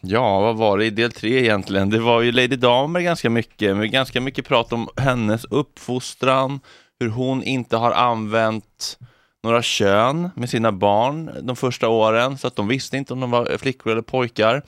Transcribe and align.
ja 0.00 0.40
vad 0.40 0.56
var 0.56 0.78
det 0.78 0.84
i 0.84 0.90
del 0.90 1.12
tre 1.12 1.38
egentligen? 1.38 1.90
Det 1.90 1.98
var 1.98 2.20
ju 2.20 2.32
Lady 2.32 2.56
Damer 2.56 3.00
ganska 3.00 3.30
mycket, 3.30 3.76
med 3.76 3.90
ganska 3.90 4.20
mycket 4.20 4.48
prat 4.48 4.72
om 4.72 4.88
hennes 4.96 5.44
uppfostran, 5.44 6.60
hur 7.00 7.08
hon 7.08 7.42
inte 7.42 7.76
har 7.76 7.92
använt 7.92 8.98
några 9.42 9.62
kön 9.62 10.30
med 10.36 10.50
sina 10.50 10.72
barn 10.72 11.30
de 11.42 11.56
första 11.56 11.88
åren, 11.88 12.38
så 12.38 12.46
att 12.46 12.56
de 12.56 12.68
visste 12.68 12.96
inte 12.96 13.12
om 13.12 13.20
de 13.20 13.30
var 13.30 13.58
flickor 13.58 13.92
eller 13.92 14.02
pojkar. 14.02 14.62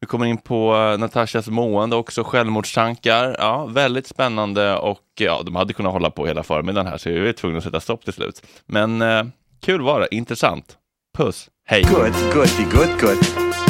Vi 0.00 0.06
kommer 0.06 0.26
in 0.26 0.38
på 0.38 0.74
eh, 0.74 0.98
Natashas 0.98 1.48
mående 1.48 1.96
också, 1.96 2.24
självmordstankar. 2.24 3.36
Ja, 3.38 3.66
väldigt 3.66 4.06
spännande 4.06 4.76
och 4.76 5.00
eh, 5.20 5.26
ja, 5.26 5.42
de 5.44 5.56
hade 5.56 5.72
kunnat 5.72 5.92
hålla 5.92 6.10
på 6.10 6.26
hela 6.26 6.42
förmiddagen 6.42 6.86
här 6.86 6.98
så 6.98 7.10
vi 7.10 7.20
var 7.20 7.32
tvungna 7.32 7.58
att 7.58 7.64
sätta 7.64 7.80
stopp 7.80 8.04
till 8.04 8.12
slut. 8.12 8.42
Men 8.66 9.02
eh, 9.02 9.24
kul 9.62 9.82
var 9.82 10.00
det, 10.00 10.14
intressant. 10.14 10.76
Puss, 11.16 11.48
hej! 11.66 11.82
Good, 11.82 12.12
good, 12.34 12.72
good, 12.72 13.00
good. 13.00 13.63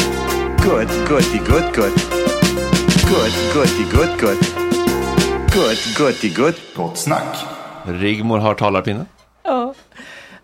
Good, 0.64 0.88
goody, 1.08 1.38
good, 1.38 1.74
good. 1.74 1.92
Good, 3.10 3.32
goody, 3.54 3.84
good, 3.92 4.20
good. 4.20 4.38
Good, 5.52 5.78
goody, 5.98 6.30
good. 6.34 6.54
Gott 6.76 6.98
snack. 6.98 7.36
Rigmor 7.84 8.38
har 8.38 8.54
talarpinnen. 8.54 9.06
Ja. 9.42 9.74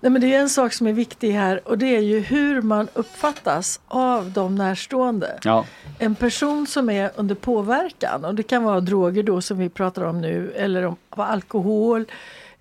Nej, 0.01 0.13
men 0.13 0.21
det 0.21 0.35
är 0.35 0.41
en 0.41 0.49
sak 0.49 0.73
som 0.73 0.87
är 0.87 0.93
viktig 0.93 1.33
här 1.33 1.69
och 1.69 1.79
det 1.79 1.97
är 1.97 2.01
ju 2.01 2.21
hur 2.21 2.63
man 2.63 2.89
uppfattas 2.95 3.81
av 3.89 4.31
de 4.31 4.55
närstående. 4.55 5.39
Ja. 5.43 5.65
En 5.99 6.15
person 6.15 6.67
som 6.67 6.91
är 6.91 7.11
under 7.17 7.35
påverkan 7.35 8.25
och 8.25 8.35
det 8.35 8.43
kan 8.43 8.65
vara 8.65 8.81
droger 8.81 9.23
då 9.23 9.41
som 9.41 9.59
vi 9.59 9.69
pratar 9.69 10.03
om 10.03 10.21
nu 10.21 10.53
eller 10.57 10.85
om, 10.85 10.97
av 11.11 11.21
alkohol 11.21 12.05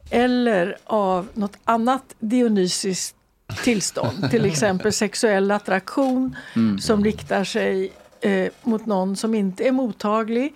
eller 0.10 0.78
av 0.84 1.28
något 1.34 1.58
annat 1.66 2.04
dionysiskt 2.20 3.16
tillstånd. 3.64 4.32
Till 4.32 4.46
exempel 4.46 4.94
sexuell 4.94 5.52
attraktion 5.52 6.36
som 6.82 7.04
riktar 7.04 7.44
sig 7.44 7.92
eh, 8.22 8.52
mot 8.64 8.86
någon 8.86 9.16
som 9.16 9.36
inte 9.36 9.68
är 9.68 9.72
mottaglig 9.72 10.54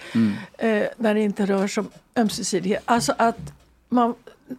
eh, 0.57 0.83
när 0.97 1.13
det 1.13 1.21
inte 1.21 1.45
rör 1.45 1.67
sig 1.67 1.81
om 1.81 1.89
ömsesidighet. 2.15 2.81
Alltså 2.85 3.13
att 3.17 3.53
man, 3.89 4.13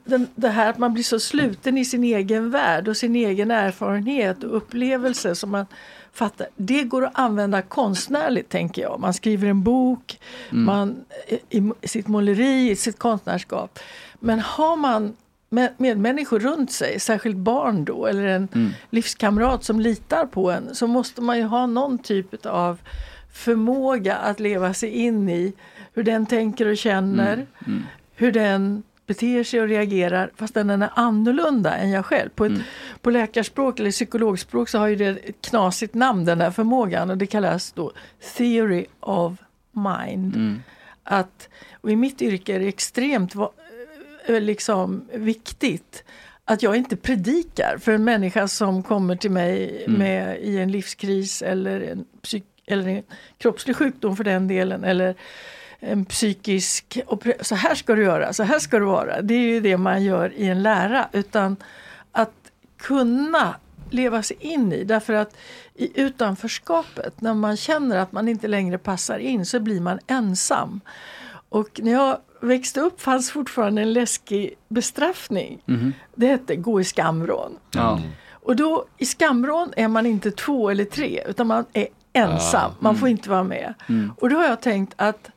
den, 0.05 0.27
det 0.35 0.49
här 0.49 0.71
att 0.71 0.79
man 0.79 0.95
blir 0.95 1.05
så 1.05 1.21
sluten 1.21 1.79
i 1.79 1.85
sin 1.85 2.05
egen 2.05 2.51
värld 2.51 2.89
och 2.89 2.97
sin 2.97 3.17
egen 3.17 3.51
erfarenhet 3.51 4.45
och 4.45 4.57
upplevelse 4.57 5.35
som 5.35 5.51
man 5.51 5.67
fattar. 6.13 6.47
Det 6.57 6.83
går 6.83 7.05
att 7.05 7.19
använda 7.19 7.63
konstnärligt 7.63 8.49
tänker 8.49 8.83
jag. 8.83 9.01
Man 9.01 9.15
skriver 9.15 9.49
en 9.49 9.63
bok, 9.63 10.21
man, 10.51 11.05
i, 11.51 11.73
i 11.81 11.89
sitt 11.89 12.09
måleri, 12.09 12.71
i 12.71 12.77
sitt 12.77 12.99
konstnärskap. 12.99 13.79
Men 14.21 14.41
har 14.41 14.77
man 14.77 15.17
med, 15.55 15.73
medmänniskor 15.77 16.39
runt 16.39 16.73
sig, 16.73 17.01
särskilt 17.01 17.37
barn 17.37 17.85
då 17.85 18.07
eller 18.07 18.25
en 18.25 18.49
livskamrat 18.91 19.65
som 19.65 19.81
litar 19.81 20.27
på 20.27 20.51
en 20.51 20.75
så 20.75 20.87
måste 20.87 21.23
man 21.23 21.39
ju 21.39 21.45
ha 21.45 21.67
någon 21.67 21.99
typ 21.99 22.47
av 22.47 22.79
förmåga 23.33 24.17
att 24.17 24.41
leva 24.41 24.75
sig 24.75 24.91
in 24.91 25.29
i 25.29 25.53
hur 25.95 26.03
den 26.03 26.27
tänker 26.27 26.67
och 26.67 26.77
känner, 26.77 27.47
hur 28.15 28.33
den 28.33 28.83
beter 29.07 29.45
sig 29.45 29.61
och 29.61 29.69
reagerar 29.69 30.31
fast 30.37 30.55
den 30.55 30.71
är 30.71 30.91
annorlunda 30.95 31.77
än 31.77 31.91
jag 31.91 32.07
själv. 32.07 32.31
På, 32.31 32.45
ett, 32.45 32.53
på 33.01 33.11
läkarspråk 33.11 33.81
eller 33.81 33.91
psykologspråk 33.91 34.69
så 34.69 34.79
har 34.79 34.87
ju 34.87 34.97
det 34.97 35.07
ett 35.07 35.41
knasigt 35.41 35.95
namn 35.95 36.25
den 36.25 36.41
här 36.41 36.51
förmågan 36.51 37.11
och 37.11 37.19
det 37.19 37.27
kallas 37.27 37.73
då 37.73 37.93
theory 38.37 38.87
of 39.01 39.33
mind. 39.73 40.61
Att, 41.05 41.49
och 41.81 41.91
I 41.91 41.97
mitt 41.97 42.23
yrke 42.23 42.55
är 42.55 42.61
det 42.61 42.69
extremt 42.69 43.35
liksom, 44.29 45.09
viktigt 45.13 46.05
att 46.45 46.63
jag 46.63 46.77
inte 46.77 46.97
predikar 46.97 47.79
för 47.79 47.93
en 47.93 48.05
människa 48.05 48.49
som 48.49 48.83
kommer 48.83 49.17
till 49.17 49.31
mig 49.31 49.85
med, 49.89 50.41
i 50.41 50.59
en 50.59 50.73
livskris 50.73 51.43
eller 51.43 51.81
en, 51.81 52.05
psyk, 52.23 52.45
eller 52.67 52.89
en 52.89 53.03
kroppslig 53.39 53.77
sjukdom 53.77 54.17
för 54.17 54.25
den 54.25 54.49
delen. 54.49 54.85
Eller 54.85 55.15
en 55.81 56.05
psykisk, 56.05 56.99
så 57.41 57.55
här 57.55 57.75
ska 57.75 57.95
du 57.95 58.03
göra, 58.03 58.33
så 58.33 58.43
här 58.43 58.59
ska 58.59 58.79
du 58.79 58.85
vara. 58.85 59.23
Det 59.23 59.35
är 59.35 59.39
ju 59.39 59.61
det 59.61 59.77
man 59.77 60.05
gör 60.05 60.33
i 60.37 60.49
en 60.49 60.63
lära. 60.63 61.09
Utan 61.13 61.57
att 62.13 62.33
kunna 62.77 63.57
leva 63.91 64.23
sig 64.23 64.37
in 64.41 64.73
i. 64.73 64.85
Därför 64.85 65.13
att 65.13 65.37
i 65.75 66.01
utanförskapet, 66.01 67.21
när 67.21 67.35
man 67.35 67.57
känner 67.57 67.97
att 67.97 68.13
man 68.13 68.29
inte 68.29 68.49
längre 68.49 68.79
passar 68.79 69.19
in 69.19 69.47
så 69.47 69.61
blir 69.61 69.81
man 69.81 69.99
ensam. 70.07 70.81
Och 71.55 71.81
när 71.83 71.93
jag 71.93 72.19
växte 72.41 72.81
upp 72.81 73.01
fanns 73.01 73.31
fortfarande 73.31 73.83
en 73.83 73.93
läskig 73.93 74.55
bestraffning. 74.69 75.63
Det 76.15 76.27
hette 76.27 76.57
gå 76.57 76.81
i 76.81 76.85
skamvrån. 76.85 77.59
Ja. 77.71 78.01
Och 78.31 78.57
då 78.57 78.85
i 78.99 79.07
skamvrån 79.07 79.73
är 79.77 79.89
man 79.89 80.07
inte 80.07 80.31
två 80.31 80.71
eller 80.71 80.85
tre 80.85 81.23
utan 81.27 81.47
man 81.47 81.65
är 81.73 81.87
ensam. 82.13 82.73
Man 82.81 82.97
får 82.97 83.09
inte 83.09 83.31
vara 83.31 83.43
med. 83.45 83.75
Och 84.17 84.31
då 84.31 84.37
har 84.37 84.45
jag 84.45 84.61
tänkt 84.61 84.95
att 84.97 85.31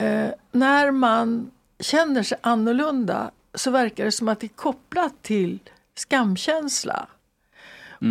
eh, 0.00 0.28
när 0.52 0.90
man 0.90 1.50
känner 1.80 2.22
sig 2.22 2.38
annorlunda 2.40 3.30
så 3.54 3.70
verkar 3.70 4.04
det 4.04 4.12
som 4.12 4.28
att 4.28 4.40
det 4.40 4.46
är 4.46 4.56
kopplat 4.56 5.22
till 5.22 5.58
skamkänsla. 5.94 7.08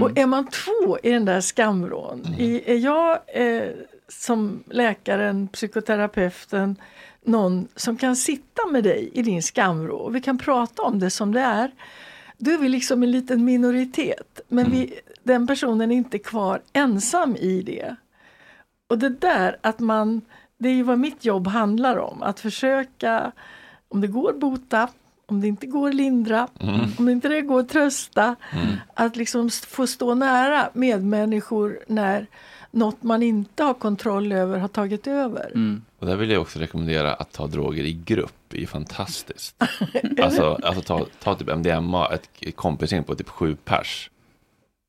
Och 0.02 0.18
är 0.18 0.26
man 0.26 0.48
två 0.48 0.98
i 1.04 1.12
den 1.12 1.26
där 1.26 1.42
skamvrån, 1.42 2.26
i, 2.38 2.72
är 2.72 2.78
jag 2.78 3.20
eh, 3.28 3.70
som 4.08 4.64
läkaren, 4.70 5.48
psykoterapeuten, 5.48 6.76
någon 7.28 7.68
som 7.76 7.98
kan 7.98 8.16
sitta 8.16 8.68
med 8.72 8.84
dig 8.84 9.10
i 9.14 9.22
din 9.22 9.44
skamvrå 9.44 9.98
och 9.98 10.16
vi 10.16 10.22
kan 10.22 10.38
prata 10.38 10.82
om 10.82 11.00
det 11.00 11.10
som 11.10 11.32
det 11.32 11.42
är. 11.42 11.72
Då 12.38 12.52
är 12.52 12.58
vi 12.58 12.70
liksom 12.70 13.04
en 13.04 13.12
liten 13.12 13.46
minoritet. 13.46 14.40
Men 14.48 14.72
vi, 14.72 15.00
den 15.24 15.48
personen 15.48 15.92
är 15.92 15.96
inte 15.96 16.20
kvar 16.20 16.62
ensam 16.74 17.36
i 17.36 17.62
det. 17.62 17.96
Och 18.88 18.98
det 18.98 19.10
där 19.10 19.58
att 19.62 19.80
man, 19.80 20.22
det 20.58 20.70
är 20.70 20.74
ju 20.74 20.84
vad 20.84 21.00
mitt 21.00 21.26
jobb 21.26 21.48
handlar 21.48 21.98
om. 21.98 22.24
Att 22.24 22.40
försöka, 22.40 23.32
om 23.90 24.02
det 24.02 24.08
går 24.08 24.34
bota, 24.34 24.90
om 25.26 25.42
det 25.42 25.48
inte 25.48 25.68
går 25.68 25.92
lindra, 25.92 26.48
om 26.98 27.06
det 27.06 27.12
inte 27.12 27.30
det 27.30 27.42
går 27.42 27.64
trösta. 27.64 28.36
Att 28.94 29.16
liksom 29.16 29.50
få 29.50 29.88
stå 29.88 30.16
nära 30.16 30.70
medmänniskor 30.74 31.80
när 31.88 32.28
något 32.72 33.04
man 33.04 33.24
inte 33.24 33.64
har 33.64 33.74
kontroll 33.74 34.32
över 34.32 34.60
har 34.60 34.68
tagit 34.68 35.08
över. 35.08 35.52
Och 36.00 36.06
där 36.06 36.16
vill 36.16 36.30
jag 36.30 36.42
också 36.42 36.60
rekommendera 36.60 37.14
att 37.14 37.32
ta 37.32 37.48
droger 37.48 37.84
i 37.84 37.94
grupp. 37.94 38.34
Det 38.48 38.58
är 38.58 38.62
ju 38.62 38.68
fantastiskt. 38.68 39.56
alltså, 40.22 40.60
alltså 40.64 40.82
ta, 40.82 41.06
ta 41.24 41.36
typ 41.36 41.48
MDMA, 41.48 42.08
ett 42.08 42.56
kompisgäng 42.56 43.04
på 43.04 43.16
typ 43.16 43.30
sju 43.30 43.56
pers. 43.66 44.10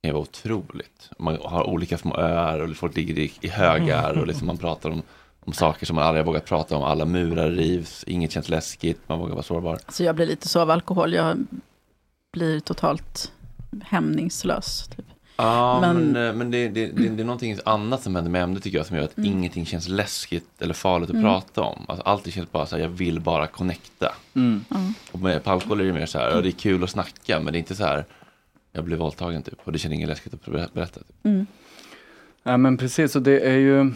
Det 0.02 0.12
var 0.12 0.20
otroligt. 0.20 1.10
Man 1.18 1.38
har 1.44 1.64
olika 1.64 1.98
små 1.98 2.16
öar 2.16 2.60
och 2.60 2.76
folk 2.76 2.96
ligger 2.96 3.18
i, 3.18 3.32
i 3.40 3.48
högar 3.48 4.18
och 4.18 4.26
liksom 4.26 4.46
man 4.46 4.58
pratar 4.58 4.90
om, 4.90 5.02
om 5.40 5.52
saker 5.52 5.86
som 5.86 5.96
man 5.96 6.04
aldrig 6.04 6.24
har 6.24 6.26
vågat 6.26 6.44
prata 6.44 6.76
om. 6.76 6.82
Alla 6.82 7.04
murar 7.04 7.50
rivs, 7.50 8.04
inget 8.06 8.32
känns 8.32 8.48
läskigt, 8.48 9.00
man 9.06 9.18
vågar 9.18 9.34
vara 9.34 9.42
sårbar. 9.42 9.78
Så 9.88 10.04
jag 10.04 10.14
blir 10.14 10.26
lite 10.26 10.48
så 10.48 10.60
av 10.60 10.70
alkohol. 10.70 11.14
Jag 11.14 11.46
blir 12.32 12.60
totalt 12.60 13.32
hämningslös. 13.82 14.88
Typ. 14.96 15.06
Ja, 15.40 15.80
men, 15.80 16.12
Men- 16.12 16.28
eh, 16.28 16.34
men 16.34 16.50
det, 16.50 16.68
det, 16.68 16.86
det, 16.86 17.08
det 17.08 17.22
är 17.22 17.24
någonting 17.24 17.58
annat 17.64 18.02
som 18.02 18.14
händer 18.14 18.30
med 18.30 18.42
ämnet 18.42 18.62
tycker 18.62 18.78
jag 18.78 18.86
som 18.86 18.96
gör 18.96 19.04
att 19.04 19.18
ingenting 19.18 19.66
känns 19.66 19.88
läskigt 19.88 20.62
eller 20.62 20.74
farligt 20.74 21.10
att 21.10 21.22
prata 21.22 21.62
om. 21.62 21.84
Alltså, 21.88 22.02
alltid 22.04 22.32
känns 22.32 22.52
bara 22.52 22.66
så 22.66 22.76
här, 22.76 22.82
jag 22.82 22.88
vill 22.88 23.20
bara 23.20 23.46
connecta. 23.46 24.14
Och 25.12 25.20
med, 25.20 25.44
på 25.44 25.50
alkohol 25.50 25.80
är 25.80 25.84
det 25.84 25.92
mer 25.92 26.06
så 26.06 26.18
här, 26.18 26.30
ja, 26.30 26.40
det 26.40 26.48
är 26.48 26.52
kul 26.52 26.84
att 26.84 26.90
snacka 26.90 27.40
men 27.40 27.52
det 27.52 27.56
är 27.56 27.60
inte 27.60 27.74
så 27.74 27.84
här, 27.84 28.04
jag 28.72 28.84
blev 28.84 28.98
våldtagen 28.98 29.42
typ 29.42 29.58
och 29.64 29.72
det 29.72 29.78
känns 29.78 29.94
inget 29.94 30.08
läskigt 30.08 30.34
att 30.34 30.44
ber- 30.46 30.68
berätta. 30.72 31.00
Typ. 31.22 31.46
Ja 32.42 32.56
men 32.56 32.76
precis, 32.76 33.16
och 33.16 33.22
det 33.22 33.40
är 33.40 33.56
ju 33.56 33.92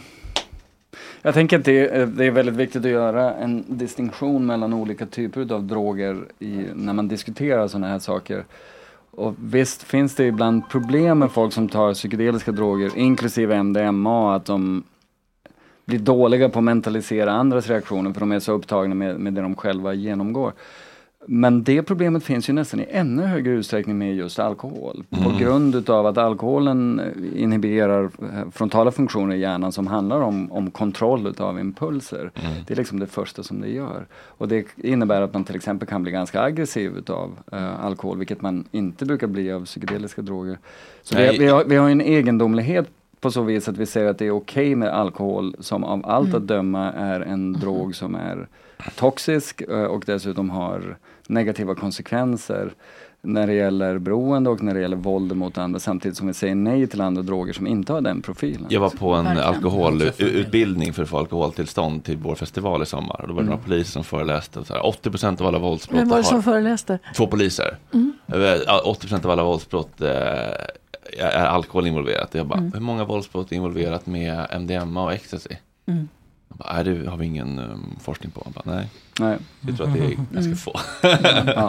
Jag 1.21 1.33
tänker 1.33 1.59
att 1.59 1.65
det 1.65 1.89
är, 1.89 2.05
det 2.05 2.25
är 2.25 2.31
väldigt 2.31 2.55
viktigt 2.55 2.85
att 2.85 2.91
göra 2.91 3.33
en 3.33 3.63
distinktion 3.67 4.45
mellan 4.45 4.73
olika 4.73 5.05
typer 5.05 5.53
av 5.53 5.63
droger 5.63 6.25
i, 6.39 6.65
när 6.75 6.93
man 6.93 7.07
diskuterar 7.07 7.67
sådana 7.67 7.87
här 7.87 7.99
saker. 7.99 8.45
Och 9.15 9.35
visst 9.39 9.83
finns 9.83 10.15
det 10.15 10.25
ibland 10.25 10.69
problem 10.69 11.19
med 11.19 11.31
folk 11.31 11.53
som 11.53 11.69
tar 11.69 11.93
psykedeliska 11.93 12.51
droger, 12.51 12.97
inklusive 12.97 13.63
MDMA, 13.63 14.35
att 14.35 14.45
de 14.45 14.83
blir 15.85 15.99
dåliga 15.99 16.49
på 16.49 16.59
att 16.59 16.65
mentalisera 16.65 17.31
andras 17.31 17.67
reaktioner 17.67 18.13
för 18.13 18.19
de 18.19 18.31
är 18.31 18.39
så 18.39 18.51
upptagna 18.51 18.95
med, 18.95 19.19
med 19.19 19.33
det 19.33 19.41
de 19.41 19.55
själva 19.55 19.93
genomgår. 19.93 20.53
Men 21.27 21.63
det 21.63 21.83
problemet 21.83 22.23
finns 22.23 22.49
ju 22.49 22.53
nästan 22.53 22.79
i 22.79 22.85
ännu 22.89 23.23
högre 23.23 23.53
utsträckning 23.53 23.97
med 23.97 24.15
just 24.15 24.39
alkohol. 24.39 25.03
På 25.09 25.33
grund 25.39 25.75
utav 25.75 26.05
att 26.05 26.17
alkoholen 26.17 27.01
inhiberar 27.35 28.03
eh, 28.03 28.51
frontala 28.51 28.91
funktioner 28.91 29.35
i 29.35 29.39
hjärnan 29.39 29.71
som 29.71 29.87
handlar 29.87 30.21
om, 30.21 30.51
om 30.51 30.71
kontroll 30.71 31.27
utav 31.27 31.59
impulser. 31.59 32.31
Det 32.67 32.73
är 32.73 32.77
liksom 32.77 32.99
det 32.99 33.07
första 33.07 33.43
som 33.43 33.61
det 33.61 33.69
gör. 33.69 34.05
Och 34.13 34.47
det 34.47 34.65
innebär 34.77 35.21
att 35.21 35.33
man 35.33 35.43
till 35.43 35.55
exempel 35.55 35.87
kan 35.87 36.03
bli 36.03 36.11
ganska 36.11 36.41
aggressiv 36.41 36.97
utav 36.97 37.39
eh, 37.51 37.85
alkohol, 37.85 38.17
vilket 38.17 38.41
man 38.41 38.65
inte 38.71 39.05
brukar 39.05 39.27
bli 39.27 39.51
av 39.51 39.65
psykedeliska 39.65 40.21
droger. 40.21 40.57
Så 41.03 41.17
vi, 41.17 41.37
vi, 41.37 41.47
har, 41.47 41.63
vi 41.65 41.75
har 41.75 41.89
en 41.89 42.01
egendomlighet 42.01 42.87
på 43.19 43.31
så 43.31 43.41
vis 43.41 43.69
att 43.69 43.77
vi 43.77 43.85
säger 43.85 44.09
att 44.09 44.17
det 44.17 44.25
är 44.25 44.31
okej 44.31 44.75
med 44.75 44.89
alkohol 44.89 45.55
som 45.59 45.83
av 45.83 46.05
allt 46.05 46.33
att 46.33 46.47
döma 46.47 46.91
är 46.91 47.19
en 47.21 47.53
drog 47.53 47.95
som 47.95 48.15
är 48.15 48.47
toxisk 48.95 49.61
eh, 49.61 49.83
och 49.83 50.03
dessutom 50.05 50.49
har 50.49 50.97
negativa 51.27 51.75
konsekvenser 51.75 52.73
när 53.25 53.47
det 53.47 53.53
gäller 53.53 53.97
beroende 53.97 54.49
och 54.49 54.63
när 54.63 54.73
det 54.73 54.79
gäller 54.81 54.95
våld 54.97 55.35
mot 55.35 55.57
andra 55.57 55.79
samtidigt 55.79 56.17
som 56.17 56.27
vi 56.27 56.33
säger 56.33 56.55
nej 56.55 56.87
till 56.87 57.01
andra 57.01 57.21
droger 57.21 57.53
som 57.53 57.67
inte 57.67 57.93
har 57.93 58.01
den 58.01 58.21
profilen. 58.21 58.65
Jag 58.69 58.79
var 58.79 58.89
på 58.89 59.13
en 59.13 59.25
Verkligen. 59.25 59.47
alkoholutbildning 59.47 60.93
för 60.93 61.03
att 61.03 61.09
få 61.09 61.17
alkoholtillstånd 61.17 62.03
till 62.03 62.17
vår 62.17 62.35
festival 62.35 62.83
i 62.83 62.85
sommar. 62.85 63.21
Och 63.21 63.27
då 63.27 63.33
var 63.33 63.41
det 63.41 63.49
några 63.49 63.61
poliser 63.63 63.91
som 63.91 64.03
föreläste. 64.03 64.59
Och 64.59 64.67
så 64.67 64.73
här, 64.73 64.81
80% 64.81 65.41
av 65.41 65.47
alla 65.47 65.59
våldsbrott 65.59 65.99
Vem 66.01 66.09
var 66.09 66.17
det 66.17 66.23
har- 66.23 66.29
som 66.29 66.43
föreläste? 66.43 66.99
Två 67.15 67.27
poliser. 67.27 67.77
Eh, 68.27 68.39
ja, 68.67 68.81
80% 68.85 69.25
av 69.25 69.31
alla 69.31 69.43
våldsbrott 69.43 70.01
eh, 70.01 70.09
är 71.19 71.45
alkohol 71.45 71.87
involverat. 71.87 72.29
Jag 72.35 72.47
bara, 72.47 72.59
hur 72.73 72.79
många 72.79 73.05
våldsbrott 73.05 73.51
är 73.51 73.55
involverat 73.55 74.05
med 74.05 74.47
MDMA 74.59 75.03
och 75.03 75.13
ecstasy? 75.13 75.49
Jag 75.85 76.57
bara, 76.57 76.73
nej, 76.73 76.83
det 76.83 77.09
har 77.09 77.17
vi 77.17 77.25
ingen 77.25 77.59
um, 77.59 77.95
forskning 78.01 78.31
på. 78.31 78.41
Jag 78.45 78.53
bara, 78.53 78.75
nej. 78.75 78.87
Nej. 79.19 79.37
Jag 79.67 79.77
tror 79.77 79.87
att 79.87 79.93
det 79.93 79.99
är 79.99 80.09
ganska 80.09 80.39
Mm. 80.39 80.57
få. 80.57 80.79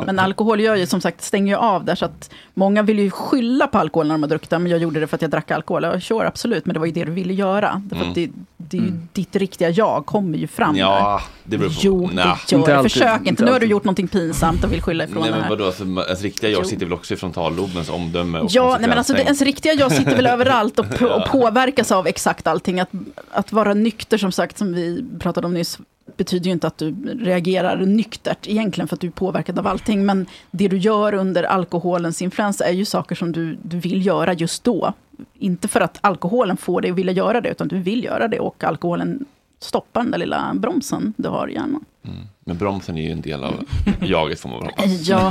Men 0.07 0.19
alkohol 0.19 0.61
gör 0.61 0.77
ju 0.77 0.87
som 0.87 1.01
sagt, 1.01 1.23
stänger 1.23 1.53
ju 1.53 1.59
av 1.59 1.85
där, 1.85 1.95
så 1.95 2.05
att 2.05 2.31
många 2.55 2.83
vill 2.83 2.99
ju 2.99 3.11
skylla 3.11 3.67
på 3.67 3.79
alkohol 3.79 4.07
när 4.07 4.15
de 4.15 4.23
har 4.23 4.29
druckit 4.31 4.51
men 4.51 4.67
jag 4.67 4.81
gjorde 4.81 5.01
det 5.01 5.07
för 5.07 5.15
att 5.17 5.23
jag 5.23 5.31
drack 5.31 5.51
alkohol. 5.51 5.83
Ja, 5.83 6.01
sure, 6.01 6.27
absolut, 6.29 6.67
men 6.67 6.75
det 6.75 6.79
var 6.81 6.87
ju 6.87 6.93
det 6.93 7.05
du 7.05 7.13
ville 7.13 7.33
göra. 7.35 7.83
Därför 7.85 7.97
Mm. 8.05 8.09
att 8.09 8.15
det, 8.15 8.31
det 8.57 8.77
är 8.77 8.81
ju 8.81 8.93
ditt 9.13 9.37
riktiga 9.37 9.71
jag 9.71 10.07
kommer 10.07 10.39
ju 10.39 10.47
fram 10.47 10.77
Ja, 10.77 11.21
det 11.45 11.59
beror 11.59 11.69
på. 11.71 11.75
Jo, 11.81 12.11
det 12.15 12.23
gör 12.51 12.59
Inte 12.59 12.77
alltid, 12.77 12.93
Försök 12.93 13.19
inte 13.19 13.29
inte. 13.29 13.45
Nu 13.45 13.53
har 13.53 13.61
du 13.61 13.67
gjort 13.67 13.85
någonting 13.85 14.09
pinsamt 14.09 14.65
och 14.65 14.73
vill 14.73 14.83
skylla 14.83 15.05
ifrån 15.05 15.23
Nej 15.23 15.33
det 15.33 15.39
men 15.39 15.49
vadå, 15.49 15.67
alltså, 15.67 15.85
ens 15.85 16.23
riktiga 16.23 16.51
jag 16.51 16.63
Jo. 16.63 16.69
sitter 16.69 16.87
väl 16.87 16.93
också 16.93 17.15
i 17.15 17.17
frontallobens 17.17 17.91
omdöme 17.91 18.39
och 18.39 18.49
Ja, 18.51 18.77
nej 18.81 18.89
men 18.89 18.99
alltså 18.99 19.13
det, 19.13 19.23
ens 19.23 19.43
riktiga 19.43 19.73
jag 19.73 19.93
sitter 19.93 20.17
väl 20.17 20.27
överallt 20.37 20.79
och, 20.79 20.99
på, 20.99 21.07
och 21.07 21.29
påverkas 21.29 21.93
av 21.93 22.07
exakt 22.07 22.47
allting. 22.47 22.81
Att, 22.81 22.91
att 23.31 23.53
vara 23.53 23.75
nykter, 23.75 24.19
som 24.19 24.33
sagt, 24.33 24.59
som 24.59 24.73
vi 24.75 25.05
pratade 25.21 25.47
om 25.47 25.55
nyss, 25.55 25.79
betyder 26.17 26.47
ju 26.47 26.53
inte 26.53 26.67
att 26.67 26.79
du 26.79 26.95
reagerar 27.19 27.77
nyktert 27.77 28.49
egentligen, 28.49 28.89
för 28.89 28.97
att 28.97 29.01
du 29.01 29.07
är 29.07 29.11
påverkad 29.11 29.59
av 29.59 29.67
allting. 29.67 30.07
Men 30.07 30.27
det 30.51 30.69
du 30.69 30.79
gör 30.79 31.15
under 31.15 31.43
alkoholens 31.43 32.23
influens 32.23 32.61
är 32.61 32.73
ju 32.73 32.85
saker 32.85 33.15
som 33.15 33.33
du, 33.33 33.59
du 33.63 33.79
vill 33.79 34.07
göra 34.07 34.33
just 34.33 34.65
då. 34.65 34.93
Inte 35.39 35.69
för 35.69 35.81
att 35.81 35.99
alkoholen 36.01 36.57
får 36.57 36.81
dig 36.81 36.91
att 36.91 36.97
vilja 36.97 37.13
göra 37.13 37.41
det, 37.41 37.49
utan 37.49 37.69
du 37.69 37.79
vill 37.79 38.05
göra 38.05 38.29
det 38.29 38.41
och 38.41 38.65
alkoholen 38.65 39.25
stoppar 39.61 40.03
den 40.03 40.11
där 40.11 40.19
lilla 40.19 40.55
bromsen 40.55 41.15
du 41.17 41.29
har 41.29 41.49
i 41.49 41.55
hjärnan. 41.55 41.85
Mm. 42.03 42.27
Men 42.45 42.59
bromsen 42.59 42.99
är 42.99 43.03
ju 43.03 43.11
en 43.11 43.21
del 43.21 43.45
av 43.45 43.65
jaget 44.01 44.41
får 44.41 44.49
man 44.49 44.59
väl 44.59 44.69
hoppas. 44.69 45.09
Ja, 45.09 45.31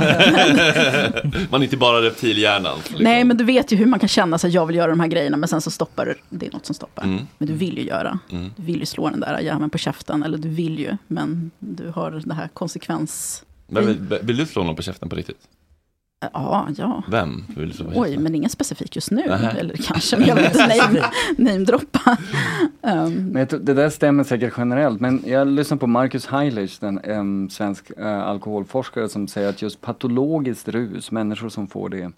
Man 1.50 1.60
är 1.60 1.64
inte 1.64 1.76
bara 1.76 2.02
reptilhjärnan. 2.02 2.78
Liksom. 2.78 3.04
Nej, 3.04 3.24
men 3.24 3.36
du 3.36 3.44
vet 3.44 3.72
ju 3.72 3.76
hur 3.76 3.86
man 3.86 4.00
kan 4.00 4.08
känna 4.08 4.38
sig, 4.38 4.50
jag 4.50 4.66
vill 4.66 4.76
göra 4.76 4.90
de 4.90 5.00
här 5.00 5.08
grejerna, 5.08 5.36
men 5.36 5.48
sen 5.48 5.60
så 5.60 5.70
stoppar 5.70 6.06
det, 6.06 6.14
det 6.28 6.46
är 6.46 6.52
något 6.52 6.66
som 6.66 6.74
stoppar. 6.74 7.04
Mm. 7.04 7.26
Men 7.38 7.48
du 7.48 7.54
vill 7.54 7.78
ju 7.78 7.84
göra. 7.84 8.18
Mm. 8.30 8.50
Du 8.56 8.62
vill 8.62 8.80
ju 8.80 8.86
slå 8.86 9.10
den 9.10 9.20
där 9.20 9.40
jäveln 9.40 9.70
på 9.70 9.78
käften, 9.78 10.22
eller 10.22 10.38
du 10.38 10.48
vill 10.48 10.78
ju, 10.78 10.96
men 11.06 11.50
du 11.58 11.88
har 11.88 12.10
det 12.10 12.34
här 12.34 12.48
konsekvens... 12.48 13.44
Men, 13.66 13.86
vill, 13.86 14.18
vill 14.22 14.36
du 14.36 14.46
slå 14.46 14.64
någon 14.64 14.76
på 14.76 14.82
käften 14.82 15.08
på 15.08 15.16
riktigt? 15.16 15.48
Ja, 16.32 16.68
ja. 16.76 17.02
Vem 17.10 17.44
Oj, 17.94 18.18
men 18.18 18.34
ingen 18.34 18.50
specifik 18.50 18.96
just 18.96 19.10
nu. 19.10 19.22
Nähä. 19.26 19.50
Eller 19.50 19.76
kanske, 19.76 20.16
men 20.16 20.28
jag 20.28 20.36
vill 20.36 20.44
inte 20.44 20.58
name- 20.66 21.04
namedroppa. 21.38 22.16
um, 22.82 23.12
Men 23.14 23.36
jag 23.36 23.48
tror, 23.48 23.60
det 23.60 23.74
där 23.74 23.90
stämmer 23.90 24.24
säkert 24.24 24.54
generellt, 24.56 25.00
men 25.00 25.22
jag 25.26 25.48
lyssnar 25.48 25.78
på 25.78 25.86
Marcus 25.86 26.26
Heilich, 26.26 26.82
en 26.82 27.00
um, 27.04 27.50
svensk 27.50 27.90
eh, 27.98 28.22
alkoholforskare 28.22 29.08
som 29.08 29.28
säger 29.28 29.48
att 29.48 29.62
just 29.62 29.80
patologiskt 29.80 30.68
rus, 30.68 31.10
människor 31.10 31.48
som 31.48 31.66
får 31.66 31.88
det, 31.88 32.10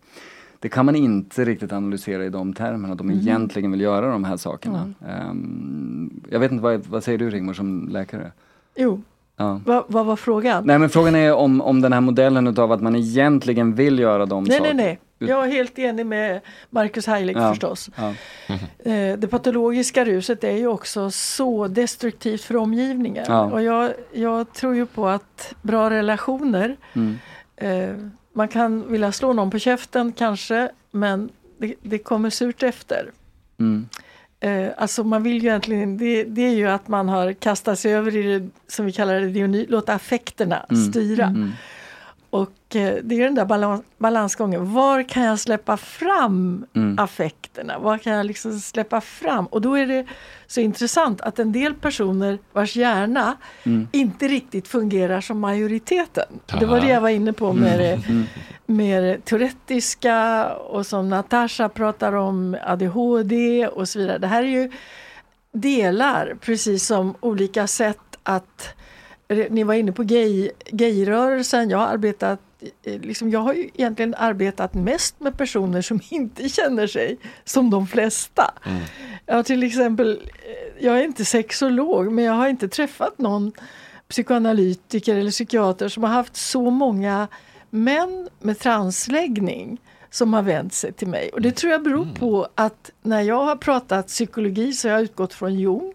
det 0.60 0.68
kan 0.68 0.86
man 0.86 0.96
inte 0.96 1.44
riktigt 1.44 1.72
analysera 1.72 2.24
i 2.24 2.28
de 2.30 2.52
termerna, 2.52 2.94
de 2.94 3.06
Mhm. 3.06 3.18
egentligen 3.18 3.70
vill 3.70 3.80
göra 3.80 4.10
de 4.10 4.24
här 4.24 4.36
sakerna. 4.36 4.92
Ehm, 5.08 6.20
jag 6.30 6.40
vet 6.40 6.52
inte, 6.52 6.62
vad, 6.62 6.86
vad 6.86 7.04
säger 7.04 7.18
du 7.18 7.30
Rigmor 7.30 7.54
som 7.54 7.88
läkare? 7.88 8.32
Jo, 8.76 9.00
Ja. 9.38 9.60
vad, 9.64 9.84
vad 9.88 10.06
var 10.06 10.16
frågan? 10.16 10.64
Nej 10.66 10.78
men 10.78 10.90
frågan 10.90 11.14
är 11.14 11.34
om, 11.34 11.60
om 11.60 11.80
den 11.80 11.92
här 11.92 12.00
modellen 12.00 12.46
utav 12.46 12.72
att 12.72 12.80
man 12.82 12.96
egentligen 12.96 13.74
vill 13.74 13.98
göra 13.98 14.26
de 14.26 14.44
nej, 14.44 14.50
nej, 14.50 14.58
sakerna. 14.68 14.82
nej. 14.82 14.98
Jag 15.18 15.46
är 15.46 15.50
helt 15.50 15.78
enig 15.78 16.06
med 16.06 16.40
Marcus 16.70 17.06
Heilig 17.06 17.36
Ja, 17.36 17.50
förstås. 17.50 17.90
ja. 17.96 18.14
Eh, 18.92 19.18
Det 19.18 19.28
patologiska 19.30 20.04
ruset 20.04 20.44
är 20.44 20.56
ju 20.56 20.66
också 20.66 21.10
så 21.10 21.66
destruktivt 21.68 22.40
för 22.42 22.56
omgivningen. 22.56 23.24
Ja. 23.28 23.44
Och 23.44 23.62
jag, 23.62 23.92
jag 24.12 24.52
tror 24.52 24.74
ju 24.76 24.86
på 24.86 25.08
att 25.08 25.54
bra 25.62 25.90
relationer, 25.90 26.76
Mm. 26.94 27.18
eh, 27.56 27.96
man 28.32 28.48
kan 28.48 28.90
vilja 28.92 29.12
slå 29.12 29.32
någon 29.32 29.50
på 29.50 29.58
käften 29.58 30.12
kanske, 30.12 30.70
men 30.90 31.28
det, 31.58 31.74
det 31.82 31.98
kommer 31.98 32.30
surt 32.30 32.62
efter. 32.62 33.10
Mm. 33.58 33.88
Eh, 34.46 34.68
alltså 34.76 35.04
man 35.04 35.22
vill 35.22 35.42
ju 35.42 35.48
egentligen, 35.48 35.98
det, 35.98 36.24
det 36.24 36.42
är 36.42 36.54
ju 36.54 36.66
att 36.68 36.88
man 36.88 37.08
har 37.08 37.32
kastat 37.32 37.78
sig 37.78 37.94
över 37.94 38.16
i 38.16 38.22
det 38.38 38.48
som 38.68 38.86
vi 38.86 38.92
kallar 38.92 39.20
det, 39.20 39.28
diony, 39.28 39.66
låta 39.68 39.94
affekterna 39.94 40.66
Mm. 40.70 40.82
styra. 40.92 41.24
Mm. 41.26 41.52
Och 42.40 42.76
eh, 42.76 42.94
det 43.02 43.14
är 43.14 43.24
den 43.24 43.34
där 43.34 43.44
balans, 43.44 43.82
balansgången, 43.98 44.72
var 44.72 45.02
kan 45.02 45.22
jag 45.22 45.38
släppa 45.40 45.76
fram 45.76 46.66
Mm. 46.74 46.98
affekterna? 46.98 47.78
Var 47.78 47.98
kan 47.98 48.12
jag 48.12 48.26
liksom 48.26 48.58
släppa 48.60 49.00
fram? 49.00 49.46
Och 49.46 49.60
då 49.60 49.74
är 49.74 49.86
det 49.86 50.06
så 50.46 50.60
intressant 50.60 51.20
att 51.20 51.38
en 51.38 51.52
del 51.52 51.74
personer 51.74 52.38
vars 52.52 52.76
hjärna 52.76 53.36
Mm. 53.64 53.88
inte 53.92 54.28
riktigt 54.28 54.68
fungerar 54.68 55.20
som 55.20 55.40
majoriteten. 55.40 56.24
Det 56.60 56.66
var 56.66 56.80
det 56.80 56.88
jag 56.88 57.00
var 57.00 57.08
inne 57.08 57.32
på 57.32 57.52
med 57.52 57.78
det, 57.78 58.02
Mm. 58.08 59.02
det 59.02 59.24
tourettiska 59.24 60.46
och 60.54 60.86
som 60.86 61.08
Natasha 61.08 61.68
pratar 61.68 62.12
om 62.12 62.56
ADHD 62.66 63.66
och 63.68 63.88
så 63.88 63.98
vidare. 63.98 64.18
Det 64.18 64.26
här 64.26 64.42
är 64.42 64.48
ju 64.48 64.70
delar, 65.52 66.36
precis 66.40 66.86
som 66.86 67.14
olika 67.20 67.66
sätt 67.66 67.98
att 68.22 68.68
ni 69.28 69.64
var 69.64 69.74
inne 69.74 69.92
på 69.92 70.02
gay, 70.02 70.50
gayrörelsen. 70.70 71.70
Jag 71.70 71.78
har 71.78 71.86
arbetat 71.86 72.40
eh, 72.82 73.00
Liksom, 73.00 73.30
jag 73.30 73.40
har 73.40 73.54
ju 73.54 73.70
egentligen 73.74 74.14
arbetat 74.14 74.74
mest 74.74 75.20
med 75.20 75.38
personer 75.38 75.82
som 75.82 76.00
inte 76.10 76.48
känner 76.48 76.86
sig 76.86 77.18
som 77.44 77.70
de 77.70 77.86
flesta. 77.86 78.54
Jag 79.26 79.34
har 79.34 79.42
till 79.42 79.62
exempel, 79.62 80.20
eh, 80.22 80.84
jag 80.84 80.98
är 80.98 81.04
inte 81.04 81.24
sexolog 81.24 82.12
men 82.12 82.24
jag 82.24 82.32
har 82.32 82.48
inte 82.48 82.68
träffat 82.68 83.18
någon 83.18 83.52
psykoanalytiker 84.08 85.16
eller 85.16 85.30
psykiater 85.30 85.88
som 85.88 86.02
har 86.02 86.10
haft 86.10 86.36
så 86.36 86.70
många 86.70 87.28
män 87.70 88.28
med 88.40 88.58
transläggning 88.58 89.80
som 90.10 90.34
har 90.34 90.42
vänt 90.42 90.74
sig 90.74 90.92
till 90.92 91.08
mig. 91.08 91.30
Och 91.32 91.40
det 91.40 91.52
tror 91.52 91.72
jag 91.72 91.82
beror 91.82 92.06
på 92.14 92.48
att 92.54 92.90
när 93.02 93.20
jag 93.20 93.44
har 93.44 93.56
pratat 93.56 94.06
psykologi 94.06 94.72
så 94.72 94.88
har 94.88 94.92
jag 94.92 95.02
utgått 95.02 95.34
från 95.34 95.54
Jung. 95.54 95.92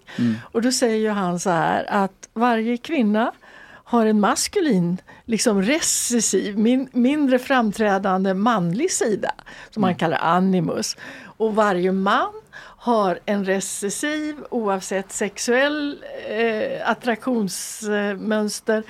Och 0.51 0.61
då 0.61 0.71
säger 0.71 0.97
ju 0.97 1.09
han 1.09 1.39
så 1.39 1.49
här 1.49 1.85
att 1.89 2.29
varje 2.33 2.77
kvinna 2.77 3.31
har 3.91 4.05
en 4.05 4.19
maskulin, 4.19 4.97
liksom 5.25 5.61
recessiv, 5.61 6.57
min, 6.57 6.89
mindre 6.91 7.39
framträdande 7.39 8.33
manlig 8.33 8.91
sida 8.91 9.31
som 9.69 9.81
man 9.81 9.95
kallar 9.95 10.17
animus. 10.17 10.97
Och 11.37 11.55
varje 11.55 11.91
man 11.91 12.31
har 12.81 13.19
en 13.25 13.45
recessiv, 13.45 14.35
oavsett 14.49 15.11
sexuell 15.11 16.03
eh, 16.29 16.89
attraktionsmönster, 16.89 18.83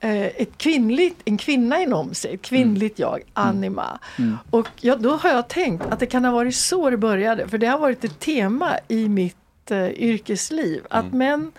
ett 0.00 0.58
kvinnligt, 0.58 1.20
en 1.24 1.38
kvinna 1.38 1.80
inom 1.82 2.14
sig, 2.14 2.34
ett 2.34 2.42
kvinnligt 2.42 2.98
jag, 2.98 3.22
anima. 3.32 3.98
Och 4.50 4.68
ja, 4.80 4.96
då 4.96 5.16
har 5.16 5.30
jag 5.30 5.48
tänkt 5.48 5.84
att 5.86 6.00
det 6.00 6.06
kan 6.06 6.24
ha 6.24 6.32
varit 6.32 6.54
så 6.56 6.90
det 6.90 6.96
började, 6.96 7.48
för 7.48 7.58
det 7.58 7.66
har 7.66 7.78
varit 7.78 8.04
ett 8.04 8.20
tema 8.20 8.78
i 8.88 9.08
mitt 9.08 9.70
eh, 9.70 9.86
yrkesliv. 9.88 10.82
Att 10.90 11.12
män 11.12 11.52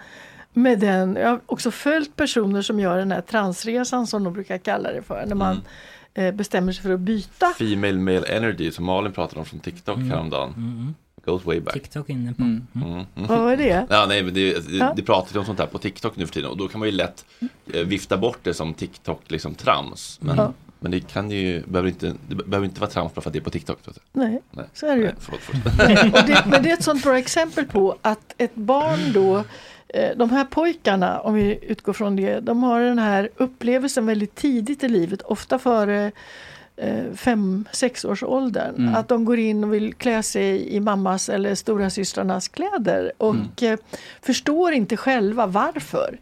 med 0.53 0.79
den, 0.79 1.15
jag 1.15 1.29
har 1.29 1.39
också 1.45 1.71
följt 1.71 2.15
personer 2.15 2.61
som 2.61 2.79
gör 2.79 2.97
den 2.97 3.11
här 3.11 3.21
transresan 3.21 4.07
som 4.07 4.23
de 4.23 4.33
brukar 4.33 4.57
kalla 4.57 4.91
det 4.91 5.01
för, 5.01 5.25
när 5.27 5.35
man 5.35 5.61
eh, 6.13 6.31
bestämmer 6.33 6.71
sig 6.71 6.83
för 6.83 6.93
att 6.93 6.99
byta. 6.99 7.53
Female 7.57 7.93
male 7.99 8.27
energy 8.27 8.71
som 8.71 8.85
Malin 8.85 9.11
pratade 9.13 9.39
om 9.39 9.45
från 9.45 9.59
TikTok 9.59 9.97
Mm. 9.97 10.11
häromdagen. 10.11 10.95
Goes 11.31 11.45
way 11.45 11.59
back. 11.59 11.73
TikTok 11.73 12.09
inne 12.09 12.33
på. 12.33 12.41
Mm. 12.43 12.67
Mm. 12.75 12.91
Mm. 12.91 13.05
Vad 13.13 13.39
var 13.39 13.55
det? 13.57 13.85
Ja, 13.89 14.05
nej, 14.09 14.23
men 14.23 14.33
det, 14.33 14.53
det, 14.67 14.77
Ja. 14.77 14.93
det 14.95 15.01
pratas 15.03 15.35
ju 15.35 15.39
om 15.39 15.45
sånt 15.45 15.59
här 15.59 15.65
på 15.67 15.77
TikTok 15.77 16.15
nu 16.15 16.25
för 16.25 16.33
tiden 16.33 16.49
och 16.49 16.57
då 16.57 16.67
kan 16.67 16.79
man 16.79 16.87
ju 16.87 16.91
lätt 16.95 17.25
eh, 17.73 17.81
vifta 17.83 18.17
bort 18.17 18.39
det 18.43 18.53
som 18.53 18.73
TikTok 18.73 19.21
liksom 19.27 19.55
trams. 19.55 20.19
Men, 20.21 20.37
Ja. 20.37 20.53
men 20.79 20.91
det 20.91 20.99
kan 20.99 21.31
ju, 21.31 21.61
behöver 21.67 21.89
inte, 21.89 22.13
det 22.27 22.35
behöver 22.35 22.65
inte 22.65 22.81
vara 22.81 22.89
trams 22.91 23.13
bara 23.13 23.21
för 23.21 23.29
att 23.29 23.33
det 23.33 23.39
är 23.39 23.43
på 23.43 23.49
TikTok. 23.49 23.79
Nej, 24.13 24.41
Nej. 24.51 24.65
så 24.73 24.87
är 24.87 24.95
det 24.95 25.01
ju. 25.01 25.11
Men 26.49 26.63
det 26.63 26.69
är 26.69 26.73
ett 26.73 26.83
sånt 26.83 27.03
bra 27.03 27.17
exempel 27.17 27.65
på 27.65 27.97
att 28.01 28.33
ett 28.37 28.55
barn 28.55 29.13
då, 29.13 29.43
eh, 29.87 30.17
de 30.17 30.29
här 30.29 30.45
pojkarna, 30.45 31.19
om 31.19 31.33
vi 31.33 31.59
utgår 31.61 31.93
från 31.93 32.15
det, 32.15 32.39
de 32.39 32.63
har 32.63 32.81
den 32.81 32.99
här 32.99 33.29
upplevelsen 33.37 34.05
väldigt 34.05 34.35
tidigt 34.35 34.83
i 34.83 34.89
livet, 34.89 35.21
ofta 35.21 35.59
före 35.59 36.05
eh, 36.05 36.11
fem, 37.15 37.65
sex 37.71 38.05
års 38.05 38.23
åldern. 38.23 38.75
Mm. 38.75 38.95
Att 38.95 39.07
de 39.07 39.25
går 39.25 39.39
in 39.39 39.63
och 39.63 39.73
vill 39.73 39.93
klä 39.93 40.23
sig 40.23 40.75
i 40.75 40.79
mammas 40.79 41.29
eller 41.29 41.55
stora 41.55 41.89
systrarnas 41.89 42.47
kläder 42.47 43.11
och 43.17 43.63
eh, 43.63 43.79
förstår 44.21 44.73
inte 44.73 44.97
själva 44.97 45.47
varför. 45.47 46.19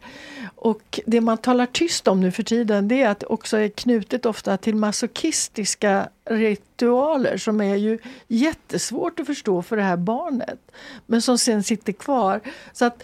Och 0.54 1.00
det 1.06 1.20
man 1.20 1.38
talar 1.38 1.66
tyst 1.66 2.08
om 2.08 2.20
nu 2.20 2.32
för 2.32 2.42
tiden 2.42 2.88
det 2.88 3.02
är 3.02 3.08
att 3.08 3.20
det 3.20 3.26
också 3.26 3.56
är 3.56 3.68
knutet 3.68 4.26
ofta 4.26 4.56
till 4.56 4.76
masochistiska 4.76 6.08
ritualer 6.24 7.36
som 7.36 7.60
är 7.60 7.76
ju 7.76 7.98
jättesvårt 8.28 9.20
att 9.20 9.26
förstå 9.26 9.62
för 9.62 9.76
det 9.76 9.82
här 9.82 9.96
barnet. 9.96 10.58
Men 11.06 11.22
som 11.22 11.38
sen 11.38 11.62
sitter 11.62 11.92
kvar. 11.92 12.40
Så 12.72 12.84
att 12.84 13.02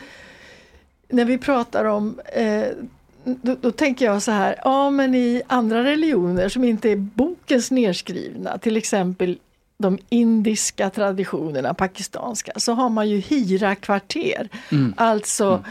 när 1.08 1.24
vi 1.24 1.38
pratar 1.38 1.84
om 1.84 2.20
eh, 2.32 2.66
då, 3.24 3.56
då 3.60 3.70
tänker 3.70 4.04
jag 4.04 4.22
så 4.22 4.30
här, 4.30 4.60
ja 4.64 4.90
men 4.90 5.14
i 5.14 5.42
andra 5.46 5.84
religioner 5.84 6.48
som 6.48 6.64
inte 6.64 6.90
är 6.90 6.96
bokens 6.96 7.70
nedskrivna, 7.70 8.58
till 8.58 8.76
exempel 8.76 9.38
de 9.78 9.98
indiska 10.08 10.90
traditionerna, 10.90 11.74
pakistanska, 11.74 12.52
så 12.56 12.72
har 12.72 12.88
man 12.88 13.08
ju 13.08 13.16
hira-kvarter. 13.18 14.48
Alltså, 14.96 15.64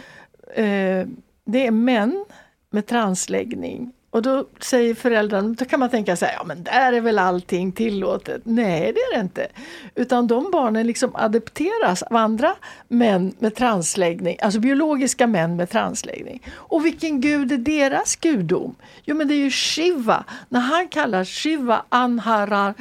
eh, 0.55 1.07
det 1.45 1.67
är 1.67 1.71
män 1.71 2.25
med 2.69 2.85
transläggning 2.85 3.91
Och 4.13 4.21
då 4.21 4.45
säger 4.59 4.95
föräldrarna, 4.95 5.55
då 5.59 5.65
kan 5.65 5.79
man 5.79 5.89
tänka 5.89 6.15
sig, 6.15 6.33
ja 6.37 6.43
men 6.43 6.63
där 6.63 6.93
är 6.93 7.01
väl 7.01 7.19
allting 7.19 7.71
tillåtet. 7.71 8.41
Nej 8.45 8.79
det 8.93 8.99
är 8.99 9.15
det 9.17 9.21
inte. 9.21 9.47
Utan 9.95 10.27
de 10.27 10.51
barnen 10.51 10.87
liksom 10.87 11.15
adopteras 11.15 12.03
av 12.03 12.15
andra 12.15 12.55
män 12.87 13.33
med 13.39 13.55
transläggning, 13.55 14.37
alltså 14.41 14.59
biologiska 14.59 15.27
män 15.27 15.55
med 15.55 15.69
transläggning. 15.69 16.43
Och 16.55 16.85
vilken 16.85 17.21
gud 17.21 17.51
är 17.51 17.57
deras 17.57 18.15
gudom? 18.15 18.75
Jo 19.05 19.15
men 19.15 19.27
det 19.27 19.33
är 19.33 19.43
ju 19.43 19.49
Shiva. 19.51 20.23
När 20.49 20.59
han 20.59 20.87
kallar 20.87 21.23
Shiva 21.23 21.85
Anharar 21.89 22.73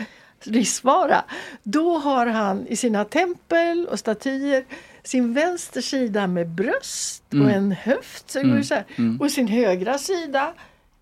Risvara, 0.44 1.24
då 1.62 1.98
har 1.98 2.26
han 2.26 2.66
i 2.66 2.76
sina 2.76 3.04
tempel 3.04 3.86
och 3.90 3.98
statyer 3.98 4.64
sin 5.04 5.32
vänster 5.34 5.80
sida 5.80 6.26
med 6.26 6.48
bröst 6.48 7.22
och 7.28 7.34
Mm. 7.34 7.48
en 7.48 7.72
höft. 7.72 8.30
Så 8.30 8.38
Mm. 8.40 8.64
så 8.64 8.74
här. 8.74 8.84
Mm. 8.98 9.20
Och 9.20 9.30
sin 9.30 9.48
högra 9.48 9.98
sida 9.98 10.52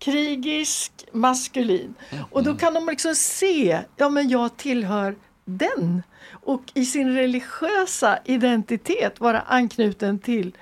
krigisk, 0.01 0.91
maskulin. 1.11 1.93
Och 2.31 2.43
då 2.43 2.55
kan 2.55 2.73
de 2.73 2.87
liksom 2.87 3.15
se, 3.15 3.79
ja 3.97 4.09
men 4.09 4.29
jag 4.29 4.57
tillhör 4.57 5.15
den. 5.45 6.03
Och 6.29 6.63
i 6.73 6.85
sin 6.85 7.15
religiösa 7.15 8.19
identitet 8.25 9.19
vara 9.19 9.39
anknuten 9.41 10.19
till 10.19 10.57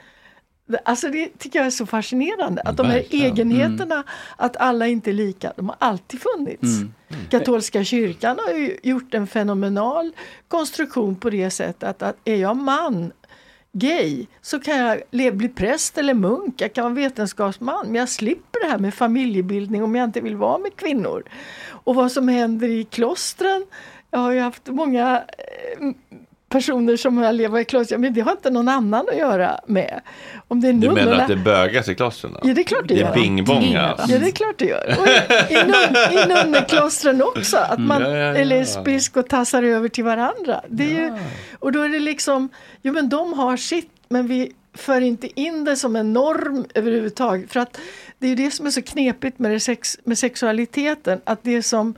Alltså 0.86 1.08
det 1.08 1.38
tycker 1.38 1.60
jag 1.60 1.65
är 1.65 1.72
så 1.72 1.86
fascinerande. 1.86 2.62
Att 2.62 2.77
de 2.77 2.86
här 2.86 2.93
Verkligen. 2.93 3.25
egenheterna, 3.25 4.03
att 4.38 4.58
alla 4.58 4.88
inte 4.88 5.12
är 5.12 5.13
lika, 5.13 5.53
de 5.55 5.69
har 5.69 5.75
alltid 5.79 6.22
funnits. 6.22 6.63
Mm. 6.63 6.93
Katolska 7.29 7.84
kyrkan 7.84 8.39
har 8.48 8.53
ju 8.53 8.77
gjort 8.84 9.13
en 9.13 9.27
fenomenal 9.27 10.12
konstruktion 10.48 11.15
på 11.15 11.29
det 11.29 11.50
sättet 11.50 11.84
att, 11.84 12.01
att 12.01 12.15
är 12.25 12.36
jag 12.36 12.58
man, 12.58 13.12
gay, 13.71 14.27
så 14.41 14.59
kan 14.59 14.77
jag 14.77 15.01
bli 15.38 15.49
präst 15.49 15.97
eller 15.97 16.13
munk, 16.13 16.61
jag 16.61 16.73
kan 16.73 16.83
vara 16.83 16.93
vetenskapsman, 16.93 17.85
men 17.85 17.95
jag 17.95 18.09
slipper 18.09 18.59
det 18.59 18.71
här 18.71 18.79
med 18.79 18.93
familjebildning 18.93 19.83
om 19.83 19.95
jag 19.95 20.05
inte 20.05 20.21
vill 20.21 20.35
vara 20.35 20.57
med 20.57 20.75
kvinnor. 20.75 21.23
Och 21.69 21.95
vad 21.95 22.11
som 22.11 22.27
händer 22.27 22.67
i 22.67 22.83
klostren, 22.83 23.65
jag 24.11 24.19
har 24.19 24.31
ju 24.31 24.39
haft 24.39 24.67
många 24.67 25.23
eh, 25.38 25.88
personer 26.49 26.97
som 26.97 27.17
har 27.17 27.33
levat 27.33 27.61
i 27.61 27.65
kloster, 27.65 27.97
men 27.97 28.13
det 28.13 28.21
har 28.21 28.31
inte 28.31 28.49
någon 28.49 28.67
annan 28.67 29.05
att 29.09 29.17
göra 29.17 29.59
med. 29.67 30.01
Om 30.47 30.61
det 30.61 30.67
är 30.69 30.73
Du 30.73 30.89
menar 30.89 31.01
nunnorna- 31.01 31.21
att 31.21 31.27
det 31.27 31.35
bögas 31.35 31.87
i 31.89 31.95
klostren? 31.95 32.35
Ja, 32.43 32.53
det 32.53 32.61
är 32.61 32.63
klart 32.63 32.87
det 32.87 32.93
Det 32.93 32.99
gör. 32.99 33.09
är 33.09 33.13
bingbong 33.13 33.75
alltså. 33.75 34.11
Ja, 34.11 34.19
det 34.19 34.27
är 34.27 34.31
klart 34.31 34.55
det 34.57 34.65
gör. 34.65 34.95
Och 34.99 35.07
i, 35.07 35.53
i, 35.53 35.63
nun, 35.63 36.19
I 36.19 36.27
nunneklostren 36.45 37.21
också, 37.23 37.57
att 37.57 37.79
man 37.79 38.01
Ja, 38.01 38.09
ja, 38.09 38.15
ja. 38.17 38.35
är 38.35 38.45
lesbisk 38.45 39.17
och 39.17 39.27
tassar 39.29 39.63
över 39.63 39.89
till 39.89 40.03
varandra. 40.03 40.61
Det 40.67 40.83
är 40.83 40.89
ju, 40.89 41.11
och 41.59 41.71
då 41.71 41.81
är 41.81 41.89
det 41.89 41.99
liksom, 41.99 42.49
jo 42.81 42.93
men 42.93 43.09
de 43.09 43.33
har 43.33 43.57
sitt, 43.57 43.91
men 44.09 44.27
vi 44.27 44.51
för 44.73 45.01
inte 45.01 45.39
in 45.41 45.63
det 45.65 45.75
som 45.75 45.95
en 45.95 46.13
norm 46.13 46.65
överhuvudtaget. 46.75 47.51
För 47.53 47.59
att 47.59 47.79
det 48.19 48.25
är 48.25 48.29
ju 48.29 48.35
det 48.35 48.51
som 48.51 48.65
är 48.65 48.71
så 48.71 48.81
knepigt 48.81 49.39
med, 49.39 49.51
det 49.51 49.59
sex, 49.59 49.97
med 50.03 50.17
sexualiteten, 50.17 51.21
att 51.23 51.39
det 51.43 51.63
som 51.63 51.95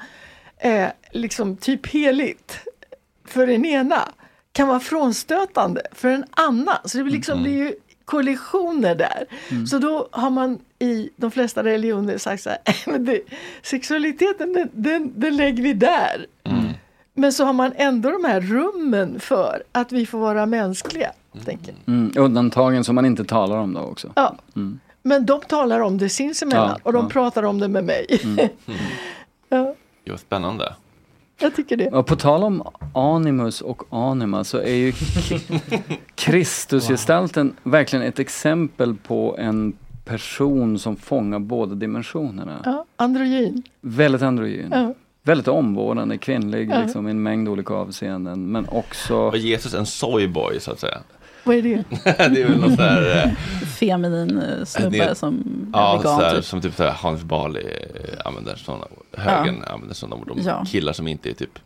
är 0.57 0.91
liksom 1.11 1.57
typ 1.57 1.87
heligt 1.87 2.59
för 3.27 3.47
den 3.47 3.65
ena 3.65 3.97
kan 4.51 4.67
vara 4.67 4.79
frånstötande 4.79 5.81
för 5.91 6.07
en 6.07 6.25
annan. 6.31 6.77
Så 6.85 6.97
det 6.97 7.03
blir 7.03 7.13
liksom, 7.13 7.43
blir 7.43 7.57
ju 7.57 7.75
kollisioner 8.05 8.95
där. 8.95 9.25
Så 9.65 9.77
då 9.77 10.09
har 10.11 10.29
man 10.29 10.59
i 10.79 11.09
de 11.15 11.31
flesta 11.31 11.63
religioner 11.63 12.17
sagt 12.17 12.43
så 12.43 12.49
här, 12.49 12.59
men 12.91 13.05
det, 13.05 13.21
sexualiteten 13.61 14.53
den, 14.53 14.69
den, 14.73 15.13
den 15.15 15.37
lägger 15.37 15.63
vi 15.63 15.73
där. 15.73 16.25
Men 17.13 17.33
så 17.33 17.45
har 17.45 17.53
man 17.53 17.73
ändå 17.75 18.09
de 18.11 18.23
här 18.23 18.41
rummen 18.41 19.19
för 19.19 19.63
att 19.71 19.91
vi 19.91 20.05
får 20.05 20.19
vara 20.19 20.45
mänskliga. 20.45 21.11
Tänker. 21.45 21.73
jag. 21.85 21.93
Mm, 21.93 22.11
undantagen 22.17 22.83
som 22.83 22.95
man 22.95 23.05
inte 23.05 23.25
talar 23.25 23.57
om 23.57 23.73
då 23.73 23.79
också. 23.81 24.11
Ja. 24.15 24.35
Mm. 24.55 24.79
Men 25.03 25.25
de 25.25 25.41
talar 25.41 25.79
om 25.79 25.97
det 25.97 26.09
sinsemellan 26.09 26.69
Ja, 26.69 26.79
och 26.83 26.93
de 26.93 27.03
ja. 27.03 27.09
pratar 27.09 27.43
om 27.43 27.59
det 27.59 27.67
med 27.67 27.83
mig. 27.83 28.05
ja, 29.49 29.75
Jo, 30.05 30.17
spännande. 30.17 30.73
Jag 31.41 31.55
tycker 31.55 31.77
det. 31.77 31.87
Och 31.87 32.05
på 32.05 32.15
tal 32.15 32.43
om 32.43 32.63
animus 32.93 33.61
och 33.61 33.83
anima 33.89 34.43
så 34.43 34.57
är 34.57 34.75
ju 34.75 34.93
Kristusgestalten 36.15 37.53
verkligen 37.63 38.05
ett 38.05 38.19
exempel 38.19 38.95
på 38.95 39.35
en 39.39 39.73
person 40.05 40.79
som 40.79 40.95
fångar 40.95 41.39
båda 41.39 41.75
dimensionerna. 41.75 42.61
Ja, 42.65 42.85
androgyn. 42.95 43.63
Väldigt 43.81 44.21
androgyn. 44.21 44.69
Ja. 44.71 44.93
Väldigt 45.23 45.47
omvårdande, 45.47 46.17
kvinnlig 46.17 46.69
Ja. 46.71 46.81
liksom, 46.81 47.07
i 47.07 47.11
en 47.11 47.23
mängd 47.23 47.49
olika 47.49 47.73
avseenden. 47.73 48.51
Men 48.51 48.67
också... 48.69 49.15
Och 49.17 49.37
Jesus 49.37 49.73
en 49.73 49.85
soyboy 49.85 50.59
så 50.59 50.71
att 50.71 50.79
säga. 50.79 50.97
Vad 51.43 51.55
är 51.55 51.61
det? 51.61 51.83
det 52.29 52.41
är 52.41 52.47
väl 52.47 52.59
något 52.59 52.77
där... 52.77 53.23
eh, 53.25 53.31
Feminin 53.79 54.37
eh, 54.41 54.65
snubbe 54.65 54.97
det- 54.97 55.15
som 55.15 55.35
är 55.73 55.79
Ja, 55.79 55.97
vegan. 55.97 56.17
så 56.19 56.23
här, 56.25 56.35
typ. 56.35 56.45
som 56.45 56.61
typ 56.61 56.75
så 56.75 56.83
här, 56.83 56.91
Hans 56.91 57.23
Bali 57.23 57.59
eh, 57.59 58.19
använder 58.25 58.55
sådana, 58.55 58.85
högern 59.17 59.63
använder 59.67 59.95
sådana 59.95 60.15
ord 60.15 60.29
om 60.31 60.37
Ja. 60.45 60.65
killar 60.67 60.93
som 60.93 61.07
inte 61.07 61.29
är 61.29 61.33
typ 61.33 61.59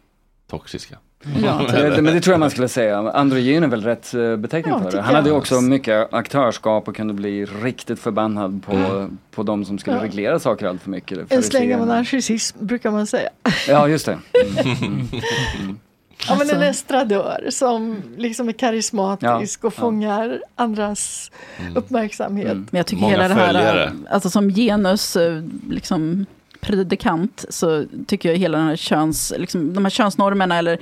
toxiska. 0.49 0.97
Ja. 1.43 1.61
Det, 1.71 2.01
men 2.01 2.13
det 2.13 2.21
tror 2.21 2.33
jag 2.33 2.39
man 2.39 2.49
skulle 2.51 2.67
säga. 2.67 2.97
Androgyn 2.97 3.63
är 3.63 3.67
väl 3.67 3.83
rätt 3.83 4.11
beteckning 4.37 4.73
Ja, 4.75 4.83
för 4.83 4.91
det. 4.91 5.01
Han 5.01 5.15
hade 5.15 5.29
ju 5.29 5.35
också 5.35 5.61
mycket 5.61 6.13
aktörskap 6.13 6.87
och 6.87 6.95
kunde 6.95 7.13
bli 7.13 7.45
riktigt 7.45 7.99
förbannad 7.99 8.63
på, 8.65 9.07
på 9.31 9.43
de 9.43 9.65
som 9.65 9.77
skulle 9.77 9.95
Ja. 9.97 10.03
reglera 10.03 10.39
saker 10.39 10.67
allt 10.67 10.81
för 10.81 10.89
mycket. 10.89 11.31
En 11.31 11.43
släng 11.43 11.75
av 11.75 11.87
narcissism 11.87 12.65
brukar 12.65 12.91
man 12.91 13.07
säga. 13.07 13.29
Ja, 13.67 13.87
just 13.87 14.05
det. 14.05 14.17
Ja, 16.27 16.33
men 16.33 16.39
Alltså- 16.41 16.55
en 16.55 16.61
estradör 16.63 17.47
som 17.49 18.01
liksom 18.17 18.47
är 18.49 18.53
karismatisk 18.53 19.59
Ja, 19.63 19.67
och 19.67 19.73
ja. 19.77 19.81
fångar 19.81 20.41
andras 20.55 21.31
uppmärksamhet. 21.75 22.51
Mm. 22.51 22.67
Men 22.71 22.77
jag 22.77 22.87
tycker 22.87 23.01
Många 23.01 23.11
hela 23.11 23.27
det 23.27 23.33
här, 23.33 23.45
följare. 23.47 23.91
alltså 24.09 24.29
som 24.29 24.49
genus, 24.49 25.15
eh, 25.15 25.43
liksom 25.69 26.25
predikant, 26.59 27.45
så 27.49 27.85
tycker 28.07 28.29
jag 28.29 28.37
hela 28.37 28.57
den 28.57 28.67
här 28.67 28.75
köns, 28.75 29.33
liksom, 29.37 29.73
de 29.73 29.85
här 29.85 29.89
könsnormerna 29.89 30.57
eller 30.57 30.79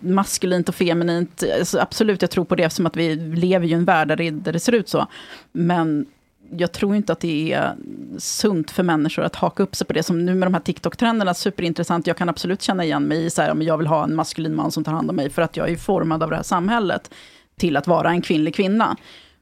maskulint 0.00 0.68
och 0.68 0.74
feminint, 0.74 1.44
alltså 1.58 1.78
absolut 1.78 2.22
jag 2.22 2.30
tror 2.30 2.44
på 2.44 2.54
det 2.54 2.62
eftersom 2.62 2.86
att 2.86 2.96
vi 2.96 3.14
lever 3.16 3.66
ju 3.66 3.72
i 3.72 3.74
en 3.74 3.84
värld 3.84 4.08
där 4.08 4.16
det, 4.16 4.30
där 4.30 4.52
det 4.52 4.60
ser 4.60 4.72
ut 4.72 4.88
så. 4.88 5.06
Men 5.52 6.06
jag 6.50 6.72
tror 6.72 6.96
inte 6.96 7.12
att 7.12 7.20
det 7.20 7.52
är 7.52 7.74
sunt 8.18 8.70
för 8.70 8.82
människor 8.82 9.22
att 9.22 9.36
haka 9.36 9.62
upp 9.62 9.76
sig 9.76 9.86
på 9.86 9.92
det. 9.92 10.02
Som 10.02 10.26
nu 10.26 10.34
med 10.34 10.46
de 10.46 10.54
här 10.54 10.60
TikTok-trenderna, 10.60 11.34
superintressant. 11.34 12.06
Jag 12.06 12.16
kan 12.16 12.28
absolut 12.28 12.62
känna 12.62 12.84
igen 12.84 13.02
mig 13.02 13.24
i 13.24 13.30
så 13.30 13.42
här, 13.42 13.62
jag 13.62 13.78
vill 13.78 13.86
ha 13.86 14.04
en 14.04 14.14
maskulin 14.14 14.54
man 14.54 14.72
som 14.72 14.84
tar 14.84 14.92
hand 14.92 15.10
om 15.10 15.16
mig, 15.16 15.30
för 15.30 15.42
att 15.42 15.56
jag 15.56 15.70
är 15.70 15.76
formad 15.76 16.22
av 16.22 16.30
det 16.30 16.36
här 16.36 16.42
samhället 16.42 17.10
till 17.56 17.76
att 17.76 17.86
vara 17.86 18.10
en 18.10 18.22
kvinnlig 18.22 18.54
kvinna. 18.54 18.96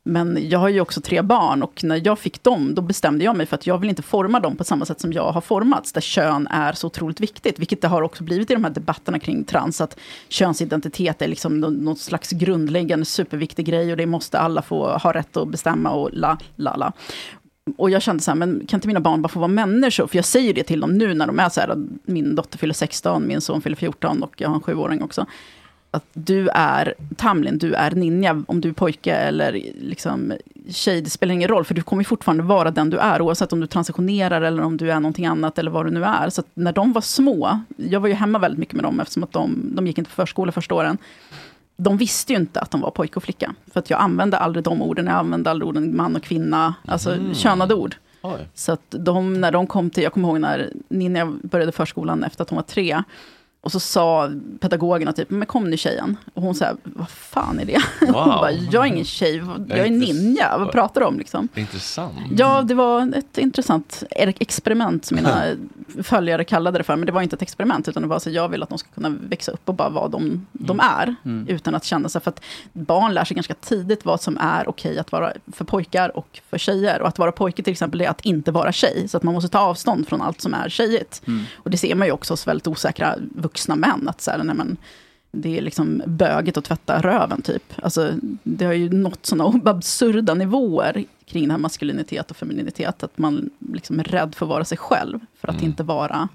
Men 0.07 0.49
jag 0.49 0.59
har 0.59 0.69
ju 0.69 0.81
också 0.81 1.01
tre 1.01 1.23
barn 1.23 1.63
och 1.63 1.85
när 1.85 2.01
jag 2.05 2.19
fick 2.19 2.43
dem, 2.43 2.75
då 2.75 2.83
bestämde 2.83 3.25
jag 3.25 3.37
mig 3.37 3.47
för 3.47 3.55
att 3.55 3.67
jag 3.67 3.79
vill 3.79 3.91
inte 3.91 4.03
forma 4.03 4.41
dem 4.41 4.57
på 4.57 4.65
samma 4.65 4.85
sätt 4.85 5.01
som 5.01 5.13
jag 5.13 5.33
har 5.33 5.41
formats, 5.41 5.93
där 5.93 6.01
kön 6.01 6.47
är 6.47 6.73
så 6.73 6.87
otroligt 6.87 7.21
viktigt, 7.21 7.59
vilket 7.59 7.81
det 7.81 7.89
har 7.89 8.03
också 8.03 8.25
blivit 8.25 8.51
i 8.51 8.55
de 8.55 8.65
här 8.65 8.71
debatterna 8.71 9.19
kring 9.19 9.45
trans, 9.45 9.81
att 9.81 9.99
könsidentitet 10.29 11.23
är 11.23 11.29
liksom 11.29 11.61
någon 11.61 11.97
slags 11.97 12.31
grundläggande 12.31 13.05
superviktig 13.05 13.67
grej 13.67 13.91
och 13.91 13.97
det 13.97 14.07
måste 14.07 14.39
alla 14.39 14.63
få 14.63 14.99
ha 14.99 15.13
rätt 15.13 15.37
att 15.37 15.49
bestämma 15.49 15.91
och 15.91 16.11
la, 16.13 16.39
la, 16.57 16.77
la. 16.77 16.93
Och 17.77 17.91
jag 17.91 18.03
kände 18.03 18.23
så 18.23 18.31
här, 18.31 18.37
men 18.37 18.67
kan 18.67 18.77
inte 18.79 18.89
mina 18.89 19.01
barn 19.01 19.23
bara 19.23 19.29
få 19.29 19.39
vara 19.39 19.49
människor? 19.49 20.07
För 20.07 20.17
jag 20.17 20.25
säger 20.25 20.55
det 20.55 20.65
till 20.65 20.81
dem 20.81 20.99
nu 20.99 21.15
när 21.15 21.27
de 21.27 21.39
är 21.39 21.49
så 21.49 21.61
här, 21.61 21.77
min 22.05 22.35
dotter 22.35 22.59
fyller 22.59 22.75
16, 22.75 23.27
min 23.27 23.41
son 23.41 23.63
fyller 23.63 23.77
14 23.77 24.23
och 24.23 24.35
jag 24.37 24.49
har 24.49 24.55
en 24.55 24.61
sjuåring 24.61 25.03
också 25.03 25.27
att 25.95 26.05
du 26.13 26.49
är 26.49 26.95
Tamlin, 27.17 27.59
du 27.59 27.75
är 27.75 27.91
ninja, 27.91 28.43
om 28.47 28.61
du 28.61 28.69
är 28.69 28.73
pojke 28.73 29.15
eller 29.15 29.53
liksom 29.81 30.33
tjej, 30.69 31.01
det 31.01 31.11
spelar 31.11 31.35
ingen 31.35 31.49
roll, 31.49 31.65
för 31.65 31.75
du 31.75 31.83
kommer 31.83 32.05
fortfarande 32.05 32.43
vara 32.43 32.71
den 32.71 32.91
du 32.91 32.99
är, 32.99 33.23
oavsett 33.23 33.53
om 33.53 33.61
du 33.61 33.67
transitionerar 33.67 34.43
eller 34.43 34.63
om 34.63 34.77
du 34.77 34.91
är 34.91 35.01
någonting 35.01 35.27
annat 35.27 35.59
eller 35.59 35.71
vad 35.71 35.87
du 35.87 35.91
nu 35.91 36.05
är. 36.05 36.31
Så 36.31 36.43
när 36.55 36.73
de 36.73 36.93
var 36.93 37.01
små, 37.01 37.61
jag 37.77 38.01
var 38.01 38.09
ju 38.09 38.15
hemma 38.15 38.39
väldigt 38.39 38.59
mycket 38.59 38.75
med 38.75 38.85
dem, 38.85 39.01
eftersom 39.01 39.23
att 39.25 39.33
de, 39.33 39.71
de 39.75 39.87
gick 39.87 39.99
inte 39.99 40.11
på 40.11 40.15
förskola 40.15 40.53
första 40.53 40.75
åren. 40.75 40.99
De 41.77 41.97
visste 41.97 42.33
ju 42.33 42.39
inte 42.39 42.61
att 42.61 42.71
de 42.71 42.81
var 42.81 42.91
pojke 42.91 43.17
och 43.17 43.23
flicka, 43.23 43.55
för 43.73 43.81
att 43.81 43.91
jag 43.91 44.01
använde 44.01 44.39
aldrig 44.39 44.65
de 44.65 44.83
orden, 44.83 45.07
jag 45.07 45.15
använde 45.15 45.51
aldrig 45.51 45.69
orden 45.69 45.97
man 45.97 46.17
och 46.17 46.23
kvinna, 46.23 46.75
alltså 46.87 47.19
könade 47.33 47.75
ord. 47.75 47.97
Oj. 48.23 48.49
Så 48.55 48.73
att 48.73 48.87
de, 48.91 49.41
när 49.41 49.53
de 49.53 49.67
kom 49.67 49.91
till, 49.91 50.03
jag 50.03 50.13
kommer 50.13 50.29
ihåg 50.29 50.41
när 50.41 50.71
Ninja 50.89 51.33
började 51.43 51.73
förskolan 51.73 52.25
efter 52.25 52.43
att 52.43 52.51
hon 52.51 52.57
var 52.57 52.63
tre, 52.63 53.03
och 53.65 53.73
så 53.73 53.81
sa 53.81 54.31
pedagogerna 54.61 55.13
typ, 55.13 55.31
men 55.31 55.47
kom 55.47 55.71
nu 55.71 55.77
tjejen. 55.77 56.17
Och 56.35 56.43
hon 56.43 56.55
sa, 56.55 56.67
vad 56.85 57.09
fan 57.09 57.61
är 57.61 57.65
det? 57.65 57.83
Wow. 58.01 58.15
Hon 58.15 58.29
bara, 58.29 58.53
jag 58.53 58.83
är 58.83 58.87
ingen 58.87 59.05
tjej, 59.05 59.43
jag 59.69 59.79
är 59.79 59.91
ninja, 59.91 60.59
vad 60.59 60.73
pratar 60.73 61.01
du 61.01 61.07
om 61.07 61.19
liksom? 61.19 61.49
Intressant. 61.55 62.15
Ja, 62.37 62.63
det 62.63 62.75
var 62.75 63.15
ett 63.17 63.39
intressant 63.39 64.03
experiment 64.11 65.05
som 65.05 65.17
mina 65.17 65.45
följare 66.03 66.45
kallade 66.45 66.79
det 66.79 66.85
för. 66.85 66.97
Men 66.97 67.07
det 67.07 67.13
var 67.13 67.23
inte 67.23 67.37
ett 67.37 67.43
experiment, 67.43 67.89
utan 67.89 68.03
det 68.03 68.09
var 68.09 68.19
så 68.19 68.31
jag 68.31 68.49
vill 68.49 68.63
att 68.63 68.69
de 68.69 68.79
ska 68.79 68.89
kunna 68.95 69.09
växa 69.09 69.53
upp 69.53 69.69
och 69.69 69.75
bara 69.75 69.89
vara 69.89 70.09
de 70.09 70.47
de 70.53 70.81
är. 70.81 71.15
Utan 71.49 71.75
att 71.75 71.85
känna 71.85 72.09
sig, 72.09 72.21
för 72.21 72.31
att 72.31 72.41
barn 72.73 73.15
lär 73.15 73.25
sig 73.25 73.35
ganska 73.35 73.55
tidigt 73.55 74.05
vad 74.05 74.21
som 74.21 74.39
är 74.41 74.69
okej 74.69 74.99
att 74.99 75.13
vara 75.13 75.33
för 75.53 75.65
pojkar 75.65 76.17
och 76.17 76.41
för 76.51 76.59
tjejer. 76.59 77.03
Och 77.03 77.09
att 77.09 77.19
vara 77.19 77.33
pojke 77.33 77.63
till 77.63 77.73
exempel 77.73 78.01
är 78.01 78.09
att 78.09 78.21
inte 78.21 78.53
vara 78.53 78.73
tjej. 78.73 79.09
Så 79.09 79.17
att 79.17 79.23
man 79.23 79.35
måste 79.35 79.49
ta 79.49 79.59
avstånd 79.59 80.09
från 80.09 80.23
allt 80.23 80.41
som 80.41 80.55
är 80.55 80.69
tjejigt. 80.69 81.23
Och 81.57 81.71
det 81.71 81.77
ser 81.77 81.95
man 81.95 82.07
ju 82.07 82.13
också 82.13 82.33
hos 82.33 82.47
väldigt 82.47 82.67
osäkra 82.67 83.15
vuxna 83.35 83.54
män. 83.77 84.09
Att 84.09 84.21
så 84.21 84.31
här, 84.31 84.39
nej, 84.45 84.57
men, 84.57 84.77
det 85.37 85.59
är 85.59 85.63
liksom 85.63 86.03
böget 86.07 86.57
att 86.57 86.65
tvätta 86.65 87.01
röven 87.01 87.43
typ. 87.43 87.63
Alltså, 87.83 88.13
det 88.43 88.65
har 88.65 88.73
ju 88.73 88.91
nått 88.91 89.27
sådana 89.27 89.61
absurda 89.71 90.35
nivåer 90.35 91.05
kring 91.27 91.47
det 91.49 91.53
här 91.53 91.59
maskulinitet 91.59 92.31
och 92.31 92.37
femininitet. 92.37 93.03
Att 93.03 93.19
man 93.19 93.51
liksom 93.73 94.01
är 94.01 94.05
rädd 94.05 94.35
för 94.35 94.47
att 94.47 94.51
vara 94.51 94.65
sig 94.65 94.79
själv, 94.79 95.19
för 95.41 95.49
att 95.49 95.55
Mm. 95.55 95.67
inte 95.67 95.83
vara 95.83 96.29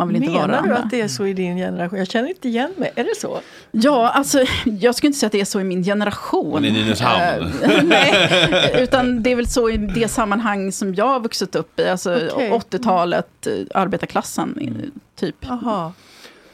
man 0.00 0.08
vill 0.08 0.16
inte 0.16 0.28
Menar 0.28 0.40
vara 0.48 0.52
du 0.52 0.58
andra. 0.58 0.76
att 0.76 0.90
det 0.90 1.00
är 1.00 1.08
så 1.08 1.26
i 1.26 1.32
din 1.32 1.56
generation? 1.56 1.98
Jag 1.98 2.08
känner 2.08 2.28
inte 2.28 2.48
igen 2.48 2.70
mig. 2.76 2.92
Är 2.96 3.04
det 3.04 3.16
så? 3.20 3.40
Ja, 3.70 4.08
alltså 4.10 4.44
jag 4.64 4.94
skulle 4.94 5.08
inte 5.08 5.18
säga 5.18 5.26
att 5.26 5.32
det 5.32 5.40
är 5.40 5.44
så 5.44 5.60
i 5.60 5.64
min 5.64 5.84
generation. 5.84 6.52
Men 6.52 6.64
i 6.64 6.72
Nynäshamn? 6.72 7.52
Eh, 7.62 7.82
Nej, 7.84 8.74
utan 8.82 9.22
det 9.22 9.32
är 9.32 9.36
väl 9.36 9.46
så 9.48 9.70
i 9.70 9.76
det 9.76 10.08
sammanhang 10.08 10.72
som 10.72 10.94
jag 10.94 11.06
har 11.08 11.20
vuxit 11.20 11.54
upp 11.54 11.80
i. 11.80 11.88
Alltså 11.88 12.28
Okej. 12.32 12.50
80-talet, 12.50 13.46
eh, 13.46 13.52
arbetarklassen, 13.74 14.90
typ. 15.16 15.36
Jaha. 15.40 15.92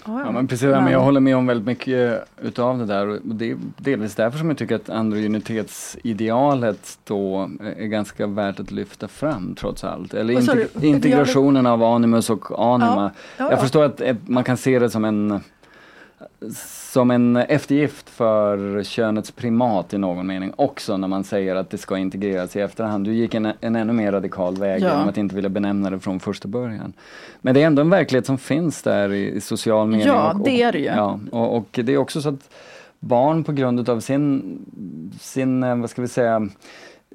Ja, 0.06 0.12
Ja, 0.12 0.20
ja. 0.24 0.30
men 0.32 0.46
precis, 0.46 0.68
men 0.68 0.92
jag 0.92 1.00
håller 1.00 1.20
med 1.20 1.36
om 1.36 1.46
väldigt 1.46 1.66
mycket 1.66 2.24
utav 2.42 2.78
det 2.78 2.86
där. 2.86 3.08
Och 3.08 3.18
det 3.22 3.50
är 3.50 3.56
delvis 3.76 4.14
därför 4.14 4.38
som 4.38 4.48
jag 4.48 4.58
tycker 4.58 4.76
att 4.76 4.90
androgynitetsidealet 4.90 6.98
då 7.04 7.50
är 7.76 7.86
ganska 7.86 8.26
värt 8.26 8.60
att 8.60 8.70
lyfta 8.70 9.08
fram 9.08 9.54
trots 9.54 9.84
allt. 9.84 10.14
Eller 10.14 10.40
du? 10.80 10.86
integrationen 10.86 11.66
av 11.66 11.82
animus 11.82 12.30
och 12.30 12.74
anima. 12.74 13.10
Ja, 13.36 13.44
ja. 13.44 13.50
Jag 13.50 13.60
förstår 13.60 13.84
att 13.84 14.00
eh, 14.00 14.16
man 14.26 14.44
kan 14.44 14.56
se 14.56 14.78
det 14.78 14.90
som 14.90 15.04
en 15.04 15.40
som 16.92 17.10
en 17.10 17.36
eftergift 17.36 18.10
för 18.10 18.82
könets 18.82 19.30
primat 19.30 19.94
i 19.94 19.98
någon 19.98 20.26
mening 20.26 20.52
också 20.56 20.96
när 20.96 21.08
man 21.08 21.24
säger 21.24 21.56
att 21.56 21.70
det 21.70 21.78
ska 21.78 21.98
integreras 21.98 22.56
i 22.56 22.60
efterhand. 22.60 23.04
Du 23.04 23.14
gick 23.14 23.34
en, 23.34 23.52
en 23.60 23.76
ännu 23.76 23.92
mer 23.92 24.12
radikal 24.12 24.56
väg 24.56 24.82
Ja. 24.82 24.88
genom 24.88 25.08
att 25.08 25.16
inte 25.18 25.34
vilja 25.34 25.50
benämna 25.50 25.90
det 25.90 26.00
från 26.00 26.20
första 26.20 26.48
början. 26.48 26.92
Men 27.40 27.54
det 27.54 27.62
är 27.62 27.66
ändå 27.66 27.82
en 27.82 27.90
verklighet 27.90 28.26
som 28.26 28.38
finns 28.38 28.82
där 28.82 29.12
i, 29.12 29.30
i 29.32 29.40
social 29.40 29.86
mening. 29.86 30.06
Ja, 30.06 30.30
och, 30.32 30.40
och, 30.40 30.44
det 30.44 30.62
är 30.62 30.72
det 30.72 30.78
ju. 30.78 30.84
Ja, 30.84 31.20
och, 31.32 31.56
och 31.56 31.68
det 31.84 31.92
är 31.92 31.96
också 31.98 32.22
så 32.22 32.28
att 32.28 32.50
barn 32.98 33.44
på 33.44 33.52
grund 33.52 33.88
av 33.88 34.00
sin, 34.00 34.58
sin, 35.20 35.62
eh, 35.62 35.76
vad 35.76 35.90
ska 35.90 36.02
vi 36.02 36.08
säga, 36.08 36.48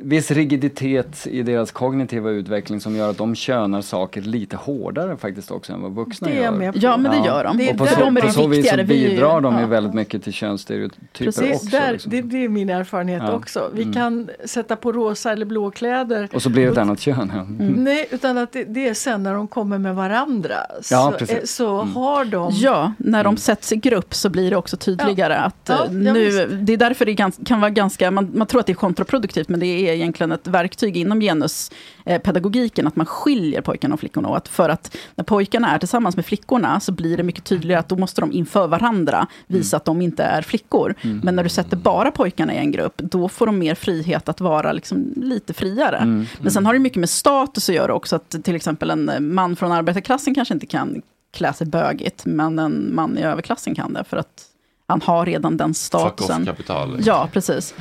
viss 0.01 0.31
rigiditet 0.31 1.27
i 1.27 1.43
deras 1.43 1.71
kognitiva 1.71 2.29
utveckling 2.29 2.81
som 2.81 2.95
gör 2.95 3.09
att 3.09 3.17
de 3.17 3.35
könar 3.35 3.81
saker 3.81 4.21
lite 4.21 4.55
hårdare 4.57 5.17
faktiskt 5.17 5.51
också 5.51 5.73
än 5.73 5.81
vad 5.81 5.91
vuxna 5.91 6.29
gör. 6.31 6.71
Ja, 6.75 6.97
men 6.97 7.11
det 7.11 7.27
gör 7.27 7.43
de. 7.43 7.57
Det 7.57 7.69
är 7.69 7.71
Och 7.73 7.77
på 7.77 7.85
så, 7.85 7.99
de 7.99 8.17
är 8.17 8.21
på 8.21 8.27
det 8.27 8.33
så 8.33 8.47
vis 8.47 8.69
så 8.69 8.83
bidrar 8.83 9.41
de 9.41 9.55
ju 9.55 9.61
ja. 9.61 9.67
väldigt 9.67 9.93
mycket 9.93 10.23
till 10.23 10.33
könsstereotyper 10.33 11.25
Precis. 11.25 11.53
också. 11.55 11.65
Det, 11.65 11.79
där, 11.79 11.91
liksom. 11.91 12.11
det, 12.11 12.21
det 12.21 12.43
är 12.43 12.49
min 12.49 12.69
erfarenhet 12.69 13.23
Ja. 13.25 13.31
också. 13.33 13.69
Vi 13.73 13.81
Mm. 13.81 13.93
kan 13.93 14.29
sätta 14.45 14.75
på 14.75 14.91
rosa 14.91 15.31
eller 15.31 15.45
blå 15.45 15.71
kläder. 15.71 16.29
Och 16.33 16.41
så 16.41 16.49
blir 16.49 16.65
det 16.65 16.71
ett 16.71 16.77
annat 16.77 16.99
kön. 16.99 17.31
Ja. 17.35 17.41
Mm. 17.41 17.83
Nej, 17.83 18.07
utan 18.11 18.37
att 18.37 18.51
det, 18.51 18.63
det 18.63 18.87
är 18.87 18.93
sen 18.93 19.23
när 19.23 19.33
de 19.33 19.47
kommer 19.47 19.77
med 19.77 19.95
varandra. 19.95 20.55
Ja, 20.91 21.11
så 21.11 21.17
precis. 21.17 21.37
eh, 21.37 21.43
så 21.43 21.81
Mm. 21.81 21.95
har 21.95 22.25
de... 22.25 22.51
Ja, 22.53 22.93
när 22.97 23.23
de 23.23 23.37
sätts 23.37 23.71
i 23.73 23.75
grupp 23.75 24.13
så 24.13 24.29
blir 24.29 24.49
det 24.49 24.55
också 24.57 24.77
tydligare 24.77 25.35
att 25.35 25.55
Ja, 25.67 25.73
eh, 25.73 25.79
ja, 25.81 26.13
nu, 26.13 26.45
det 26.61 26.73
är 26.73 26.77
därför 26.77 27.05
det 27.05 27.13
gans, 27.13 27.39
kan 27.45 27.61
vara 27.61 27.69
ganska, 27.71 28.11
man, 28.11 28.31
man 28.33 28.47
tror 28.47 28.59
att 28.59 28.65
det 28.65 28.73
är 28.73 28.75
kontraproduktivt, 28.75 29.49
men 29.49 29.59
det 29.59 29.88
är 29.88 29.88
egentligen 29.95 30.31
ett 30.31 30.47
verktyg 30.47 30.97
inom 30.97 31.19
genuspedagogiken, 31.21 32.87
att 32.87 32.95
man 32.95 33.05
skiljer 33.05 33.61
pojkarna 33.61 33.93
och 33.93 33.99
flickorna 33.99 34.29
åt. 34.29 34.47
För 34.47 34.69
att 34.69 34.97
när 35.15 35.23
pojkarna 35.23 35.75
är 35.75 35.79
tillsammans 35.79 36.15
med 36.15 36.25
flickorna 36.25 36.79
så 36.79 36.91
blir 36.91 37.17
det 37.17 37.23
mycket 37.23 37.43
tydligare 37.43 37.79
att 37.79 37.89
då 37.89 37.97
måste 37.97 38.21
de 38.21 38.31
inför 38.31 38.67
varandra 38.67 39.27
visa 39.47 39.77
att 39.77 39.85
de 39.85 40.01
inte 40.01 40.23
är 40.23 40.41
flickor. 40.41 40.95
Men 41.23 41.35
när 41.35 41.43
du 41.43 41.49
sätter 41.49 41.77
bara 41.77 42.11
pojkarna 42.11 42.53
i 42.53 42.57
en 42.57 42.71
grupp, 42.71 42.93
då 42.97 43.29
får 43.29 43.45
de 43.45 43.59
mer 43.59 43.75
frihet 43.75 44.29
att 44.29 44.41
vara 44.41 44.71
liksom 44.71 45.13
lite 45.15 45.53
friare. 45.53 45.97
Mm. 45.97 46.25
Men 46.41 46.51
sen 46.51 46.65
har 46.65 46.73
det 46.73 46.79
mycket 46.79 46.99
med 46.99 47.09
status 47.09 47.69
att 47.69 47.75
göra 47.75 47.93
också, 47.93 48.15
att 48.15 48.35
till 48.43 48.55
exempel 48.55 48.89
en 48.89 49.33
man 49.33 49.55
från 49.55 49.71
arbetarklassen 49.71 50.35
kanske 50.35 50.53
inte 50.53 50.65
kan 50.65 51.01
klä 51.31 51.53
sig 51.53 51.67
bögigt, 51.67 52.25
men 52.25 52.59
en 52.59 52.95
man 52.95 53.17
i 53.17 53.21
överklassen 53.21 53.75
kan 53.75 53.93
det, 53.93 54.03
för 54.03 54.17
att 54.17 54.45
han 54.87 55.01
har 55.01 55.25
redan 55.25 55.57
den 55.57 55.69
Fuck 55.69 55.77
statusen. 55.77 56.41
off-kapital. 56.41 57.01
Ja, 57.05 57.29
precis. 57.33 57.73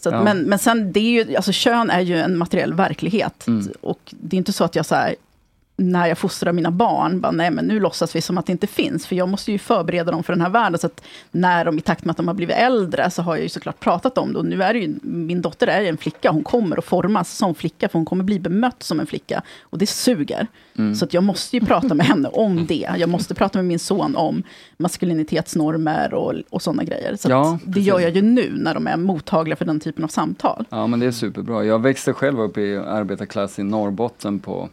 Så 0.00 0.08
att, 0.08 0.14
Ja. 0.14 0.22
men, 0.24 0.42
men 0.42 0.58
sen, 0.58 0.92
det 0.92 1.00
är 1.00 1.24
ju, 1.24 1.36
alltså 1.36 1.52
kön 1.52 1.90
är 1.90 2.00
ju 2.00 2.18
en 2.20 2.38
materiell 2.38 2.74
verklighet. 2.74 3.46
Mm. 3.46 3.68
Och 3.80 4.00
det 4.20 4.36
är 4.36 4.38
inte 4.38 4.52
så 4.52 4.64
att 4.64 4.76
jag 4.76 4.86
så 4.86 4.94
här, 4.94 5.14
när 5.80 6.06
jag 6.06 6.18
fostrar 6.18 6.52
mina 6.52 6.70
barn, 6.70 7.20
bara, 7.20 7.32
nej 7.32 7.50
men 7.50 7.64
nu 7.64 7.80
låtsas 7.80 8.16
vi 8.16 8.20
som 8.20 8.38
att 8.38 8.46
det 8.46 8.52
inte 8.52 8.66
finns. 8.66 9.06
För 9.06 9.16
jag 9.16 9.28
måste 9.28 9.52
ju 9.52 9.58
förbereda 9.58 10.12
dem 10.12 10.22
för 10.22 10.32
den 10.32 10.40
här 10.40 10.50
världen. 10.50 10.78
Så 10.78 10.86
att 10.86 11.04
när 11.30 11.64
de 11.64 11.78
i 11.78 11.80
takt 11.80 12.04
med 12.04 12.10
att 12.10 12.16
de 12.16 12.28
har 12.28 12.34
blivit 12.34 12.56
äldre, 12.56 13.10
så 13.10 13.22
har 13.22 13.36
jag 13.36 13.42
ju 13.42 13.48
såklart 13.48 13.80
pratat 13.80 14.18
om 14.18 14.32
det. 14.32 14.38
Och 14.38 14.46
nu 14.46 14.62
är 14.62 14.72
det 14.74 14.78
ju, 14.78 14.94
min 15.02 15.42
dotter 15.42 15.66
är 15.66 15.84
en 15.84 15.96
flicka, 15.96 16.30
hon 16.30 16.42
kommer 16.42 16.78
att 16.78 16.84
formas 16.84 17.36
som 17.36 17.54
flicka, 17.54 17.88
för 17.88 17.98
hon 17.98 18.06
kommer 18.06 18.24
bli 18.24 18.40
bemött 18.40 18.82
som 18.82 19.00
en 19.00 19.06
flicka. 19.06 19.42
Och 19.62 19.78
det 19.78 19.86
suger. 19.86 20.46
Mm. 20.78 20.94
Så 20.94 21.04
att 21.04 21.14
jag 21.14 21.24
måste 21.24 21.56
ju 21.56 21.66
prata 21.66 21.94
med 21.94 22.06
henne 22.06 22.28
om 22.28 22.66
det. 22.66 22.88
Jag 22.96 23.08
måste 23.08 23.34
prata 23.34 23.58
med 23.58 23.64
min 23.64 23.78
son 23.78 24.16
om 24.16 24.42
maskulinitetsnormer 24.76 26.14
och, 26.14 26.34
och 26.50 26.62
sådana 26.62 26.84
grejer. 26.84 27.16
Så 27.16 27.30
Ja, 27.30 27.58
det 27.64 27.80
gör 27.80 28.00
jag 28.00 28.10
ju 28.10 28.22
nu, 28.22 28.52
när 28.54 28.74
de 28.74 28.86
är 28.86 28.96
mottagliga 28.96 29.56
för 29.56 29.64
den 29.64 29.80
typen 29.80 30.04
av 30.04 30.08
samtal. 30.08 30.64
Ja 30.70 30.86
men 30.86 31.00
det 31.00 31.06
är 31.06 31.12
superbra. 31.12 31.64
Jag 31.64 31.82
växte 31.82 32.12
själv 32.12 32.40
upp 32.40 32.58
i 32.58 32.76
arbetarklass 32.76 33.58
i 33.58 33.62
Norrbotten 33.62 34.38
på 34.38 34.68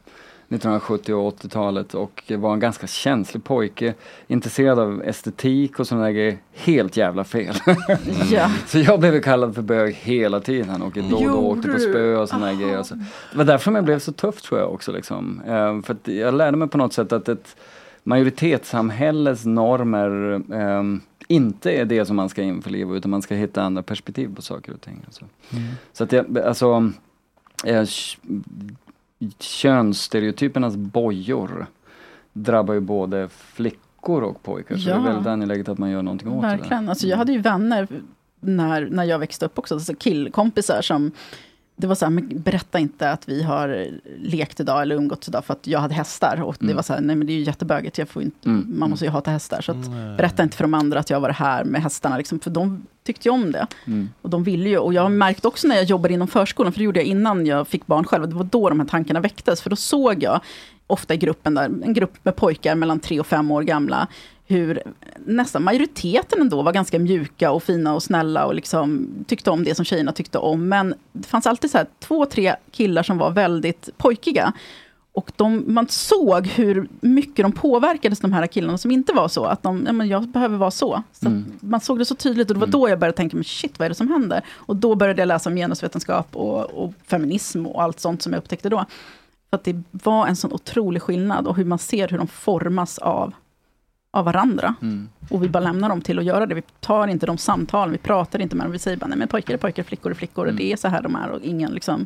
1970 0.49 1.13
och 1.13 1.41
80-talet 1.43 1.93
och 1.93 2.23
var 2.37 2.53
en 2.53 2.59
ganska 2.59 2.87
känslig 2.87 3.43
pojke. 3.43 3.93
Intresserad 4.27 4.79
av 4.79 5.03
estetik 5.03 5.79
och 5.79 5.87
sådana 5.87 6.05
där 6.05 6.11
grejer. 6.11 6.37
Helt 6.53 6.97
jävla 6.97 7.23
fel. 7.23 7.55
Ja. 8.31 8.51
Så 8.67 8.79
jag 8.79 8.99
blev 8.99 9.21
kallad 9.21 9.55
för 9.55 9.61
bög 9.61 9.93
hela 9.93 10.39
tiden 10.39 10.81
och 10.81 10.91
då 10.93 11.15
och 11.17 11.23
då 11.23 11.37
åkte 11.37 11.67
på 11.71 11.79
spö 11.79 12.15
och 12.15 12.29
sådana 12.29 12.45
där 12.45 12.53
grejer. 12.53 12.83
Så 12.83 12.95
det 12.95 13.37
var 13.37 13.45
därför 13.45 13.71
jag 13.71 13.85
blev 13.85 13.99
så 13.99 14.11
tuff 14.11 14.41
tror 14.41 14.59
jag 14.59 14.73
också. 14.73 14.91
Liksom. 14.91 15.41
Eh, 15.47 15.81
för 15.81 16.11
jag 16.11 16.33
lärde 16.33 16.57
mig 16.57 16.67
på 16.67 16.77
något 16.77 16.93
sätt 16.93 17.11
att 17.11 17.29
ett 17.29 17.55
majoritetssamhälles 18.03 19.45
normer 19.45 20.41
ehm, 20.53 21.01
inte 21.27 21.71
är 21.71 21.85
det 21.85 22.05
som 22.05 22.15
man 22.15 22.29
ska 22.29 22.41
införliva 22.41 22.95
utan 22.95 23.11
man 23.11 23.21
ska 23.21 23.35
hitta 23.35 23.61
andra 23.63 23.83
perspektiv 23.83 24.35
på 24.35 24.41
saker 24.41 24.73
och 24.73 24.81
ting. 24.81 25.01
Alltså. 25.05 25.25
Så 25.93 26.03
att 26.03 26.11
jag, 26.11 26.39
alltså 26.39 26.91
k- 27.63 27.67
könsstereotypernas 29.39 30.75
bojor 30.75 31.65
drabbar 32.33 32.73
ju 32.73 32.79
både 32.79 33.29
flickor 33.29 34.21
och 34.23 34.43
pojkar. 34.43 34.77
Så 34.77 34.89
det 34.89 34.95
Ja. 34.95 34.99
är 35.01 35.03
väldigt 35.03 35.27
angeläget 35.27 35.69
att 35.69 35.77
man 35.77 35.89
gör 35.89 36.01
någonting 36.01 36.29
åt 36.31 36.41
det. 36.41 36.47
där. 36.47 36.57
Verkligen. 36.57 36.89
Alltså, 36.89 37.07
jag 37.07 37.17
hade 37.17 37.31
ju 37.31 37.39
vänner 37.41 37.87
när, 38.39 38.87
när 38.91 39.03
jag 39.03 39.19
växte 39.19 39.45
upp 39.45 39.59
också, 39.59 39.73
alltså 39.75 39.95
killkompisar 39.95 40.81
som 40.81 41.11
det 41.79 41.87
var 41.87 41.95
så 41.95 42.05
här, 42.05 42.09
men 42.09 42.41
berätta 42.41 42.79
inte 42.79 43.11
att 43.11 43.29
vi 43.29 43.43
har 43.43 43.87
lekt 44.19 44.59
idag 44.59 44.81
eller 44.81 44.95
umgåtts 44.95 45.27
idag 45.27 45.45
för 45.45 45.53
att 45.53 45.67
jag 45.67 45.79
hade 45.79 45.93
hästar. 45.93 46.41
Och 46.41 46.55
det 46.59 46.63
Mm. 46.65 46.75
var 46.75 46.83
så 46.83 46.93
här, 46.93 47.01
nej 47.01 47.15
men 47.15 47.27
det 47.27 47.33
är 47.33 47.37
ju 47.37 47.43
jättebögigt, 47.43 47.97
jag 47.97 48.09
får 48.09 48.21
inte, 48.23 48.49
Mm. 48.49 48.65
man 48.79 48.89
måste 48.89 49.05
ju 49.05 49.11
hata 49.11 49.31
hästar. 49.31 49.61
Så 49.61 49.71
att, 49.71 49.87
berätta 50.17 50.43
inte 50.43 50.57
för 50.57 50.63
de 50.63 50.73
andra 50.73 50.99
att 50.99 51.09
jag 51.09 51.19
var 51.19 51.29
här 51.29 51.63
med 51.63 51.81
hästarna, 51.81 52.17
liksom, 52.17 52.39
för 52.39 52.49
de 52.49 52.85
tyckte 53.03 53.27
ju 53.27 53.33
om 53.33 53.51
det. 53.51 53.67
Mm. 53.87 54.09
Och 54.21 54.29
de 54.29 54.43
ville 54.43 54.69
ju, 54.69 54.77
och 54.77 54.93
jag 54.93 55.11
märkte 55.11 55.47
också 55.47 55.67
när 55.67 55.75
jag 55.75 55.85
jobbade 55.85 56.13
inom 56.13 56.27
förskolan, 56.27 56.71
för 56.73 56.79
det 56.79 56.83
gjorde 56.85 56.99
jag 56.99 57.07
innan 57.07 57.45
jag 57.45 57.67
fick 57.67 57.87
barn 57.87 58.03
själv, 58.03 58.29
det 58.29 58.35
var 58.35 58.43
då 58.43 58.69
de 58.69 58.79
här 58.79 58.87
tankarna 58.87 59.19
väcktes, 59.19 59.61
för 59.61 59.69
då 59.69 59.75
såg 59.75 60.23
jag 60.23 60.39
ofta 60.87 61.13
i 61.13 61.17
gruppen 61.17 61.53
där, 61.55 61.63
en 61.65 61.93
grupp 61.93 62.13
med 62.23 62.35
pojkar 62.35 62.75
mellan 62.75 62.99
tre 62.99 63.19
och 63.19 63.27
fem 63.27 63.51
år 63.51 63.61
gamla, 63.63 64.07
hur 64.47 64.81
nästan 65.25 65.63
majoriteten 65.63 66.41
ändå 66.41 66.61
var 66.61 66.73
ganska 66.73 66.99
mjuka 66.99 67.51
och 67.51 67.63
fina 67.63 67.95
och 67.95 68.03
snälla 68.03 68.45
och 68.45 68.55
liksom 68.55 69.07
tyckte 69.27 69.51
om 69.51 69.63
det 69.63 69.75
som 69.75 69.85
tjejerna 69.85 70.11
tyckte 70.11 70.37
om. 70.37 70.67
Men 70.69 70.93
det 71.11 71.27
fanns 71.27 71.47
alltid 71.47 71.71
så 71.71 71.77
här 71.77 71.87
två, 71.99 72.25
tre 72.25 72.55
killar 72.71 73.03
som 73.03 73.17
var 73.17 73.31
väldigt 73.31 73.89
pojkiga. 73.97 74.53
Och 75.11 75.31
de, 75.35 75.63
man 75.67 75.87
såg 75.87 76.47
hur 76.47 76.87
mycket 77.01 77.45
de 77.45 77.51
påverkades, 77.51 78.19
de 78.19 78.33
här 78.33 78.47
killarna 78.47 78.77
som 78.77 78.91
inte 78.91 79.13
var 79.13 79.27
så. 79.27 79.45
Att 79.45 79.63
de, 79.63 79.83
ja, 79.85 79.93
men 79.93 80.07
jag 80.07 80.27
behöver 80.27 80.57
vara 80.57 80.71
så. 80.71 81.03
så 81.11 81.25
Mm. 81.27 81.45
man 81.59 81.79
såg 81.81 81.99
det 81.99 82.05
så 82.05 82.15
tydligt 82.15 82.49
och 82.49 82.53
det 82.53 82.59
var 82.59 82.67
då 82.67 82.89
jag 82.89 82.99
började 82.99 83.17
tänka, 83.17 83.37
men 83.37 83.43
shit 83.43 83.79
vad 83.79 83.85
är 83.85 83.89
det 83.89 83.95
som 83.95 84.07
händer? 84.07 84.41
Och 84.53 84.75
då 84.75 84.95
började 84.95 85.21
jag 85.21 85.27
läsa 85.27 85.49
om 85.49 85.55
genusvetenskap 85.55 86.35
och, 86.35 86.65
och 86.65 86.93
feminism 87.07 87.65
och 87.65 87.83
allt 87.83 87.99
sånt 87.99 88.21
som 88.21 88.33
jag 88.33 88.39
upptäckte 88.39 88.69
då. 88.69 88.85
För 89.49 89.57
att 89.57 89.63
det 89.63 89.83
var 89.91 90.27
en 90.27 90.35
sån 90.35 90.53
otrolig 90.53 91.01
skillnad 91.01 91.47
och 91.47 91.55
hur 91.55 91.65
man 91.65 91.79
ser 91.79 92.07
hur 92.07 92.17
de 92.17 92.27
formas 92.27 92.97
av, 92.97 93.33
av 94.17 94.25
varandra. 94.25 94.75
Mm. 94.81 95.09
Och 95.29 95.43
vi 95.43 95.49
bara 95.49 95.63
lämnar 95.63 95.89
dem 95.89 96.01
till 96.01 96.19
att 96.19 96.25
göra 96.25 96.45
det. 96.45 96.55
Vi 96.55 96.61
tar 96.79 97.07
inte 97.07 97.25
de 97.25 97.37
samtalen, 97.37 97.91
vi 97.91 97.97
pratar 97.97 98.41
inte 98.41 98.55
med 98.55 98.65
dem. 98.65 98.71
Vi 98.71 98.79
säger 98.79 98.97
bara, 98.97 99.07
nej 99.07 99.17
men 99.17 99.27
pojkar 99.27 99.53
är 99.53 99.57
pojkar, 99.57 99.83
flickor 99.83 100.11
är 100.11 100.15
flickor. 100.15 100.45
Och 100.45 100.51
Mm. 100.51 100.57
det 100.57 100.71
är 100.71 100.75
så 100.75 100.87
här 100.87 101.01
de 101.01 101.15
är. 101.15 101.29
Och 101.29 101.41
ingen 101.41 101.71
liksom 101.71 102.05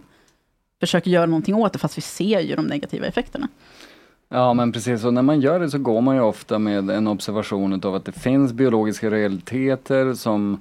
försöker 0.79 1.11
göra 1.11 1.25
någonting 1.25 1.55
åt 1.55 1.73
det, 1.73 1.79
fast 1.79 1.97
vi 1.97 2.01
ser 2.01 2.39
ju 2.39 2.55
de 2.55 2.65
negativa 2.65 3.05
effekterna. 3.05 3.47
Ja 4.29 4.53
men 4.53 4.71
precis, 4.71 5.03
och 5.03 5.13
när 5.13 5.21
man 5.21 5.41
gör 5.41 5.59
det 5.59 5.69
så 5.69 5.77
går 5.77 6.01
man 6.01 6.15
ju 6.15 6.21
ofta 6.21 6.59
med 6.59 6.89
en 6.89 7.07
observation 7.07 7.81
av 7.83 7.95
att 7.95 8.05
det 8.05 8.11
finns 8.11 8.53
biologiska 8.53 9.09
realiteter 9.09 10.13
som 10.13 10.59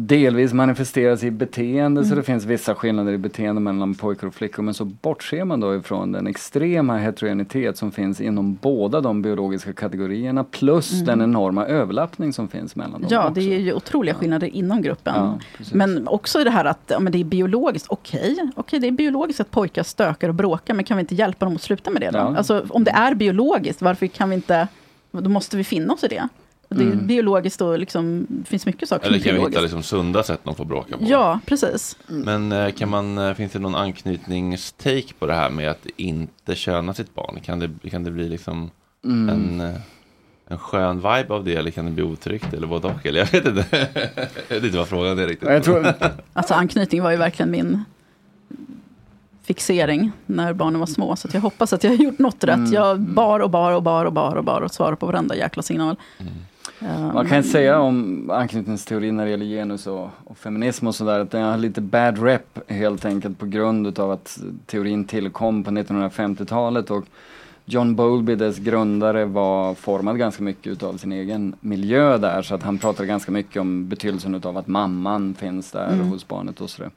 delvis 0.00 0.52
manifesteras 0.52 1.24
i 1.24 1.30
beteende, 1.30 2.04
så 2.04 2.14
det 2.14 2.22
finns 2.22 2.44
vissa 2.44 2.74
skillnader 2.74 3.12
i 3.12 3.18
beteende 3.18 3.60
mellan 3.60 3.94
pojkar 3.94 4.26
och 4.26 4.34
flickor, 4.34 4.62
men 4.62 4.74
så 4.74 4.84
bortser 4.84 5.44
man 5.44 5.60
då 5.60 5.76
ifrån 5.76 6.12
den 6.12 6.26
extrema 6.26 6.96
heterogenitet 6.98 7.76
som 7.76 7.92
finns 7.92 8.20
inom 8.20 8.54
båda 8.54 9.00
de 9.00 9.22
biologiska 9.22 9.72
kategorierna, 9.72 10.44
plus 10.44 10.90
den 10.90 11.22
enorma 11.22 11.66
överlappning 11.66 12.32
som 12.32 12.48
finns 12.48 12.76
mellan 12.76 13.00
dem 13.00 13.08
Ja, 13.10 13.20
också. 13.28 13.34
det 13.34 13.54
är 13.54 13.58
ju 13.58 13.72
otroliga 13.72 14.14
skillnader 14.14 14.46
inom 14.46 14.82
gruppen. 14.82 15.14
Ja, 15.16 15.38
men 15.72 16.08
också 16.08 16.44
det 16.44 16.50
här 16.50 16.64
att 16.64 16.80
ja, 16.86 17.00
men 17.00 17.12
det 17.12 17.20
är 17.20 17.24
biologiskt, 17.24 17.86
okej, 17.88 18.36
okej, 18.56 18.78
det 18.80 18.86
är 18.86 18.92
biologiskt 18.92 19.40
att 19.40 19.50
pojkar 19.50 19.82
stökar 19.82 20.28
och 20.28 20.34
bråkar, 20.34 20.74
men 20.74 20.84
kan 20.84 20.96
vi 20.96 21.00
inte 21.00 21.14
hjälpa 21.14 21.44
dem 21.44 21.54
att 21.54 21.62
sluta 21.62 21.90
med 21.90 22.02
det 22.02 22.10
då? 22.10 22.18
Ja. 22.18 22.36
Alltså 22.36 22.66
om 22.68 22.84
det 22.84 22.90
är 22.90 23.14
biologiskt, 23.14 23.82
varför 23.82 24.06
kan 24.06 24.30
vi 24.30 24.34
inte, 24.34 24.68
då 25.10 25.30
måste 25.30 25.56
vi 25.56 25.64
finna 25.64 25.92
oss 25.92 26.04
i 26.04 26.08
det. 26.08 26.28
Det 26.68 26.82
är 26.82 26.92
Mm. 26.92 27.06
biologiskt 27.06 27.60
och 27.60 27.78
liksom, 27.78 28.26
det 28.28 28.48
finns 28.48 28.66
mycket 28.66 28.88
saker 28.88 29.06
Eller 29.06 29.18
som 29.18 29.28
är 29.28 29.32
kan 29.32 29.42
vi 29.42 29.48
hitta 29.48 29.60
liksom 29.60 29.82
sunda 29.82 30.22
sätt 30.22 30.40
de 30.44 30.54
får 30.54 30.64
bråka 30.64 30.98
på? 30.98 31.04
Ja, 31.04 31.40
precis. 31.46 31.96
Men 32.06 32.52
eh, 32.52 32.70
kan 32.72 32.88
man, 32.88 33.18
eh, 33.18 33.34
finns 33.34 33.52
det 33.52 33.58
någon 33.58 33.74
anknytningstake 33.74 35.14
på 35.18 35.26
det 35.26 35.34
här 35.34 35.50
med 35.50 35.70
att 35.70 35.86
inte 35.96 36.54
köna 36.54 36.94
sitt 36.94 37.14
barn? 37.14 37.40
Kan 37.44 37.58
det, 37.58 37.90
kan 37.90 38.04
det 38.04 38.10
bli 38.10 38.28
liksom 38.28 38.70
Mm. 39.04 39.28
en, 39.28 39.60
eh, 39.68 39.80
en 40.48 40.58
skön 40.58 40.96
vibe 40.96 41.26
av 41.34 41.44
det 41.44 41.54
eller 41.54 41.70
kan 41.70 41.84
det 41.84 41.90
bli 41.90 42.02
otryggt 42.02 42.52
eller 42.54 42.66
både 42.66 42.86
och? 42.88 43.06
Eller 43.06 43.18
jag 43.18 43.26
vet 43.32 43.46
inte. 43.46 43.64
jag 44.48 44.54
vet 44.56 44.64
inte 44.64 44.78
vad 44.78 44.88
frågan 44.88 45.18
är 45.18 45.26
riktigt. 45.26 45.48
Jag 45.48 45.64
tror, 45.64 45.94
Alltså 46.32 46.54
anknytning 46.54 47.02
var 47.02 47.10
ju 47.10 47.16
verkligen 47.16 47.50
min 47.50 47.84
fixering 49.42 50.12
när 50.26 50.52
barnen 50.52 50.80
var 50.80 50.86
små. 50.86 51.16
Så 51.16 51.28
att 51.28 51.34
jag 51.34 51.40
hoppas 51.40 51.72
att 51.72 51.84
jag 51.84 51.90
har 51.90 51.96
gjort 52.04 52.18
något 52.18 52.44
rätt. 52.44 52.56
Mm. 52.56 52.72
Jag 52.72 53.00
bar 53.00 53.40
och 53.40 53.50
bar 53.50 53.72
och 53.72 53.82
bar 53.82 54.04
och 54.04 54.12
bar 54.12 54.36
och 54.36 54.44
bar 54.44 54.60
och 54.60 54.70
svarade 54.74 54.96
på 54.96 55.06
varenda 55.06 55.36
jäkla 55.36 55.62
signal. 55.62 55.96
Eh, 56.80 57.12
Man 57.14 57.26
kan 57.28 57.42
säga 57.42 57.80
om 57.80 58.30
anknytningsteori 58.30 59.12
när 59.12 59.24
det 59.24 59.30
gäller 59.30 59.46
genus 59.46 59.86
och, 59.86 60.08
och 60.24 60.38
feminism 60.38 60.86
och 60.86 60.94
sådär 60.94 61.20
att 61.20 61.30
den 61.30 61.42
har 61.42 61.56
lite 61.58 61.80
bad 61.80 62.22
rep 62.22 62.58
helt 62.70 63.04
enkelt 63.04 63.38
på 63.38 63.46
grund 63.46 63.86
utav 63.86 64.10
att 64.10 64.38
teorin 64.66 65.04
tillkom 65.04 65.64
på 65.64 65.70
1950-talet 65.70 66.90
och 66.90 67.04
John 67.64 67.96
Bowlby, 67.96 68.34
dess 68.34 68.58
grundare, 68.58 69.24
var 69.24 69.74
formad 69.74 70.18
ganska 70.18 70.42
mycket 70.42 70.66
utav 70.66 70.96
sin 70.96 71.12
egen 71.12 71.54
miljö 71.60 72.18
där 72.18 72.42
så 72.42 72.54
att 72.54 72.62
han 72.62 72.78
pratade 72.78 73.06
ganska 73.08 73.32
mycket 73.32 73.60
om 73.60 73.88
betydelsen 73.88 74.34
utav 74.34 74.56
att 74.56 74.66
mamman 74.66 75.34
finns 75.34 75.70
där 75.70 75.92
Mm. 75.92 76.08
hos 76.08 76.28
barnet 76.28 76.60
och 76.60 76.70
sådär. 76.70 76.90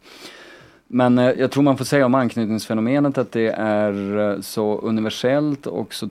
Men 0.88 1.17
eh, 1.20 1.26
jag 1.32 1.52
tror 1.52 1.63
man 1.63 1.78
får 1.78 1.86
säga 1.86 2.06
om 2.06 2.15
anknytningsfenomenet 2.15 3.17
att 3.17 3.32
det 3.32 3.48
är 3.58 4.17
eh, 4.32 4.41
så 4.41 4.80
universellt 4.80 5.67
och 5.67 5.94
så 5.94 6.10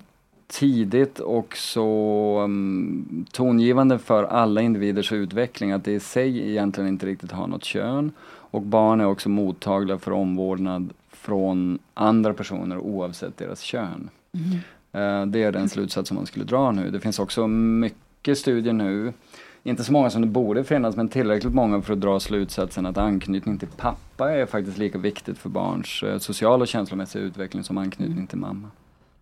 tidigt 0.50 1.18
och 1.18 1.56
så 1.56 2.40
um, 2.44 3.26
tongivande 3.32 3.98
för 3.98 4.24
alla 4.24 4.60
individers 4.60 5.12
utveckling 5.12 5.72
att 5.72 5.84
det 5.84 5.92
i 5.92 6.00
sig 6.00 6.50
egentligen 6.50 6.88
inte 6.88 7.06
riktigt 7.06 7.32
har 7.32 7.46
något 7.46 7.64
kön. 7.64 8.12
Och 8.28 8.62
barn 8.62 9.00
är 9.00 9.06
också 9.06 9.28
mottagliga 9.28 9.98
för 9.98 10.12
omvårdnad 10.12 10.90
från 11.10 11.78
andra 11.94 12.34
personer 12.34 12.78
oavsett 12.78 13.36
deras 13.36 13.60
kön. 13.60 14.10
Eh, 14.92 15.26
det 15.26 15.42
är 15.42 15.52
den 15.52 15.68
slutsats 15.68 16.08
som 16.08 16.16
man 16.16 16.26
skulle 16.26 16.44
dra 16.44 16.72
nu. 16.72 16.90
Det 16.90 17.00
finns 17.00 17.18
också 17.18 17.46
mycket 17.46 18.38
studier 18.38 18.72
nu, 18.72 19.12
inte 19.62 19.84
så 19.84 19.92
många 19.92 20.10
som 20.10 20.22
det 20.22 20.28
borde 20.28 20.64
finnas, 20.64 20.96
men 20.96 21.08
tillräckligt 21.08 21.54
många 21.54 21.82
för 21.82 21.92
att 21.92 22.00
dra 22.00 22.20
slutsatsen 22.20 22.86
att 22.86 22.98
anknytning 22.98 23.58
till 23.58 23.68
pappa 23.76 24.32
är 24.32 24.46
faktiskt 24.46 24.78
lika 24.78 24.98
viktigt 24.98 25.38
för 25.38 25.48
barns 25.48 26.02
eh, 26.02 26.18
sociala 26.18 26.62
och 26.62 26.68
känslomässiga 26.68 27.22
utveckling 27.22 27.64
som 27.64 27.78
anknytning 27.78 28.26
till 28.26 28.38
mamma. 28.38 28.70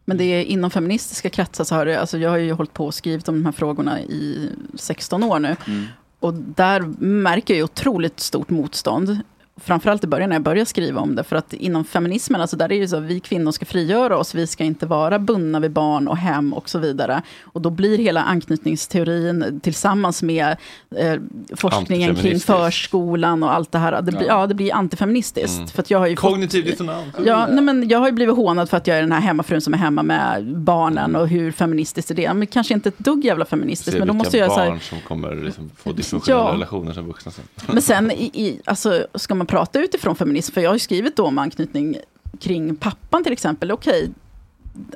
Men 0.09 0.17
det 0.17 0.25
är 0.25 0.45
inom 0.45 0.71
feministiska 0.71 1.31
kretsar 1.31 1.65
så 1.65 1.75
har 1.75 1.87
det, 1.87 2.01
alltså 2.01 2.19
jag 2.19 2.31
har 2.31 2.37
ju 2.37 2.53
hållit 2.53 2.73
på 2.73 2.87
och 2.87 2.95
skrivit 2.95 3.29
om 3.29 3.35
de 3.35 3.45
här 3.45 3.53
frågorna 3.53 4.01
i 4.01 4.51
16 4.75 5.23
år 5.23 5.39
nu. 5.39 5.57
Mm. 5.67 5.85
Och 6.21 6.35
där 6.35 6.81
märker 7.05 7.55
jag 7.55 7.57
ju 7.59 7.65
otroligt 7.65 8.21
stort 8.21 8.51
motstånd. 8.51 9.19
Framförallt 9.65 10.05
i 10.05 10.07
början 10.07 10.29
när 10.29 10.37
jag 10.37 10.43
började 10.43 10.67
skriva 10.67 11.01
om 11.01 11.15
det. 11.15 11.25
För 11.25 11.37
att 11.37 11.53
inom 11.53 11.85
feminismen, 11.85 12.41
alltså 12.41 12.57
där 12.57 12.65
är 12.65 12.69
det 12.69 12.75
ju 12.75 12.89
så 12.89 12.97
att 12.97 13.03
vi 13.03 13.21
kvinnor 13.21 13.53
ska 13.53 13.65
frigöra 13.65 14.17
oss. 14.19 14.35
Vi 14.35 14.47
ska 14.47 14.65
inte 14.65 14.87
vara 14.87 15.19
bundna 15.19 15.61
vid 15.61 15.71
barn 15.71 16.09
och 16.09 16.17
hem 16.17 16.53
och 16.55 16.69
så 16.69 16.79
vidare. 16.79 17.23
Och 17.45 17.63
då 17.63 17.71
blir 17.71 17.99
hela 17.99 18.23
anknytningsteorin 18.23 19.61
tillsammans 19.63 20.23
med 20.23 20.57
eh, 20.97 21.15
forskningen 21.57 22.15
kring 22.15 22.41
förskolan 22.41 23.43
och 23.43 23.55
allt 23.55 23.73
det 23.73 23.79
här. 23.79 24.03
Det 24.03 24.13
blir, 24.13 24.27
ja. 24.27 24.41
Ja. 24.41 24.47
det 24.47 24.55
blir 24.55 24.75
antifeministiskt. 24.75 25.57
Mm. 25.57 25.69
För 25.69 25.85
jag 25.89 25.99
har 25.99 26.07
ju 26.07 26.17
fått- 26.17 26.31
Kognitiv 26.31 26.65
dissonans. 26.65 27.15
Ja, 27.25 27.47
nej, 27.51 27.65
men 27.65 27.89
jag 27.89 27.99
har 27.99 28.07
ju 28.07 28.13
blivit 28.13 28.37
hånad 28.37 28.71
för 28.71 28.77
att 28.77 28.87
jag 28.87 28.97
är 28.97 29.01
den 29.03 29.13
här 29.13 29.21
hemmafrun 29.21 29.61
som 29.61 29.75
är 29.75 29.79
hemma 29.79 30.03
med 30.03 30.57
barnen 30.57 31.17
och 31.17 31.29
hur 31.29 31.53
feministiskt 31.53 32.11
är 32.11 32.15
det? 32.15 32.35
Men 32.35 32.47
kanske 32.47 32.75
inte 32.75 32.89
ett 32.89 32.99
dugg 32.99 33.25
jävla 33.25 33.45
feministiskt, 33.45 33.93
Se 33.93 33.99
men 33.99 34.09
då 34.09 34.15
måste 34.15 34.39
jag 34.39 34.53
så 34.53 34.59
här, 34.59 34.69
barn 34.69 34.81
som 34.81 34.99
kommer 35.01 35.35
liksom 35.45 35.71
få 35.77 35.93
dysfunktionella 35.93 36.45
Ja. 36.49 36.55
relationer 36.55 36.93
som 36.93 37.07
vuxna 37.07 37.33
sen. 37.33 37.45
Men 37.67 37.83
sen, 37.83 38.11
i, 38.11 38.25
i, 38.35 38.61
alltså, 38.65 39.07
ska 39.15 39.35
man 39.35 39.47
prata 39.49 39.81
utifrån 39.81 40.17
feminism, 40.17 40.55
för 40.55 40.61
jag 40.61 40.71
har 40.71 40.75
ju 40.75 40.81
skrivit 40.81 41.17
då 41.17 41.27
om 41.27 41.39
anknytning 41.39 41.97
kring 42.41 42.77
pappan 42.77 43.25
till 43.25 43.33
exempel, 43.33 43.73
okej, 43.73 44.11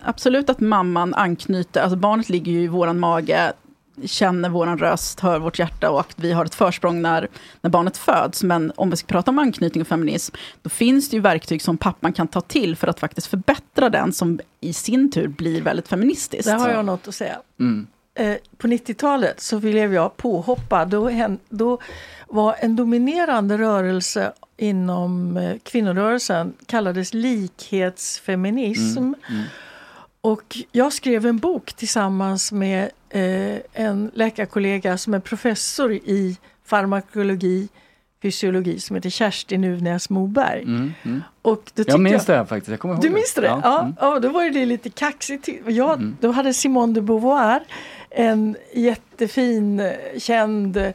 absolut 0.02 0.50
att 0.50 0.60
mamman 0.60 1.14
anknyter, 1.14 1.80
alltså 1.80 1.96
barnet 1.96 2.28
ligger 2.28 2.52
ju 2.52 2.62
i 2.62 2.66
våran 2.66 3.00
mage, 3.00 3.52
känner 4.04 4.48
våran 4.48 4.78
röst, 4.78 5.20
hör 5.20 5.38
vårt 5.38 5.58
hjärta 5.58 5.90
och 5.90 6.00
att 6.00 6.14
vi 6.16 6.32
har 6.32 6.44
ett 6.44 6.54
försprång 6.54 7.02
när, 7.02 7.28
när 7.60 7.70
barnet 7.70 7.96
föds. 7.96 8.42
Men 8.42 8.72
om 8.76 8.90
vi 8.90 8.96
ska 8.96 9.06
prata 9.06 9.30
om 9.30 9.38
anknytning 9.38 9.80
och 9.80 9.88
feminism, 9.88 10.34
då 10.62 10.70
finns 10.70 11.10
det 11.10 11.16
ju 11.16 11.20
verktyg 11.20 11.62
som 11.62 11.76
pappan 11.76 12.12
kan 12.12 12.28
ta 12.28 12.40
till 12.40 12.76
för 12.76 12.88
att 12.88 13.00
faktiskt 13.00 13.26
förbättra 13.26 13.90
den, 13.90 14.12
som 14.12 14.40
i 14.60 14.72
sin 14.72 15.10
tur 15.10 15.28
blir 15.28 15.62
väldigt 15.62 15.88
feministiskt. 15.88 16.44
Där 16.44 16.58
har 16.58 16.70
jag 16.70 16.84
något 16.84 17.08
att 17.08 17.14
säga. 17.14 17.36
Mm. 17.60 17.86
Eh, 18.14 18.36
på 18.56 18.66
90-talet 18.66 19.40
så 19.40 19.58
blev 19.58 19.94
jag 19.94 20.16
påhoppad. 20.16 20.88
Då, 20.88 21.10
då 21.48 21.78
var 22.28 22.56
en 22.58 22.76
dominerande 22.76 23.58
rörelse 23.58 24.32
inom 24.56 25.36
eh, 25.36 25.56
kvinnorörelsen 25.62 26.52
kallades 26.66 27.14
likhetsfeminism. 27.14 28.98
Mm. 28.98 29.14
Mm. 29.30 29.42
Och 30.20 30.56
jag 30.72 30.92
skrev 30.92 31.26
en 31.26 31.38
bok 31.38 31.72
tillsammans 31.72 32.52
med 32.52 32.90
eh, 33.10 33.56
en 33.72 34.10
läkarkollega 34.14 34.98
som 34.98 35.14
är 35.14 35.18
professor 35.20 35.92
i 35.92 36.36
farmakologi, 36.64 37.68
fysiologi 38.22 38.80
som 38.80 38.96
heter 38.96 39.10
Kerstin 39.10 39.64
Uvnäs 39.64 40.10
Moberg. 40.10 40.62
Mm. 40.62 40.92
Mm. 41.02 41.22
Och 41.42 41.70
då 41.74 41.84
Jag 41.86 42.00
minns 42.00 42.26
det 42.26 42.36
här 42.36 42.44
faktiskt, 42.44 42.70
jag 42.70 42.80
kommer 42.80 42.94
ihåg 42.94 43.02
du 43.02 43.10
minns 43.10 43.34
det? 43.34 43.44
Ja, 43.46 43.80
Mm. 43.80 43.94
ja, 44.00 44.18
då 44.18 44.28
var 44.28 44.50
det 44.50 44.66
lite 44.66 44.90
kaxigt. 44.90 45.48
Jag, 45.66 45.92
Mm. 45.98 46.16
Då 46.20 46.30
hade 46.32 46.54
Simone 46.54 46.92
de 46.92 47.00
Beauvoir 47.00 47.60
en 48.10 48.56
jättefin, 48.74 49.80
eh, 49.80 49.92
känd 50.18 50.92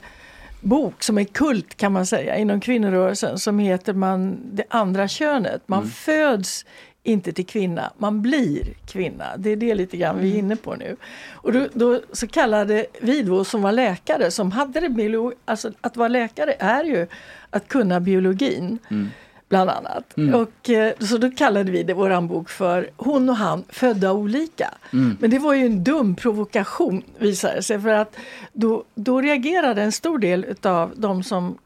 bok 0.61 1.03
som 1.03 1.17
är 1.17 1.23
kult 1.23 1.77
kan 1.77 1.91
man 1.91 2.05
säga 2.05 2.37
inom 2.37 2.61
kvinnorörelsen 2.61 3.39
som 3.39 3.59
heter 3.59 3.93
man, 3.93 4.37
Det 4.53 4.63
andra 4.69 5.07
könet. 5.07 5.61
Man 5.65 5.79
Mm. 5.79 5.91
föds 5.91 6.65
inte 7.03 7.33
till 7.33 7.45
kvinna, 7.45 7.91
man 7.97 8.21
blir 8.21 8.73
kvinna. 8.85 9.25
Det 9.37 9.49
är 9.49 9.55
det 9.55 9.75
lite 9.75 9.97
grann 9.97 10.19
vi 10.19 10.33
är 10.33 10.37
inne 10.39 10.55
på 10.55 10.75
nu. 10.75 10.95
Och 11.33 11.53
då, 11.53 11.67
då 11.73 12.01
så 12.13 12.27
kallade 12.27 12.85
vi 13.01 13.21
då 13.21 13.43
som 13.43 13.61
var 13.61 13.71
läkare, 13.71 14.31
som 14.31 14.51
hade 14.51 14.79
det 14.79 14.87
biolo- 14.87 15.33
alltså 15.45 15.71
att 15.81 15.97
vara 15.97 16.07
läkare 16.07 16.55
är 16.59 16.83
ju 16.83 17.07
att 17.49 17.67
kunna 17.67 17.99
biologin 17.99 18.79
Mm. 18.91 19.09
Bland 19.49 19.69
annat. 19.69 20.17
Mm. 20.17 20.35
Och, 20.35 20.69
eh, 20.69 20.93
så 20.99 21.17
då 21.17 21.31
kallade 21.31 21.71
vi 21.71 21.83
det 21.83 21.93
våran 21.93 22.27
bok 22.27 22.49
för 22.49 22.89
Hon 22.97 23.29
och 23.29 23.35
han 23.35 23.63
födda 23.69 24.13
olika. 24.13 24.73
Mm. 24.93 25.17
Men 25.19 25.29
det 25.29 25.39
var 25.39 25.53
ju 25.53 25.65
en 25.65 25.83
dum 25.83 26.15
provokation 26.15 27.03
visade 27.17 27.63
sig 27.63 27.81
för 27.81 27.89
att 27.89 28.15
då, 28.53 28.83
då 28.95 29.21
reagerade 29.21 29.81
en 29.81 29.91
stor 29.91 30.19
del 30.19 30.45
utav 30.45 30.93
de 30.95 31.23
som 31.23 31.57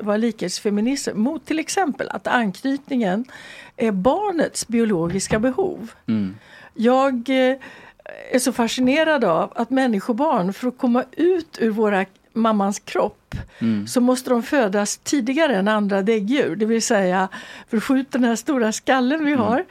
var 0.00 0.18
likhetsfeminister 0.18 1.14
mot 1.14 1.46
till 1.46 1.58
exempel 1.58 2.08
att 2.08 2.26
anknytningen 2.26 3.24
är 3.76 3.92
barnets 3.92 4.68
biologiska 4.68 5.38
behov. 5.38 5.90
Mm. 6.06 6.36
Jag 6.74 7.28
eh, 7.28 7.56
är 8.32 8.38
så 8.38 8.52
fascinerad 8.52 9.24
av 9.24 9.52
att 9.54 9.70
människobarn 9.70 10.52
för 10.52 10.68
att 10.68 10.78
komma 10.78 11.04
ut 11.12 11.58
ur 11.60 11.70
våra 11.70 12.06
mammans 12.32 12.78
kropp 12.78 13.19
Mm. 13.58 13.86
så 13.86 14.00
måste 14.00 14.30
de 14.30 14.42
födas 14.42 14.98
tidigare 14.98 15.56
än 15.56 15.68
andra 15.68 16.02
däggdjur. 16.02 16.56
Det 16.56 16.66
vill 16.66 16.82
säga 16.82 17.28
förskjuta 17.68 18.18
den 18.18 18.28
här 18.28 18.36
stora 18.36 18.72
skallen 18.72 19.24
vi 19.24 19.32
har. 19.32 19.64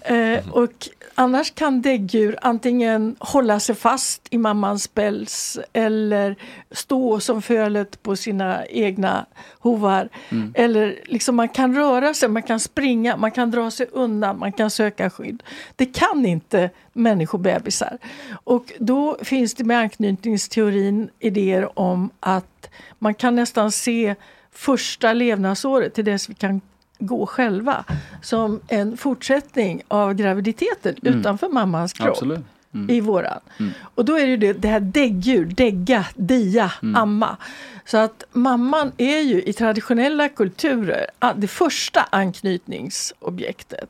Eh, 0.00 0.48
och 0.50 0.88
annars 1.14 1.50
kan 1.50 1.82
däggdjur 1.82 2.38
antingen 2.42 3.16
hålla 3.18 3.60
sig 3.60 3.74
fast 3.74 4.26
i 4.30 4.38
mammans 4.38 4.88
päls 4.88 5.58
eller 5.72 6.36
stå 6.70 7.20
som 7.20 7.42
fölet 7.42 8.02
på 8.02 8.16
sina 8.16 8.66
egna 8.66 9.26
hovar. 9.58 10.08
Mm. 10.28 10.52
Eller 10.54 10.98
liksom 11.04 11.36
man 11.36 11.48
kan 11.48 11.76
röra 11.76 12.14
sig, 12.14 12.28
man 12.28 12.42
kan 12.42 12.60
springa, 12.60 13.16
man 13.16 13.30
kan 13.30 13.50
dra 13.50 13.70
sig 13.70 13.86
undan, 13.92 14.38
man 14.38 14.52
kan 14.52 14.70
söka 14.70 15.10
skydd. 15.10 15.42
Det 15.76 15.86
kan 15.86 16.26
inte 16.26 16.70
människobebisar. 16.92 17.98
Och 18.44 18.72
då 18.78 19.18
finns 19.22 19.54
det 19.54 19.64
med 19.64 19.78
anknytningsteorin 19.78 21.10
idéer 21.18 21.78
om 21.78 22.10
att 22.20 22.53
man 22.98 23.14
kan 23.14 23.34
nästan 23.34 23.72
se 23.72 24.14
första 24.52 25.12
levnadsåret 25.12 25.94
till 25.94 26.04
dess 26.04 26.28
vi 26.28 26.34
kan 26.34 26.60
gå 26.98 27.26
själva 27.26 27.84
som 28.22 28.60
en 28.68 28.96
fortsättning 28.96 29.82
av 29.88 30.14
graviditeten 30.14 30.94
Mm. 31.02 31.20
utanför 31.20 31.48
mammans 31.48 31.92
kropp 31.92 32.08
Absolut. 32.08 32.40
Mm. 32.74 32.90
i 32.90 33.00
våran. 33.00 33.40
Mm. 33.60 33.72
Och 33.94 34.04
då 34.04 34.16
är 34.18 34.20
det 34.20 34.30
ju 34.30 34.36
det, 34.36 34.52
det 34.52 34.68
här 34.68 34.80
däggdjur, 34.80 35.44
dägga, 35.44 36.06
dia, 36.14 36.72
Mm. 36.82 36.96
amma. 36.96 37.36
Så 37.84 37.96
att 37.98 38.24
mamman 38.32 38.92
är 38.96 39.18
ju 39.20 39.42
i 39.42 39.52
traditionella 39.52 40.28
kulturer 40.28 41.06
ah, 41.18 41.32
det 41.36 41.48
första 41.48 42.00
anknytningsobjektet. 42.10 43.88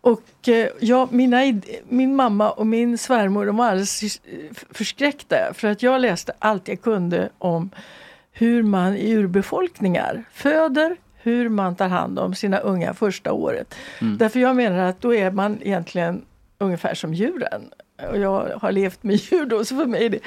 Och 0.00 0.48
eh, 0.48 0.68
ja, 0.80 1.08
mina, 1.10 1.60
min 1.88 2.16
mamma 2.16 2.50
och 2.50 2.66
min 2.66 2.98
svärmor 2.98 3.46
de 3.46 3.56
var 3.56 3.66
alldeles 3.66 4.20
förskräckta 4.70 5.36
för 5.54 5.68
att 5.68 5.82
jag 5.82 6.00
läste 6.00 6.32
allt 6.38 6.68
jag 6.68 6.82
kunde 6.82 7.28
om 7.38 7.70
hur 8.32 8.62
man 8.62 8.96
i 8.96 9.12
urbefolkningar 9.12 10.24
föder, 10.32 10.96
hur 11.22 11.48
man 11.48 11.76
tar 11.76 11.88
hand 11.88 12.18
om 12.18 12.34
sina 12.34 12.58
unga 12.58 12.94
första 12.94 13.32
året. 13.32 13.74
Mm. 14.00 14.18
Därför 14.18 14.40
jag 14.40 14.56
menar 14.56 14.78
att 14.78 15.00
då 15.00 15.14
är 15.14 15.30
man 15.30 15.58
egentligen 15.62 16.24
ungefär 16.58 16.94
som 16.94 17.14
djuren. 17.14 17.62
och 18.10 18.18
jag 18.18 18.58
har 18.62 18.72
levt 18.72 19.02
med 19.02 19.16
djur 19.16 19.46
då, 19.46 19.64
så 19.64 19.76
för 19.76 19.86
mig 19.86 20.06
är 20.06 20.10
det... 20.10 20.18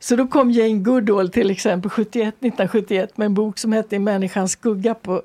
Så 0.00 0.16
då 0.16 0.26
kom 0.26 0.50
Jane 0.50 0.78
Goodall 0.78 1.30
till 1.30 1.50
exempel 1.50 1.90
71, 1.90 2.28
1971 2.28 3.16
med 3.16 3.26
en 3.26 3.34
bok 3.34 3.58
som 3.58 3.72
hette 3.72 3.98
Människans 3.98 4.52
skugga 4.52 4.94
på 4.94 5.22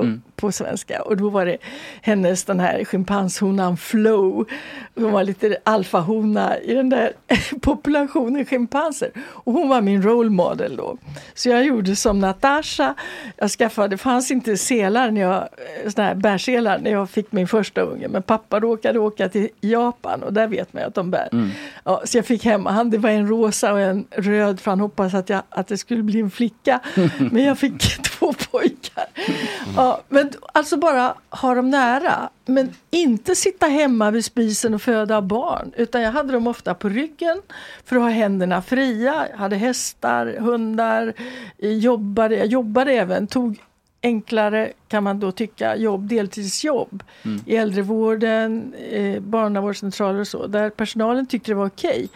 Mm. 0.00 0.22
På 0.36 0.52
svenska. 0.52 1.02
Och 1.02 1.16
då 1.16 1.28
var 1.28 1.46
det 1.46 1.56
hennes 2.02 2.44
den 2.44 2.60
här 2.60 2.84
schimpanshonan 2.84 3.76
Flo. 3.76 4.46
Hon 4.94 5.12
var 5.12 5.24
lite 5.24 5.56
alfahona 5.64 6.58
i 6.58 6.74
den 6.74 6.88
där 6.88 7.12
populationen 7.60 8.44
schimpanser. 8.44 9.10
Och 9.16 9.52
hon 9.52 9.68
var 9.68 9.80
min 9.80 10.02
role 10.02 10.30
model 10.30 10.76
då. 10.76 10.96
Så 11.34 11.48
jag 11.48 11.64
gjorde 11.64 11.96
som 11.96 12.18
Natasha. 12.18 12.94
Jag 13.36 13.50
skaffade, 13.50 13.88
det 13.88 13.98
fanns 13.98 14.30
inte 14.30 14.56
selar 14.56 15.10
när 15.10 15.20
jag, 15.20 15.48
såna 15.94 16.06
här 16.06 16.14
bärselar 16.14 16.78
när 16.78 16.90
jag 16.90 17.10
fick 17.10 17.32
min 17.32 17.48
första 17.48 17.80
unge. 17.80 18.08
Men 18.08 18.22
pappa 18.22 18.60
råkade 18.60 18.98
åka 18.98 19.28
till 19.28 19.48
Japan 19.60 20.22
och 20.22 20.32
där 20.32 20.46
vet 20.46 20.72
man 20.72 20.82
att 20.82 20.94
de 20.94 21.10
bär. 21.10 21.28
Ja, 21.84 22.02
så 22.04 22.18
jag 22.18 22.26
fick 22.26 22.44
hemma 22.44 22.70
han, 22.70 22.90
det 22.90 22.98
var 22.98 23.10
en 23.10 23.28
rosa 23.28 23.72
och 23.72 23.80
en 23.80 24.04
röd 24.10 24.60
för 24.60 24.70
han 24.70 24.80
hoppades 24.80 25.14
att, 25.14 25.28
jag, 25.28 25.42
att 25.48 25.66
det 25.66 25.78
skulle 25.78 26.02
bli 26.02 26.20
en 26.20 26.30
flicka. 26.30 26.80
Men 27.18 27.44
jag 27.44 27.58
fick 27.58 28.02
två 28.02 28.32
pojkar. 28.50 29.04
Ja, 29.76 30.00
men 30.08 30.21
alltså 30.52 30.76
bara 30.76 31.14
ha 31.30 31.54
dem 31.54 31.70
nära. 31.70 32.30
Men 32.44 32.74
inte 32.90 33.34
sitta 33.34 33.66
hemma 33.66 34.10
vid 34.10 34.24
spisen 34.24 34.74
och 34.74 34.82
föda 34.82 35.22
barn. 35.22 35.72
Utan 35.76 36.02
jag 36.02 36.12
hade 36.12 36.32
dem 36.32 36.46
ofta 36.46 36.74
på 36.74 36.88
ryggen 36.88 37.42
för 37.84 37.96
att 37.96 38.02
ha 38.02 38.08
händerna 38.08 38.62
fria. 38.62 39.26
Jag 39.30 39.36
hade 39.36 39.56
hästar, 39.56 40.26
hundar, 40.26 41.12
eh, 41.58 41.70
jobbade, 41.70 42.36
jag 42.36 42.46
jobbade 42.46 42.92
även, 42.92 43.26
tog 43.26 43.60
enklare 44.02 44.72
kan 44.88 45.04
man 45.04 45.20
då 45.20 45.32
tycka 45.32 45.76
jobb, 45.76 46.08
deltidsjobb 46.08 47.02
i 47.46 47.56
äldrevården, 47.56 48.74
eh, 48.90 49.20
barnavårdscentraler 49.20 50.20
och 50.20 50.28
så. 50.28 50.46
Där 50.46 50.70
personalen 50.70 51.26
tyckte 51.26 51.50
det 51.50 51.54
var 51.54 51.66
okej 51.66 52.08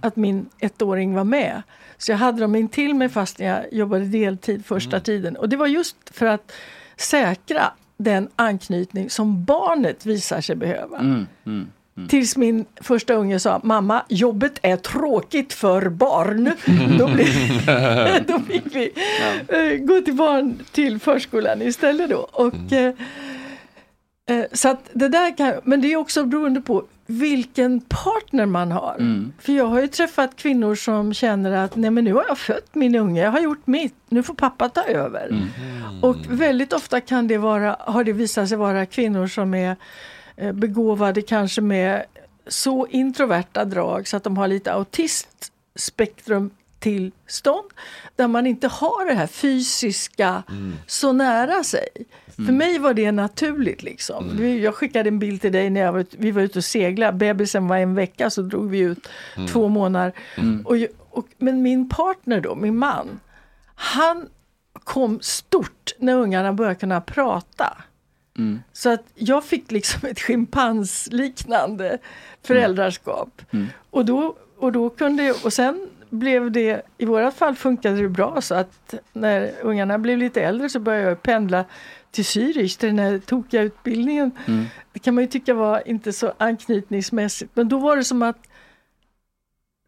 att 0.00 0.16
min 0.16 0.46
ettåring 0.58 1.14
var 1.14 1.24
med. 1.24 1.62
Så 1.98 2.12
jag 2.12 2.18
hade 2.18 2.40
dem 2.40 2.54
in 2.54 2.68
till 2.68 2.94
mig 2.94 3.08
fast 3.08 3.40
jag 3.40 3.72
jobbade 3.72 4.04
deltid 4.04 4.66
första 4.66 5.00
tiden. 5.00 5.36
Och 5.36 5.48
det 5.48 5.56
var 5.56 5.66
just 5.66 5.96
för 6.10 6.26
att 6.26 6.52
säkra 7.00 7.72
den 7.96 8.28
anknytning 8.36 9.10
som 9.10 9.44
barnet 9.44 10.06
visar 10.06 10.40
sig 10.40 10.56
behöva. 10.56 10.98
Mm, 10.98 11.26
mm. 11.46 11.68
Tills 12.08 12.36
min 12.36 12.64
första 12.80 13.14
unge 13.14 13.38
sa, 13.38 13.60
mamma, 13.62 14.02
jobbet 14.08 14.58
är 14.62 14.76
tråkigt 14.76 15.52
för 15.52 15.88
barn. 15.88 16.52
Då, 16.98 17.08
blev, 17.08 17.26
då 18.26 18.38
fick 18.38 18.74
vi 18.74 18.92
eh, 19.48 19.78
gå 19.78 20.00
till 20.00 20.14
barn 20.14 20.58
till 20.72 20.98
förskolan 20.98 21.62
istället 21.62 22.10
då. 22.10 22.28
Och, 22.32 22.72
eh, 22.72 22.94
eh, 24.30 24.44
så 24.52 24.76
det 24.92 25.08
där 25.08 25.36
kan, 25.36 25.54
men 25.64 25.80
det 25.80 25.92
är 25.92 25.96
också 25.96 26.24
beroende 26.24 26.60
på 26.60 26.84
vilken 27.10 27.80
partner 27.80 28.46
man 28.46 28.72
har. 28.72 28.96
Mm. 28.98 29.32
För 29.38 29.52
jag 29.52 29.66
har 29.66 29.80
ju 29.80 29.88
träffat 29.88 30.36
kvinnor 30.36 30.74
som 30.74 31.14
känner 31.14 31.52
att 31.52 31.76
nej 31.76 31.90
men 31.90 32.04
nu 32.04 32.14
har 32.14 32.24
jag 32.28 32.38
fött 32.38 32.74
min 32.74 32.94
unge, 32.94 33.22
jag 33.22 33.30
har 33.30 33.40
gjort 33.40 33.66
mitt, 33.66 33.94
nu 34.08 34.22
får 34.22 34.34
pappa 34.34 34.68
ta 34.68 34.82
över. 34.82 35.28
Mm. 35.28 35.48
Och 36.02 36.16
väldigt 36.28 36.72
ofta 36.72 37.00
kan 37.00 37.28
det 37.28 37.38
vara, 37.38 37.76
har 37.80 38.04
det 38.04 38.12
visat 38.12 38.48
sig 38.48 38.58
vara 38.58 38.86
kvinnor 38.86 39.26
som 39.26 39.54
är 39.54 39.76
eh, 40.36 40.52
begåvade 40.52 41.22
kanske 41.22 41.60
med 41.60 42.04
så 42.46 42.86
introverta 42.86 43.64
drag 43.64 44.08
så 44.08 44.16
att 44.16 44.24
de 44.24 44.36
har 44.36 44.48
lite 44.48 44.72
autistspektrum 44.72 46.50
tillstånd 46.78 47.70
där 48.16 48.28
man 48.28 48.46
inte 48.46 48.68
har 48.68 49.06
det 49.06 49.14
här 49.14 49.26
fysiska 49.26 50.42
så 50.86 51.12
nära 51.12 51.64
sig. 51.64 51.88
För 52.46 52.52
mig 52.52 52.78
var 52.78 52.94
det 52.94 53.12
naturligt. 53.12 53.82
liksom. 53.82 54.30
Vi- 54.36 54.64
Jag 54.64 54.74
skickade 54.74 55.08
en 55.08 55.18
bild 55.18 55.40
till 55.40 55.52
dig 55.52 55.70
när 55.70 55.80
jag 55.80 55.92
var, 55.92 56.00
ut- 56.00 56.14
vi 56.18 56.30
var 56.30 56.42
ute 56.42 56.58
och 56.58 56.64
seglade. 56.64 57.12
Bebisen 57.18 57.68
var 57.68 57.76
en 57.76 57.94
vecka 57.94 58.30
så 58.30 58.42
drog 58.42 58.70
vi 58.70 58.78
ut 58.78 59.08
två 59.52 59.68
månader. 59.68 60.12
Och, 60.64 60.76
jag- 60.76 60.90
och, 61.10 61.26
men 61.38 61.62
min 61.62 61.88
partner 61.88 62.40
då, 62.40 62.54
min 62.54 62.76
man, 62.76 63.20
han 63.74 64.28
kom 64.84 65.18
stort 65.20 65.92
när 65.98 66.14
ungarna 66.14 66.52
började 66.52 66.74
kunna 66.76 67.00
prata. 67.00 67.76
Så 68.72 68.90
att 68.92 69.04
jag 69.14 69.44
fick 69.44 69.70
liksom 69.70 70.08
ett 70.08 70.20
schimpansliknande 70.20 71.98
föräldraskap. 72.42 73.42
Och, 73.90 74.04
då, 74.04 74.36
och 74.58 74.72
då 74.72 74.90
kunde 74.90 75.22
jag, 75.24 75.36
och 75.44 75.52
sen 75.52 75.88
blev 76.10 76.50
det, 76.52 76.82
i 76.98 77.04
våra 77.04 77.30
fall 77.30 77.54
funkade 77.56 77.96
det 78.02 78.08
bra 78.08 78.40
så 78.40 78.54
att 78.54 78.94
när 79.12 79.50
ungarna 79.62 79.98
blev 79.98 80.18
lite 80.18 80.42
äldre 80.42 80.68
så 80.68 80.80
började 80.80 81.08
jag 81.08 81.22
pendla 81.22 81.64
till 82.10 82.24
Zürich, 82.24 82.78
till 82.78 82.88
den 82.88 82.98
här 82.98 83.18
tokiga 83.18 83.62
utbildningen. 83.62 84.30
Det 84.92 84.98
kan 84.98 85.14
man 85.14 85.24
ju 85.24 85.28
tycka 85.28 85.54
var 85.54 85.88
inte 85.88 86.12
så 86.12 86.32
anknytningsmässigt, 86.38 87.50
men 87.54 87.68
då 87.68 87.78
var 87.78 87.96
det 87.96 88.04
som 88.04 88.22
att 88.22 88.38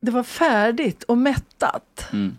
det 0.00 0.10
var 0.10 0.22
färdigt 0.22 1.02
och 1.02 1.18
mättat. 1.18 2.06
Mm. 2.12 2.38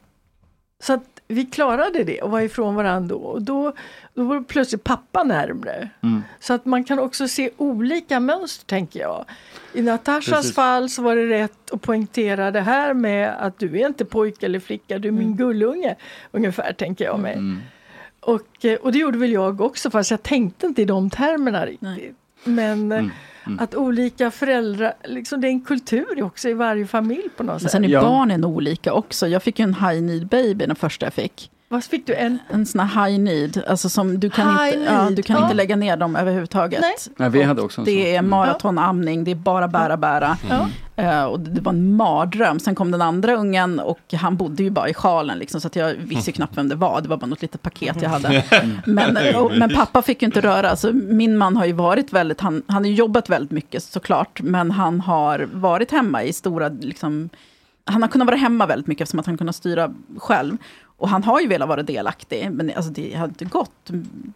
Så 0.79 0.93
att 0.93 1.13
vi 1.27 1.45
klarade 1.45 2.03
det 2.03 2.21
och 2.21 2.31
var 2.31 2.41
ifrån 2.41 2.75
varandra 2.75 3.15
då. 3.15 3.21
Och 3.21 3.41
då, 3.41 3.73
då 4.13 4.23
var 4.23 4.41
plötsligt 4.41 4.83
pappa 4.83 5.23
närmre. 5.23 5.89
Mm. 6.03 6.23
Så 6.39 6.53
att 6.53 6.65
man 6.65 6.83
kan 6.83 6.99
också 6.99 7.27
se 7.27 7.49
olika 7.57 8.19
mönster 8.19 8.65
tänker 8.65 8.99
jag. 8.99 9.25
I 9.73 9.81
Natashas 9.81 10.35
Precis. 10.35 10.55
fall 10.55 10.89
så 10.89 11.01
var 11.01 11.15
det 11.15 11.27
rätt 11.27 11.71
att 11.71 11.81
poängtera 11.81 12.51
det 12.51 12.61
här 12.61 12.93
med 12.93 13.35
att 13.39 13.59
du 13.59 13.79
är 13.79 13.87
inte 13.87 14.05
pojke 14.05 14.45
eller 14.45 14.59
flicka, 14.59 14.99
du 14.99 15.07
är 15.07 15.11
min 15.11 15.35
gullunge. 15.35 15.95
Ungefär 16.31 16.73
tänker 16.73 17.05
jag 17.05 17.19
mig. 17.19 17.33
Mm. 17.33 17.59
Och, 18.25 18.65
eh, 18.65 18.75
och 18.75 18.91
det 18.91 18.97
gjorde 18.97 19.17
väl 19.17 19.31
jag 19.31 19.61
också 19.61 19.89
fast 19.89 20.11
jag 20.11 20.23
tänkte 20.23 20.65
inte 20.65 20.81
i 20.81 20.85
de 20.85 21.09
termerna 21.09 21.65
riktigt. 21.65 21.81
Nej. 21.81 22.13
Men 22.43 22.91
eh, 22.91 23.05
Mm. 23.45 23.59
att 23.59 23.75
olika 23.75 24.31
föräldrar, 24.31 24.93
liksom 25.03 25.41
det 25.41 25.47
är 25.47 25.49
en 25.49 25.61
kultur 25.61 26.23
också 26.23 26.49
i 26.49 26.53
varje 26.53 26.87
familj 26.87 27.29
på 27.37 27.43
något 27.43 27.53
Men 27.53 27.59
sätt. 27.59 27.71
sen 27.71 27.83
är 27.85 27.89
Ja. 27.89 28.01
barnen 28.01 28.45
olika 28.45 28.93
också. 28.93 29.27
Jag 29.27 29.43
fick 29.43 29.59
ju 29.59 29.63
en 29.63 29.73
high 29.73 30.01
need 30.01 30.27
baby 30.27 30.65
den 30.65 30.75
första 30.75 31.05
jag 31.05 31.13
fick. 31.13 31.51
Vad 31.73 31.83
fick 31.83 32.07
du? 32.07 32.15
En 32.15 32.39
En 32.49 32.65
sån 32.65 32.79
här 32.79 33.07
high 33.07 33.19
need, 33.19 33.63
alltså 33.67 33.89
som 33.89 34.19
du 34.19 34.29
kan, 34.29 34.57
High 34.57 34.73
inte, 34.73 34.93
ja, 34.93 35.09
du 35.09 35.23
kan 35.23 35.35
ja. 35.35 35.43
inte 35.43 35.53
lägga 35.53 35.75
ner 35.75 35.97
dem 35.97 36.15
överhuvudtaget. 36.15 36.81
Nej. 36.81 36.95
Nej, 37.17 37.29
vi 37.29 37.43
hade 37.43 37.61
också 37.61 37.81
en 37.81 37.85
sån. 37.85 37.93
Det 37.93 38.15
är 38.15 38.21
maratonamning, 38.21 39.23
det 39.23 39.31
är 39.31 39.35
bara 39.35 39.67
bära, 39.67 39.97
bära. 39.97 40.37
Ja. 40.49 40.67
Eh, 40.95 41.23
och 41.23 41.39
det 41.39 41.61
var 41.61 41.71
en 41.71 41.95
mardröm. 41.95 42.59
Sen 42.59 42.75
kom 42.75 42.91
den 42.91 43.01
andra 43.01 43.35
ungen 43.35 43.79
och 43.79 44.13
han 44.13 44.35
bodde 44.35 44.63
ju 44.63 44.69
bara 44.69 44.89
i 44.89 44.93
sjalen, 44.93 45.37
liksom, 45.37 45.61
så 45.61 45.67
att 45.67 45.75
jag 45.75 45.93
visste 45.93 46.29
ju 46.29 46.33
knappt 46.33 46.57
vem 46.57 46.69
det 46.69 46.75
var. 46.75 47.01
Det 47.01 47.09
var 47.09 47.17
bara 47.17 47.25
något 47.25 47.41
litet 47.41 47.61
paket 47.61 48.01
jag 48.01 48.09
hade. 48.09 48.43
Men, 48.85 49.35
och, 49.35 49.51
men 49.57 49.73
pappa 49.73 50.01
fick 50.01 50.21
ju 50.21 50.25
inte 50.25 50.41
röra. 50.41 50.69
Alltså, 50.69 50.91
min 50.93 51.37
man 51.37 51.57
har 51.57 51.65
ju 51.65 51.73
varit 51.73 52.13
väldigt, 52.13 52.41
han, 52.41 52.63
han 52.67 52.83
har 52.83 52.91
jobbat 52.91 53.29
väldigt 53.29 53.51
mycket 53.51 53.83
såklart, 53.83 54.41
men 54.41 54.71
han 54.71 55.01
har 55.01 55.49
varit 55.53 55.91
hemma 55.91 56.23
i 56.23 56.33
stora, 56.33 56.69
liksom, 56.69 57.29
han 57.85 58.01
har 58.01 58.09
kunnat 58.09 58.25
vara 58.25 58.37
hemma 58.37 58.65
väldigt 58.65 58.87
mycket 58.87 59.01
eftersom 59.01 59.19
att 59.19 59.25
han 59.25 59.37
kunnat 59.37 59.55
styra 59.55 59.93
själv. 60.17 60.57
Och 61.03 61.09
han 61.09 61.23
har 61.23 61.41
ju 61.41 61.47
velat 61.47 61.67
vara 61.67 61.83
delaktig, 61.83 62.51
men 62.51 62.71
alltså, 62.75 62.91
det 62.91 63.13
hade 63.13 63.29
inte 63.29 63.45
gått. 63.45 63.89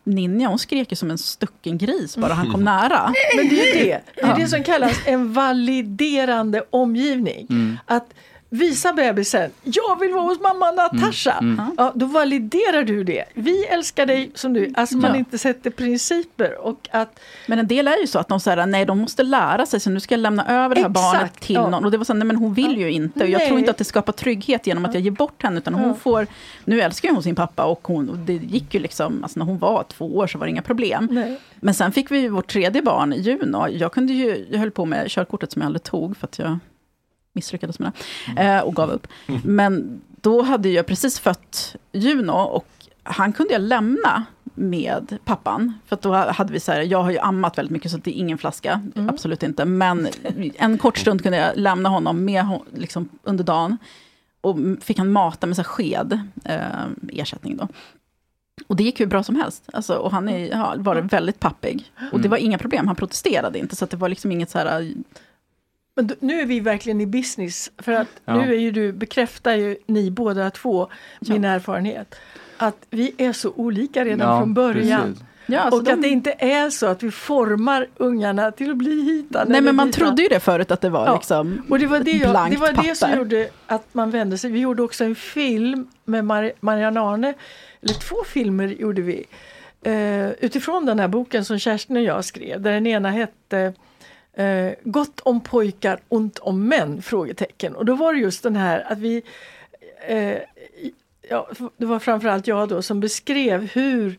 Ninja, 0.03 0.47
hon 0.47 0.59
skrek 0.59 0.91
ju 0.91 0.95
som 0.95 1.11
en 1.11 1.17
stucken 1.17 1.77
gris 1.77 2.17
bara 2.17 2.33
han 2.33 2.51
kom 2.51 2.63
nära. 2.63 3.13
Men 3.37 3.49
det 3.49 3.61
är 3.61 3.75
ju 3.75 3.83
det. 3.83 4.01
Det 4.15 4.21
är 4.21 4.35
det 4.35 4.47
som 4.47 4.63
kallas 4.63 4.97
en 5.05 5.33
validerande 5.33 6.63
omgivning. 6.69 7.47
Att 7.85 8.13
visa 8.49 8.93
bebisen, 8.93 9.51
jag 9.63 9.99
vill 9.99 10.11
vara 10.13 10.23
hos 10.23 10.39
mamma 10.39 10.71
Natasha. 10.71 11.55
Ja, 11.77 11.91
då 11.95 12.05
validerar 12.05 12.83
du 12.83 13.03
det. 13.03 13.23
Vi 13.33 13.65
älskar 13.65 14.05
dig 14.05 14.31
som 14.33 14.53
du 14.53 14.73
Alltså 14.75 14.97
man 14.97 15.11
Ja. 15.11 15.17
inte 15.17 15.37
sätter 15.37 15.69
principer. 15.69 16.61
Och 16.61 16.89
att, 16.91 17.19
Men 17.47 17.59
en 17.59 17.67
del 17.67 17.87
är 17.87 17.97
ju 18.01 18.07
så 18.07 18.19
att 18.19 18.27
de 18.27 18.39
säger 18.39 18.65
nej, 18.65 18.85
de 18.85 18.97
måste 18.99 19.23
lära 19.23 19.65
sig, 19.65 19.79
så 19.79 19.89
nu 19.89 19.99
ska 19.99 20.13
jag 20.15 20.19
lämna 20.19 20.45
över 20.63 20.75
det 20.75 20.81
här 20.81 20.89
Exakt, 20.89 21.13
barnet 21.13 21.39
till 21.39 21.55
ja. 21.55 21.69
någon. 21.69 21.85
Och 21.85 21.91
det 21.91 21.97
var 21.97 22.05
så, 22.05 22.13
nej 22.13 22.27
men 22.27 22.35
hon 22.35 22.53
vill 22.53 22.77
ju 22.77 22.91
inte. 22.91 23.23
Och 23.23 23.29
jag 23.29 23.39
Nej. 23.39 23.47
tror 23.47 23.59
inte 23.59 23.71
att 23.71 23.77
det 23.77 23.83
skapar 23.83 24.13
trygghet 24.13 24.67
genom 24.67 24.85
att 24.85 24.93
jag 24.93 25.03
ger 25.03 25.11
bort 25.11 25.43
henne, 25.43 25.57
utan 25.57 25.73
hon 25.73 25.95
får, 25.95 26.27
nu 26.65 26.81
älskar 26.81 27.09
hon 27.09 27.23
sin 27.23 27.35
pappa 27.35 27.65
och, 27.65 27.87
hon, 27.87 28.09
och 28.09 28.17
det 28.17 28.33
gick 28.33 28.73
ju 28.73 28.79
liksom, 28.79 29.23
alltså 29.23 29.39
när 29.39 29.45
hon 29.45 29.57
var 29.57 29.83
två 29.83 30.17
år 30.17 30.27
så 30.27 30.37
var 30.37 30.45
det 30.45 30.51
inga 30.51 30.61
problem. 30.61 31.07
nej. 31.11 31.39
Men 31.59 31.73
sen 31.73 31.91
fick 31.91 32.11
vi 32.11 32.19
ju 32.19 32.29
vårt 32.29 32.47
tredje 32.47 32.81
barn, 32.81 33.13
Juno. 33.17 33.67
Jag, 33.69 33.91
kunde 33.91 34.13
ju, 34.13 34.47
jag 34.51 34.59
höll 34.59 34.71
på 34.71 34.85
med 34.85 35.09
körkortet 35.09 35.51
som 35.51 35.61
jag 35.61 35.65
aldrig 35.67 35.83
tog, 35.83 36.17
för 36.17 36.27
att 36.27 36.39
jag 36.39 36.57
misslyckades 37.37 37.79
med 37.79 37.91
det, 38.35 38.41
eh, 38.41 38.59
och 38.59 38.75
gav 38.75 38.89
upp. 38.89 39.07
Men 39.43 40.01
då 40.21 40.41
hade 40.41 40.69
jag 40.69 40.85
precis 40.85 41.19
fött 41.19 41.75
Juno, 41.91 42.31
och 42.31 42.67
han 43.03 43.33
kunde 43.33 43.53
jag 43.53 43.61
lämna 43.61 44.25
med 44.55 45.17
pappan. 45.25 45.73
För 45.85 45.95
att 45.95 46.01
då 46.01 46.13
hade 46.13 46.53
vi 46.53 46.59
så 46.59 46.71
här, 46.71 46.81
jag 46.81 47.03
har 47.03 47.11
ju 47.11 47.19
ammat 47.19 47.57
väldigt 47.57 47.71
mycket, 47.71 47.91
så 47.91 47.97
det 47.97 48.17
är 48.17 48.19
ingen 48.19 48.37
flaska, 48.37 48.81
absolut 48.95 49.43
inte. 49.43 49.65
Men 49.65 50.07
en 50.57 50.77
kort 50.77 50.97
stund 50.97 51.23
kunde 51.23 51.37
jag 51.37 51.57
lämna 51.57 51.89
honom 51.89 52.25
med, 52.25 52.59
liksom, 52.75 53.09
under 53.23 53.43
dagen. 53.43 53.77
Och 54.41 54.57
fick 54.81 54.97
han 54.97 55.11
mata 55.11 55.47
med 55.47 55.55
så 55.55 55.61
här 55.61 55.69
sked, 55.69 56.19
eh, 56.43 56.85
ersättning 57.09 57.57
då. 57.57 57.67
Och 58.67 58.75
det 58.75 58.83
gick 58.83 58.99
hur 58.99 59.05
bra 59.05 59.23
som 59.23 59.35
helst. 59.35 59.69
Alltså, 59.73 59.93
och 59.93 60.11
han 60.11 60.29
är, 60.29 60.55
har 60.55 60.77
varit 60.77 61.13
väldigt 61.13 61.39
pappig. 61.39 61.91
Och 62.11 62.19
det 62.19 62.27
var 62.27 62.37
inga 62.37 62.57
problem, 62.57 62.87
han 62.87 62.95
protesterade 62.95 63.59
inte. 63.59 63.75
Så 63.75 63.85
att 63.85 63.91
det 63.91 63.97
var 63.97 64.09
liksom 64.09 64.31
inget 64.31 64.49
så 64.49 64.57
här... 64.57 64.93
Men 65.97 66.09
nu 66.19 66.41
är 66.41 66.45
vi 66.45 66.59
verkligen 66.59 67.01
i 67.01 67.05
business. 67.05 67.71
För 67.77 67.91
att 67.91 68.07
Ja. 68.25 68.35
nu 68.41 68.53
är 68.55 68.59
ju 68.59 68.71
du, 68.71 68.91
bekräftar 68.91 69.55
ju 69.55 69.77
ni 69.87 70.11
båda 70.11 70.49
två 70.49 70.87
min 71.19 71.45
erfarenhet. 71.45 72.15
Att 72.57 72.77
vi 72.89 73.13
är 73.17 73.33
så 73.33 73.51
olika 73.55 74.05
redan 74.05 74.29
Ja, 74.33 74.39
från 74.39 74.53
början. 74.53 75.01
precis. 75.01 75.23
Ja, 75.45 75.59
alltså 75.59 75.77
och 75.79 75.83
de- 75.83 75.91
att 75.91 76.01
det 76.01 76.07
inte 76.07 76.31
är 76.39 76.69
så 76.69 76.85
att 76.85 77.03
vi 77.03 77.11
formar 77.11 77.87
ungarna 77.97 78.51
till 78.51 78.71
att 78.71 78.77
bli 78.77 79.01
hitan. 79.03 79.47
Nej 79.49 79.61
men 79.61 79.75
man 79.75 79.87
ditan. 79.87 80.05
trodde 80.07 80.21
ju 80.21 80.27
det 80.27 80.39
förut 80.39 80.71
att 80.71 80.81
det 80.81 80.89
var 80.89 81.05
Ja. 81.05 81.15
liksom 81.15 81.61
Och 81.69 81.79
det 81.79 81.87
var 81.87 81.99
det, 81.99 82.11
jag, 82.11 82.29
blankt 82.31 82.51
det, 82.55 82.59
var 82.61 82.83
det 82.83 82.95
som 82.95 83.09
papper. 83.09 83.17
gjorde 83.23 83.49
att 83.67 83.93
man 83.93 84.11
vände 84.11 84.37
sig. 84.37 84.51
Vi 84.51 84.59
gjorde 84.59 84.83
också 84.83 85.03
en 85.03 85.15
film 85.15 85.87
med 86.05 86.23
Mar- 86.25 86.51
Marianne 86.59 86.99
Arne, 86.99 87.33
eller 87.81 87.93
två 87.93 88.15
filmer 88.25 88.67
gjorde 88.67 89.01
vi. 89.01 89.25
Eh, 89.81 90.29
utifrån 90.29 90.85
den 90.85 90.99
här 90.99 91.07
boken 91.07 91.45
som 91.45 91.59
Kerstin 91.59 91.97
och 91.97 92.03
jag 92.03 92.25
skrev, 92.25 92.61
där 92.61 92.71
den 92.71 92.87
ena 92.87 93.11
hette 93.11 93.73
eh, 94.37 94.71
Gott 94.83 95.19
om 95.19 95.41
pojkar, 95.41 95.99
ont 96.09 96.39
om 96.39 96.67
män? 96.67 97.01
Frågetecken. 97.01 97.75
Och 97.75 97.85
då 97.85 97.95
var 97.95 98.13
det 98.13 98.19
just 98.19 98.43
den 98.43 98.55
här 98.55 98.91
att 98.91 98.97
vi 98.99 99.23
eh, 100.07 100.37
ja, 101.29 101.49
det 101.77 101.85
var 101.85 101.99
framförallt 101.99 102.47
jag 102.47 102.69
då 102.69 102.81
som 102.81 102.99
beskrev 102.99 103.61
hur 103.73 104.17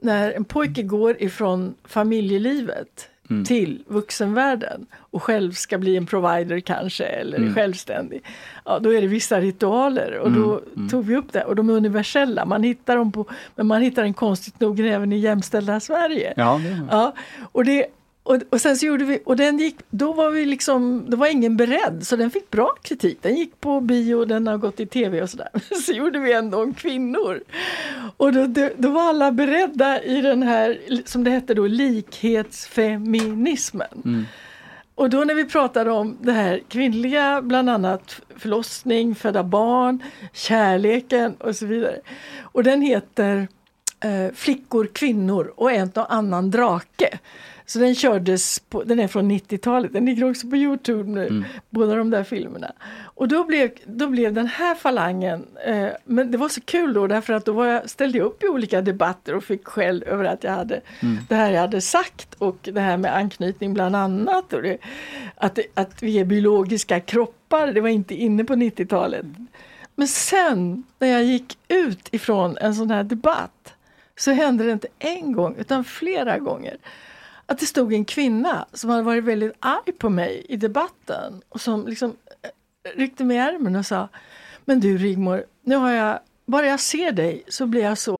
när 0.00 0.32
en 0.32 0.44
pojke 0.44 0.82
går 0.82 1.22
ifrån 1.22 1.74
familjelivet 1.84 3.06
Mm. 3.30 3.44
till 3.44 3.82
vuxenvärlden 3.86 4.86
och 4.96 5.22
själv 5.22 5.52
ska 5.52 5.78
bli 5.78 5.96
en 5.96 6.06
provider 6.06 6.60
kanske 6.60 7.04
eller 7.04 7.38
Mm. 7.38 7.54
självständig. 7.54 8.22
Ja, 8.64 8.78
då 8.78 8.94
är 8.94 9.00
det 9.00 9.06
vissa 9.06 9.40
ritualer 9.40 10.18
och 10.18 10.32
då 10.32 10.60
Mm. 10.76 10.88
tog 10.88 11.04
vi 11.04 11.16
upp 11.16 11.32
det 11.32 11.44
och 11.44 11.56
de 11.56 11.70
är 11.70 11.74
universella. 11.74 12.44
Man 12.44 12.62
hittar 12.62 12.96
dem 12.96 13.12
på, 13.12 13.26
men 13.56 13.66
man 13.66 13.82
hittar 13.82 14.02
den 14.02 14.14
konstigt 14.14 14.60
nog 14.60 14.80
även 14.80 15.12
i 15.12 15.16
jämställda 15.18 15.80
Sverige. 15.80 16.34
Ja, 16.36 16.60
det 16.64 16.86
Ja, 16.90 17.14
och, 17.52 17.64
det, 17.64 17.86
och, 18.30 18.36
och 18.50 18.60
sen 18.60 18.76
så 18.76 18.86
gjorde 18.86 19.04
vi, 19.04 19.22
och 19.24 19.36
den 19.36 19.58
gick, 19.58 19.76
då 19.90 20.12
var 20.12 20.30
vi 20.30 20.44
liksom, 20.44 21.04
då 21.08 21.16
var 21.16 21.26
ingen 21.26 21.56
beredd 21.56 22.06
så 22.06 22.16
den 22.16 22.30
fick 22.30 22.50
bra 22.50 22.74
kritik. 22.82 23.18
Den 23.22 23.36
gick 23.36 23.60
på 23.60 23.80
bio, 23.80 24.24
den 24.24 24.46
har 24.46 24.56
gått 24.56 24.80
i 24.80 24.86
tv 24.86 25.22
och 25.22 25.30
sådär. 25.30 25.48
Så 25.86 25.92
gjorde 25.92 26.18
vi 26.18 26.32
ändå 26.32 26.62
om 26.62 26.74
kvinnor. 26.74 27.40
Och 28.16 28.32
då, 28.32 28.46
då, 28.46 28.70
då 28.76 28.90
var 28.90 29.02
alla 29.02 29.32
beredda 29.32 30.02
i 30.02 30.20
den 30.20 30.42
här, 30.42 30.78
som 31.04 31.24
det 31.24 31.30
hette 31.30 31.54
då, 31.54 31.66
likhetsfeminismen. 31.66 34.02
Mm. 34.04 34.24
Och 34.94 35.10
då 35.10 35.24
när 35.24 35.34
vi 35.34 35.44
pratade 35.44 35.90
om 35.90 36.16
det 36.20 36.32
här 36.32 36.60
kvinnliga, 36.68 37.42
bland 37.42 37.70
annat 37.70 38.20
förlossning, 38.36 39.14
föda 39.14 39.42
barn, 39.42 40.02
kärleken 40.32 41.34
och 41.34 41.56
så 41.56 41.66
vidare. 41.66 42.00
Och 42.42 42.62
den 42.62 42.82
heter 42.82 43.48
eh, 44.00 44.28
Flickor, 44.34 44.88
kvinnor 44.92 45.52
och 45.56 45.72
en 45.72 45.90
och 45.94 46.14
annan 46.14 46.50
drake. 46.50 47.18
Så 47.70 47.78
den 47.78 47.94
kördes, 47.94 48.58
på, 48.58 48.84
den 48.84 49.00
är 49.00 49.08
från 49.08 49.30
90-talet, 49.30 49.92
den 49.92 50.06
ligger 50.06 50.30
också 50.30 50.48
på 50.48 50.56
Youtube 50.56 51.10
nu, 51.10 51.44
båda 51.70 51.94
de 51.94 52.10
där 52.10 52.24
filmerna. 52.24 52.72
Och 53.02 53.28
då 53.28 53.44
blev, 53.44 53.70
då 53.84 54.06
blev 54.06 54.32
den 54.32 54.46
här 54.46 54.74
falangen, 54.74 55.46
eh, 55.66 55.88
men 56.04 56.30
det 56.30 56.38
var 56.38 56.48
så 56.48 56.60
kul 56.60 56.92
då 56.92 57.06
därför 57.06 57.32
att 57.32 57.44
då 57.44 57.52
var 57.52 57.66
jag, 57.66 57.90
ställde 57.90 58.18
jag 58.18 58.24
upp 58.24 58.42
i 58.42 58.48
olika 58.48 58.82
debatter 58.82 59.34
och 59.34 59.44
fick 59.44 59.68
skäll 59.68 60.02
över 60.06 60.24
att 60.24 60.44
jag 60.44 60.52
hade 60.52 60.80
det 61.28 61.34
här 61.34 61.50
jag 61.50 61.60
hade 61.60 61.80
sagt 61.80 62.34
och 62.34 62.58
det 62.62 62.80
här 62.80 62.96
med 62.96 63.16
anknytning 63.16 63.74
bland 63.74 63.96
annat. 63.96 64.52
Och 64.52 64.62
det, 64.62 64.78
att, 65.36 65.54
det, 65.54 65.64
att 65.74 66.02
vi 66.02 66.18
är 66.18 66.24
biologiska 66.24 67.00
kroppar, 67.00 67.66
det 67.66 67.80
var 67.80 67.88
inte 67.88 68.14
inne 68.14 68.44
på 68.44 68.54
90-talet. 68.54 69.26
Men 69.94 70.08
sen 70.08 70.84
när 70.98 71.08
jag 71.08 71.24
gick 71.24 71.58
ut 71.68 72.08
ifrån 72.10 72.58
en 72.60 72.74
sån 72.74 72.90
här 72.90 73.04
debatt 73.04 73.74
så 74.16 74.30
hände 74.30 74.64
det 74.64 74.72
inte 74.72 74.88
en 74.98 75.32
gång 75.32 75.56
utan 75.58 75.84
flera 75.84 76.38
gånger 76.38 76.76
att 77.50 77.58
det 77.58 77.66
stod 77.66 77.92
en 77.92 78.04
kvinna 78.04 78.66
som 78.72 78.90
hade 78.90 79.02
varit 79.02 79.24
väldigt 79.24 79.52
arg 79.60 79.92
på 79.98 80.08
mig 80.08 80.46
i 80.48 80.56
debatten 80.56 81.42
och 81.48 81.60
som 81.60 81.86
liksom 81.86 82.16
eh, 82.42 82.98
ryckte 82.98 83.24
mig 83.24 83.36
i 83.36 83.40
armen 83.40 83.76
och 83.76 83.86
sa 83.86 84.08
Men 84.64 84.80
du 84.80 84.98
Rigmor, 84.98 85.44
nu 85.64 85.76
har 85.76 85.90
jag, 85.90 86.18
bara 86.46 86.66
jag 86.66 86.80
ser 86.80 87.12
dig 87.12 87.44
så 87.48 87.66
blir 87.66 87.82
jag 87.82 87.98
så 87.98 88.16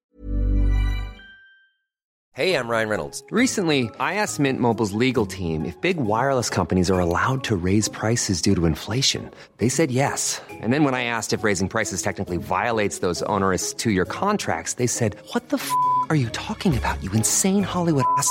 Hey, 2.33 2.55
I'm 2.55 2.69
Ryan 2.69 2.89
Reynolds. 2.89 3.23
Recently, 3.31 3.91
I 4.01 4.15
asked 4.15 4.41
Mint 4.41 4.61
Mobile's 4.61 4.93
legal 4.93 5.27
team 5.27 5.65
if 5.65 5.81
big 5.81 5.97
wireless 5.97 6.49
companies 6.49 6.91
are 6.91 7.01
allowed 7.01 7.45
to 7.45 7.57
raise 7.57 7.89
prices 7.89 8.41
due 8.41 8.55
to 8.55 8.67
inflation. 8.67 9.31
They 9.59 9.69
said 9.69 9.91
yes. 9.91 10.41
And 10.63 10.73
then 10.73 10.85
when 10.85 10.95
I 10.95 11.05
asked 11.05 11.33
if 11.33 11.45
raising 11.45 11.69
prices 11.69 12.03
technically 12.03 12.39
violates 12.39 13.01
those 13.01 13.23
onerous 13.25 13.75
two 13.75 13.91
year 13.91 14.07
contracts, 14.07 14.75
they 14.75 14.87
said, 14.87 15.17
What 15.35 15.49
the 15.49 15.57
f 15.57 15.71
are 16.09 16.17
you 16.17 16.29
talking 16.31 16.79
about, 16.79 17.03
you 17.03 17.13
insane 17.13 17.65
Hollywood 17.65 18.05
ass? 18.17 18.31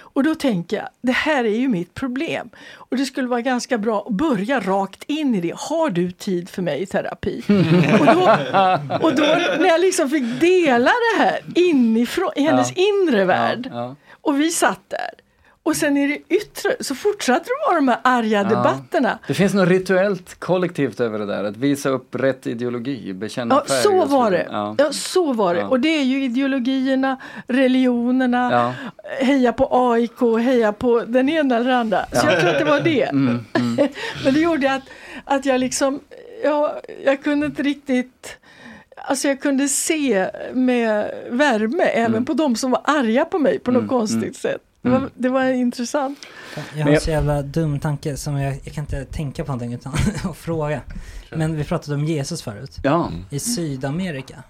Och 0.13 0.23
då 0.23 0.35
tänker 0.35 0.77
jag, 0.77 0.87
det 1.01 1.11
här 1.11 1.43
är 1.43 1.57
ju 1.57 1.67
mitt 1.67 1.93
problem. 1.93 2.49
Och 2.75 2.97
det 2.97 3.05
skulle 3.05 3.27
vara 3.27 3.41
ganska 3.41 3.77
bra 3.77 4.05
att 4.07 4.13
börja 4.13 4.59
rakt 4.59 5.03
in 5.03 5.35
i 5.35 5.41
det. 5.41 5.53
Har 5.57 5.89
du 5.89 6.11
tid 6.11 6.49
för 6.49 6.61
mig 6.61 6.81
i 6.81 6.85
terapi? 6.85 7.43
och, 7.99 8.05
då, 8.05 8.37
och 9.01 9.15
då 9.15 9.23
när 9.59 9.67
jag 9.67 9.81
liksom 9.81 10.09
fick 10.09 10.39
dela 10.39 10.91
det 10.91 11.23
här 11.23 11.39
inifrån, 11.55 12.31
i 12.35 12.41
hennes 12.41 12.71
inre 12.71 13.25
värld. 13.25 13.69
Ja. 13.73 13.95
Och 14.21 14.41
vi 14.41 14.51
satt 14.51 14.89
där. 14.89 15.11
Och 15.63 15.75
sen 15.75 15.97
i 15.97 16.07
det 16.07 16.35
yttre 16.35 16.75
så 16.79 16.95
fortsatte 16.95 17.43
det 17.45 17.67
vara 17.71 17.75
de 17.75 17.87
här 17.87 17.99
arga 18.03 18.43
debatterna. 18.43 19.19
Det 19.27 19.33
finns 19.33 19.53
något 19.53 19.69
rituellt 19.69 20.39
kollektivt 20.39 20.99
över 20.99 21.19
det 21.19 21.25
där, 21.25 21.43
att 21.43 21.57
visa 21.57 21.89
upp 21.89 22.15
rätt 22.15 22.47
ideologi, 22.47 23.13
bekänna 23.13 23.55
Ja, 23.55 23.63
färg. 23.67 23.81
så 23.83 24.05
var 24.05 24.31
det. 24.31 24.47
Ja. 24.51 24.75
Ja, 24.77 24.91
så 24.91 25.33
var 25.33 25.53
det. 25.53 25.59
Ja. 25.59 25.67
Och 25.67 25.79
det 25.79 25.89
är 25.89 26.03
ju 26.03 26.23
ideologierna, 26.23 27.17
religionerna, 27.47 28.49
Ja. 28.51 28.73
heja 29.25 29.53
på 29.53 29.67
AIK, 29.91 30.21
heja 30.43 30.73
på 30.73 30.99
den 31.07 31.29
ena 31.29 31.55
eller 31.57 31.71
andra. 31.71 32.05
Så 32.13 32.27
jag 32.27 32.39
tror 32.39 32.49
att 32.49 32.59
det 32.59 32.65
var 32.65 32.79
det. 32.79 33.03
Mm, 33.03 33.39
Men 34.23 34.33
det 34.33 34.39
gjorde 34.39 34.73
att, 34.73 34.83
att 35.25 35.45
jag 35.45 35.59
liksom, 35.59 35.99
ja, 36.43 36.79
jag 37.05 37.23
kunde 37.23 37.45
inte 37.45 37.63
riktigt 37.63 38.37
Alltså 39.03 39.27
jag 39.27 39.41
kunde 39.41 39.67
se 39.67 40.29
med 40.53 41.11
värme 41.29 41.83
även 41.83 42.11
Mm. 42.11 42.25
på 42.25 42.33
de 42.33 42.55
som 42.55 42.71
var 42.71 42.81
arga 42.83 43.25
på 43.25 43.39
mig 43.39 43.59
på 43.59 43.71
något 43.71 43.87
konstigt 43.89 44.35
sätt. 44.35 44.61
Det 44.81 44.89
var, 44.89 45.09
det 45.15 45.29
var 45.29 45.43
intressant. 45.45 46.19
Jag 46.75 46.83
har 46.85 46.91
en 46.91 47.01
så 47.01 47.09
jävla 47.09 47.41
dum 47.41 47.79
tanke 47.79 48.17
som 48.17 48.37
jag, 48.37 48.59
jag 48.63 48.73
kan 48.73 48.83
inte 48.83 49.05
tänka 49.05 49.43
på 49.45 49.51
någonting 49.51 49.73
utan 49.73 49.93
att 50.31 50.37
fråga. 50.37 50.81
Men 51.31 51.55
vi 51.55 51.63
pratade 51.63 51.95
om 51.95 52.05
Jesus 52.05 52.41
förut. 52.41 52.77
Ja, 52.83 53.11
I 53.29 53.39
Sydamerika, 53.39 54.43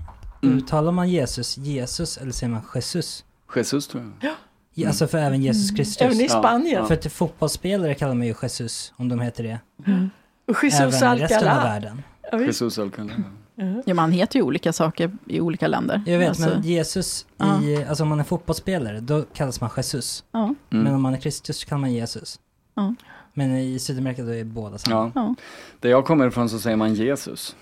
Mm. 0.43 0.57
uttalar 0.57 0.91
man 0.91 1.09
Jesus, 1.09 1.57
Jesus 1.57 2.17
eller 2.17 2.31
säger 2.31 2.51
man 2.51 2.61
Jesus? 2.75 3.25
Jesus 3.55 3.87
tror 3.87 4.03
jag. 4.21 4.31
Ja, 4.73 4.87
Alltså 4.87 5.07
för 5.07 5.17
även 5.17 5.41
Jesus 5.41 5.71
Kristus. 5.71 6.01
Även 6.01 6.21
i 6.21 6.29
Spanien. 6.29 6.81
ja. 6.81 6.85
För 6.87 6.95
till 6.95 7.11
fotbollsspelare 7.11 7.93
kallar 7.95 8.13
man 8.13 8.27
ju 8.27 8.33
Jesus, 8.41 8.93
om 8.97 9.09
de 9.09 9.19
heter 9.19 9.43
det. 9.43 9.59
Och 10.47 10.63
Jesus 10.63 10.79
även 11.01 11.17
resten 11.17 11.47
av 11.47 11.63
världen. 11.63 12.01
Ja. 12.31 12.39
Jesus 12.41 12.79
Alcalá. 12.79 13.23
Ja, 13.85 13.93
man 13.93 14.11
heter 14.11 14.39
ju 14.39 14.43
olika 14.45 14.73
saker 14.73 15.11
i 15.27 15.39
olika 15.41 15.67
länder. 15.67 16.01
Jag 16.05 16.19
vet, 16.19 16.29
Alltså, 16.29 16.49
men 16.49 16.61
Jesus, 16.61 17.25
i, 17.63 17.83
alltså 17.89 18.03
om 18.03 18.09
man 18.09 18.19
är 18.19 18.23
fotbollsspelare, 18.23 18.99
då 18.99 19.23
kallas 19.33 19.61
man 19.61 19.69
Jesus. 19.77 20.23
ja. 20.31 20.55
Men 20.69 20.87
om 20.93 21.01
man 21.01 21.13
är 21.13 21.17
Kristus 21.17 21.57
så 21.59 21.67
kallar 21.67 21.79
man 21.81 21.93
Jesus. 21.93 22.39
Ja. 22.75 22.95
Men 23.33 23.57
i 23.57 23.79
Sydamerika 23.79 24.23
då 24.23 24.33
är 24.33 24.43
båda 24.43 24.77
samma. 24.77 25.11
Ja. 25.15 25.35
Där 25.79 25.89
jag 25.89 26.05
kommer 26.05 26.27
ifrån 26.27 26.49
så 26.49 26.59
säger 26.59 26.77
man 26.77 26.93
Jesus. 26.93 27.55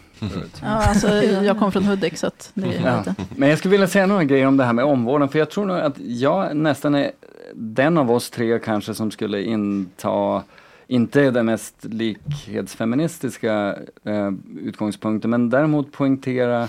Ja, 0.62 0.68
alltså, 0.68 1.08
jag 1.24 1.60
kom 1.60 1.72
från 1.72 1.84
Hudik 1.84 2.18
så 2.18 2.28
att 2.28 2.52
det 2.54 2.76
är 2.76 3.04
Ja. 3.06 3.14
Men 3.36 3.50
jag 3.50 3.58
skulle 3.58 3.72
vilja 3.72 3.88
säga 3.88 4.06
några 4.06 4.24
grejer 4.24 4.45
om 4.47 4.58
det 4.58 4.64
här 4.64 4.74
med 4.74 4.86
omvårdnad, 4.86 5.32
för 5.32 5.39
jag 5.39 5.50
tror 5.50 5.66
nog 5.66 5.78
att 5.80 6.00
jag 6.00 6.56
nästan 6.56 6.95
är 6.95 7.12
den 7.56 7.97
av 7.97 8.12
oss 8.12 8.30
tre 8.30 8.60
kanske 8.60 8.93
som 8.93 9.12
skulle 9.12 9.41
inta, 9.43 10.43
inte 10.90 11.32
den 11.32 11.46
mest 11.46 11.76
likhetsfeministiska 11.86 13.78
eh, 14.04 14.32
utgångspunkten, 14.62 15.32
men 15.32 15.50
däremot 15.50 15.92
poängtera 15.92 16.68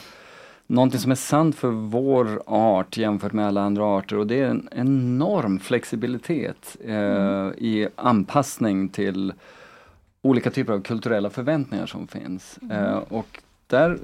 någonting 0.66 1.00
som 1.00 1.10
är 1.10 1.16
sant 1.16 1.56
för 1.56 1.68
vår 1.68 2.42
art 2.46 2.96
jämfört 2.96 3.32
med 3.32 3.46
alla 3.46 3.62
andra 3.62 3.84
arter 3.84 4.16
och 4.16 4.26
det 4.26 4.40
är 4.40 4.46
en 4.46 4.68
enorm 4.72 5.58
flexibilitet 5.60 6.76
eh, 6.84 7.48
i 7.58 7.88
anpassning 7.96 8.88
till 8.88 9.32
olika 10.22 10.50
typer 10.50 10.72
av 10.72 10.80
kulturella 10.80 11.30
förväntningar 11.30 11.86
som 11.86 12.06
finns. 12.06 12.58
Eh, 12.70 12.96
och 13.08 13.42
där 13.66 13.98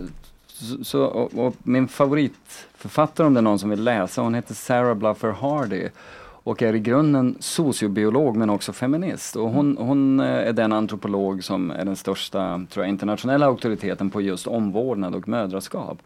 så, 0.47 0.85
så, 0.85 1.05
och, 1.05 1.47
och 1.47 1.55
min 1.63 1.89
favoritförfattare 1.89 3.27
om 3.27 3.35
det 3.35 3.41
är 3.41 3.43
någon 3.43 3.59
som 3.59 3.71
vill 3.71 3.85
läsa, 3.85 4.23
hon 4.23 4.35
heter 4.35 4.55
Sarah 4.55 4.95
Bluffer 4.95 5.31
Hardy 5.31 5.89
och 6.47 6.63
är 6.63 6.75
i 6.75 6.81
grunden 6.81 7.37
sociobiolog 7.41 8.37
men 8.37 8.51
också 8.51 8.73
feminist. 8.73 9.37
Och 9.37 9.51
hon, 9.51 9.77
hon 9.77 10.21
eh, 10.21 10.27
är 10.27 10.53
den 10.53 10.73
antropolog 10.73 11.45
som 11.45 11.71
är 11.71 11.85
den 11.85 11.97
största 11.97 12.67
tror 12.71 12.85
jag, 12.85 12.91
internationella 12.91 13.47
auktoriteten 13.47 14.11
på 14.11 14.21
just 14.21 14.47
omvårdnad 14.47 15.15
och 15.15 15.29
mödraskap. 15.29 15.99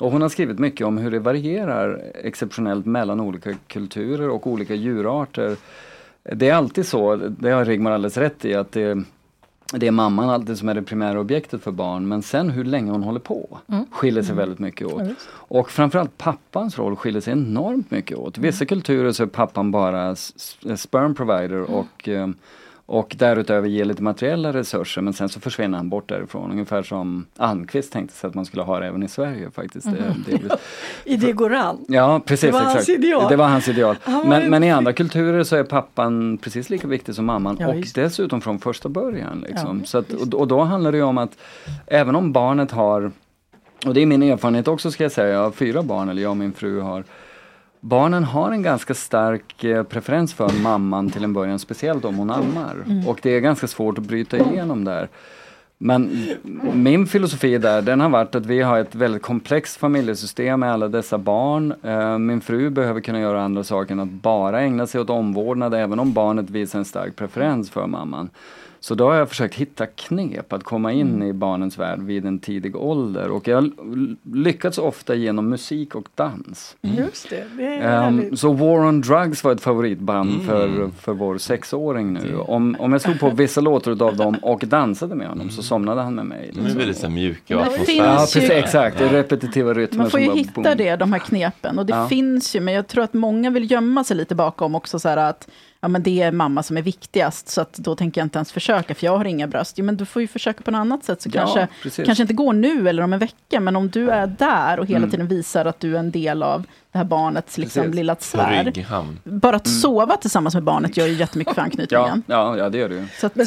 Och 0.00 0.10
hon 0.12 0.22
har 0.22 0.28
skrivit 0.28 0.58
mycket 0.58 0.86
om 0.86 0.98
hur 0.98 1.10
det 1.10 1.18
varierar 1.18 2.02
exceptionellt 2.14 2.86
mellan 2.86 3.20
olika 3.20 3.54
kulturer 3.66 4.28
och 4.28 4.46
olika 4.46 4.74
djurarter. 4.74 5.56
Det 6.22 6.48
är 6.48 6.54
alltid 6.54 6.86
så, 6.86 7.16
det 7.16 7.50
har 7.50 7.64
Rigmor 7.64 7.90
alldeles 7.90 8.16
rätt 8.16 8.44
i, 8.44 8.54
att 8.54 8.72
det, 8.72 9.04
det 9.72 9.86
är 9.86 9.90
mamman 9.90 10.28
alltid 10.30 10.58
som 10.58 10.68
är 10.68 10.74
det 10.74 10.82
primära 10.82 11.20
objektet 11.20 11.62
för 11.62 11.70
barn, 11.70 12.08
men 12.08 12.22
sen 12.22 12.50
hur 12.50 12.64
länge 12.64 12.90
hon 12.90 13.02
håller 13.02 13.20
på 13.20 13.58
Mm. 13.66 13.84
skiljer 13.90 14.22
sig 14.22 14.34
väldigt 14.34 14.58
mycket 14.58 14.86
åt. 14.86 15.02
Och 15.30 15.70
framförallt 15.70 16.18
pappans 16.18 16.78
roll 16.78 16.96
skiljer 16.96 17.20
sig 17.20 17.32
enormt 17.32 17.90
mycket 17.90 18.18
åt. 18.18 18.38
I 18.38 18.40
vissa 18.40 18.64
kulturer 18.66 19.12
så 19.12 19.22
är 19.22 19.26
pappan 19.26 19.70
bara 19.70 20.16
sperm 20.76 21.14
provider 21.14 21.70
och, 21.70 22.08
eh, 22.08 22.28
och 22.90 23.14
därutöver 23.18 23.68
ger 23.68 23.84
lite 23.84 24.02
materiella 24.02 24.52
resurser 24.52 25.02
men 25.02 25.12
sen 25.12 25.28
så 25.28 25.40
försvinner 25.40 25.78
han 25.78 25.88
bort 25.88 26.08
därifrån. 26.08 26.50
Ungefär 26.50 26.82
som 26.82 27.26
Almqvist 27.36 27.92
tänkte 27.92 28.16
sig 28.16 28.28
att 28.28 28.34
man 28.34 28.44
skulle 28.44 28.62
ha 28.62 28.80
det 28.80 28.86
även 28.86 29.02
i 29.02 29.08
Sverige 29.08 29.50
faktiskt. 29.50 29.86
Det- 29.86 29.90
Mhm. 29.90 30.24
delvis. 30.26 30.52
I 31.04 31.16
det 31.16 31.32
går 31.32 31.54
an. 31.54 31.84
Ja, 31.88 32.20
precis. 32.26 32.46
Det 32.46 32.52
var 32.52 32.60
exakt. 32.60 32.74
hans 32.76 32.88
ideal. 32.88 33.26
Det 33.30 33.36
var 33.36 33.48
hans 33.48 33.68
ideal. 33.68 33.96
Han 34.02 34.14
var 34.14 34.24
Men, 34.24 34.42
en- 34.42 34.50
men 34.50 34.64
i 34.64 34.70
andra 34.70 34.92
kulturer 34.92 35.44
så 35.44 35.56
är 35.56 35.64
pappan 35.64 36.38
precis 36.42 36.70
lika 36.70 36.86
viktig 36.88 37.14
som 37.14 37.24
mamman 37.26 37.56
Ja, 37.60 37.68
och 37.68 37.74
dessutom 37.94 38.40
från 38.40 38.58
första 38.58 38.88
början. 38.88 39.44
Liksom. 39.48 39.78
Ja, 39.80 39.86
så 39.86 39.98
att, 39.98 40.12
och, 40.12 40.34
och 40.34 40.48
då 40.48 40.60
handlar 40.60 40.92
det 40.92 40.98
ju 40.98 41.04
om 41.04 41.18
att 41.18 41.38
även 41.86 42.16
om 42.16 42.32
barnet 42.32 42.70
har, 42.70 43.12
och 43.86 43.94
det 43.94 44.02
är 44.02 44.06
min 44.06 44.22
erfarenhet 44.22 44.68
också 44.68 44.90
ska 44.90 45.02
jag 45.02 45.12
säga, 45.12 45.28
jag 45.34 45.42
har 45.42 45.50
fyra 45.50 45.82
barn, 45.82 46.08
eller 46.08 46.22
jag 46.22 46.30
och 46.30 46.36
min 46.36 46.52
fru 46.52 46.80
har 46.80 47.04
Barnen 47.80 48.24
har 48.24 48.50
en 48.52 48.62
ganska 48.62 48.94
stark 48.94 49.64
eh, 49.64 49.82
preferens 49.82 50.34
för 50.34 50.62
mamman 50.62 51.10
till 51.10 51.24
en 51.24 51.32
början, 51.32 51.58
speciellt 51.58 52.04
om 52.04 52.16
hon 52.16 52.30
ammar. 52.30 52.76
Mm. 52.86 53.08
Och 53.08 53.18
det 53.22 53.30
är 53.30 53.40
ganska 53.40 53.66
svårt 53.66 53.98
att 53.98 54.04
bryta 54.04 54.38
igenom 54.38 54.84
där. 54.84 55.08
Men 55.80 56.26
min 56.74 57.06
filosofi 57.06 57.58
där, 57.58 57.82
den 57.82 58.00
har 58.00 58.08
varit 58.08 58.34
att 58.34 58.46
vi 58.46 58.62
har 58.62 58.78
ett 58.78 58.94
väldigt 58.94 59.22
komplext 59.22 59.76
familjesystem 59.76 60.60
med 60.60 60.72
alla 60.72 60.88
dessa 60.88 61.18
barn. 61.18 61.74
Eh, 61.82 62.18
Min 62.18 62.40
fru 62.40 62.70
behöver 62.70 63.00
kunna 63.00 63.20
göra 63.20 63.42
andra 63.42 63.64
saker 63.64 63.92
än 63.92 64.00
att 64.00 64.08
bara 64.08 64.60
ägna 64.60 64.86
sig 64.86 65.00
åt 65.00 65.10
omvårdnad, 65.10 65.74
även 65.74 65.98
om 65.98 66.12
barnet 66.12 66.50
visar 66.50 66.78
en 66.78 66.84
stark 66.84 67.16
preferens 67.16 67.70
för 67.70 67.86
mamman. 67.86 68.30
Så 68.88 68.94
då 68.94 69.04
har 69.08 69.14
jag 69.14 69.28
försökt 69.28 69.54
hitta 69.54 69.86
knep 69.86 70.52
att 70.52 70.64
komma 70.64 70.92
in 70.92 71.22
i 71.22 71.32
barnens 71.32 71.78
värld 71.78 72.00
vid 72.02 72.26
en 72.26 72.38
tidig 72.38 72.76
ålder 72.76 73.28
och 73.30 73.48
jag 73.48 73.56
har 73.56 73.70
lyckats 74.36 74.78
ofta 74.78 75.14
genom 75.14 75.48
musik 75.48 75.94
och 75.94 76.08
dans. 76.14 76.76
Just 76.80 77.30
det, 77.30 77.44
det 77.56 77.66
är 77.66 77.80
härligt. 77.80 78.38
så 78.38 78.52
War 78.52 78.86
on 78.86 79.00
Drugs 79.00 79.44
var 79.44 79.52
ett 79.52 79.60
favoritband 79.60 80.30
Mm. 80.30 80.46
för, 80.46 80.90
för 81.00 81.12
vår 81.12 81.38
sexåring 81.38 82.12
nu. 82.12 82.36
Om, 82.36 82.76
om 82.78 82.92
jag 82.92 83.00
slog 83.00 83.20
på 83.20 83.30
vissa 83.30 83.60
låtar 83.60 84.02
av 84.02 84.16
dem 84.16 84.36
och 84.42 84.60
dansade 84.66 85.14
med 85.14 85.28
honom 85.28 85.50
så 85.50 85.62
somnade 85.62 86.00
han 86.02 86.14
med 86.14 86.26
mig. 86.26 86.50
De 86.54 86.60
är 86.60 86.74
väldigt 86.74 86.96
så 86.98 87.10
mjuka 87.10 87.56
och 87.56 87.62
atmosfäriska. 87.62 88.04
Ja, 88.04 88.16
precis, 88.18 88.50
exakt. 88.50 88.98
Det 88.98 89.04
är 89.04 89.08
repetitiva 89.08 89.74
rytmer 89.74 89.98
Man 89.98 90.10
får 90.10 90.20
ju 90.20 90.32
hitta 90.32 90.52
boom. 90.62 90.74
det, 90.76 90.96
de 90.96 91.12
här 91.12 91.20
knepen. 91.20 91.78
Och 91.78 91.86
det 91.86 91.92
Ja. 91.96 92.08
finns 92.08 92.56
ju, 92.56 92.60
men 92.60 92.74
jag 92.74 92.86
tror 92.86 93.04
att 93.04 93.14
många 93.14 93.50
vill 93.50 93.70
gömma 93.70 94.04
sig 94.04 94.16
lite 94.16 94.34
bakom 94.34 94.74
också 94.74 94.98
så 94.98 95.08
här 95.08 95.16
att 95.16 95.48
ja, 95.80 95.88
men 95.88 96.02
det 96.02 96.22
är 96.22 96.32
mamma 96.32 96.62
som 96.62 96.76
är 96.76 96.82
viktigast, 96.82 97.48
så 97.48 97.60
att 97.60 97.72
då 97.72 97.94
tänker 97.94 98.20
jag 98.20 98.26
inte 98.26 98.38
ens 98.38 98.52
försöka, 98.52 98.94
för 98.94 99.04
jag 99.06 99.16
har 99.18 99.24
inga 99.24 99.46
bröst. 99.46 99.78
Jo, 99.78 99.84
men 99.84 99.96
du 99.96 100.04
får 100.06 100.22
ju 100.22 100.28
försöka 100.28 100.62
på 100.62 100.70
något 100.70 100.78
annat 100.78 101.04
sätt, 101.04 101.22
så 101.22 101.28
Ja, 101.32 101.40
kanske, 101.40 101.68
precis. 101.82 102.06
kanske 102.06 102.22
inte 102.22 102.34
går 102.34 102.52
nu 102.52 102.88
eller 102.88 103.02
om 103.02 103.12
en 103.12 103.18
vecka, 103.18 103.60
men 103.60 103.76
om 103.76 103.88
du 103.90 104.10
är 104.10 104.26
där 104.26 104.80
och 104.80 104.86
hela 104.86 104.98
Mm. 104.98 105.10
tiden 105.10 105.26
visar 105.26 105.64
att 105.64 105.80
du 105.80 105.94
är 105.94 105.98
en 105.98 106.10
del 106.10 106.42
av 106.42 106.64
det 106.92 106.98
här 106.98 107.04
barnets 107.04 107.58
liksom, 107.58 107.82
Precis. 107.82 107.96
lilla 107.96 108.16
sfär. 108.20 108.64
rygghamn. 108.64 109.18
Bara 109.24 109.56
att 109.56 109.68
sova 109.68 110.16
tillsammans 110.16 110.54
med 110.54 110.62
barnet 110.64 110.96
gör 110.96 111.06
ju 111.06 111.12
jättemycket 111.14 111.54
för 111.54 111.60
Ja, 111.60 111.64
anknytningen. 111.64 112.22
ja, 112.26 112.56
ja, 112.56 112.68
det 112.68 112.78
gör 112.78 112.88
det 112.88 112.94
ju. 112.94 113.06
Så 113.20 113.26
att, 113.26 113.34
Men, 113.34 113.46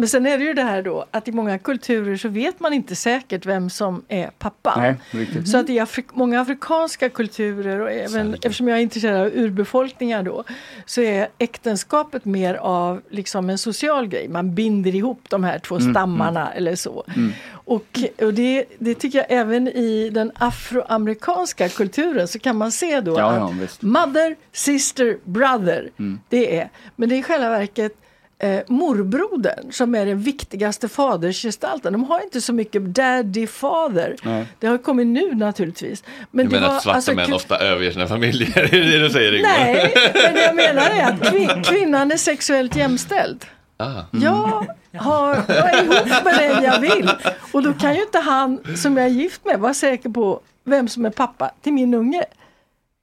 men 0.00 0.08
sen 0.08 0.26
är 0.26 0.38
det 0.38 0.44
ju 0.44 0.52
det 0.54 0.62
här 0.62 0.82
då 0.82 1.04
att 1.10 1.28
i 1.28 1.32
många 1.32 1.58
kulturer 1.58 2.16
så 2.16 2.28
vet 2.28 2.60
man 2.60 2.72
inte 2.72 2.96
säkert 2.96 3.46
vem 3.46 3.70
som 3.70 4.02
är 4.08 4.30
pappan. 4.38 4.96
Nej. 5.12 5.46
Så 5.46 5.58
att 5.58 5.68
i 5.70 5.78
Afri- 5.80 6.04
många 6.12 6.40
afrikanska 6.40 7.08
kulturer 7.08 7.80
och 7.80 7.90
även 7.90 8.34
eftersom 8.34 8.68
jag 8.68 8.78
är 8.78 8.82
intresserad 8.82 9.20
av 9.20 9.26
urbefolkningar 9.26 10.22
då 10.22 10.44
så 10.86 11.00
är 11.00 11.28
äktenskapet 11.38 12.24
mer 12.24 12.54
av 12.54 13.02
liksom 13.10 13.50
en 13.50 13.58
social 13.58 14.06
grej. 14.08 14.28
Man 14.28 14.54
binder 14.54 14.94
ihop 14.94 15.20
de 15.28 15.44
här 15.44 15.58
två 15.58 15.76
Mm, 15.76 15.92
stammarna 15.92 16.52
eller 16.52 16.74
så. 16.76 17.04
Och, 17.52 17.98
och 18.22 18.34
det, 18.34 18.64
det 18.78 18.94
tycker 18.94 19.18
jag 19.18 19.26
även 19.28 19.68
i 19.68 20.10
den 20.10 20.32
afroamerikanska 20.34 21.68
kulturen 21.68 22.28
så 22.28 22.38
kan 22.38 22.56
man 22.56 22.72
se 22.72 23.00
då 23.00 23.18
Ja, 23.18 23.30
att 23.30 23.36
ja, 23.60 23.66
mother, 23.80 24.36
sister, 24.52 25.18
brother. 25.24 25.90
Det 26.28 26.58
är, 26.58 26.68
men 26.96 27.08
det 27.08 27.14
är 27.14 27.18
i 27.18 27.22
själva 27.22 27.48
verket 27.50 27.92
eh, 28.40 28.60
morbrodern 28.68 29.72
som 29.72 29.94
är 29.94 30.06
den 30.06 30.18
viktigaste 30.20 30.88
fadersgestalten. 30.88 31.92
De 31.92 32.04
har 32.04 32.20
inte 32.24 32.40
så 32.40 32.52
mycket 32.52 32.82
daddy 32.94 33.46
father. 33.46 34.16
Nej. 34.22 34.46
Det 34.58 34.66
har 34.66 34.78
kommit 34.78 35.06
nu 35.06 35.34
naturligtvis. 35.34 36.04
Men 36.30 36.46
Du 36.48 36.52
menar 36.54 36.68
var, 36.68 36.76
att 36.76 36.82
svarta 36.82 36.96
alltså, 36.96 37.14
män 37.14 37.32
ofta 37.32 37.58
överger 37.58 37.90
sina 37.92 38.06
familjer? 38.06 38.58
är 38.74 38.80
det 38.92 38.98
du 38.98 39.10
säger? 39.10 39.42
Nej, 39.42 39.94
men 40.14 40.34
det 40.34 40.42
jag 40.42 40.56
menar 40.56 40.90
är 40.90 41.04
att 41.04 41.20
kvin- 41.20 41.62
kvinnan 41.64 42.12
är 42.12 42.16
sexuellt 42.16 42.76
jämställd. 42.76 43.44
Ah. 43.76 44.02
Jag, 44.12 44.66
har, 45.00 45.42
jag 45.48 45.74
är 45.74 45.84
ihop 45.84 46.24
med 46.24 46.34
den 46.38 46.64
jag 46.64 46.80
vill. 46.80 47.10
Och 47.52 47.62
då 47.62 47.72
kan 47.72 47.94
ju 47.94 48.02
inte 48.02 48.18
han 48.18 48.76
som 48.76 48.96
jag 48.96 49.06
är 49.06 49.10
gift 49.10 49.44
med 49.44 49.58
vara 49.60 49.74
säker 49.74 50.08
på 50.08 50.40
vem 50.64 50.88
som 50.88 51.04
är 51.04 51.10
pappa 51.10 51.50
till 51.62 51.72
min 51.72 51.94
unge. 51.94 52.24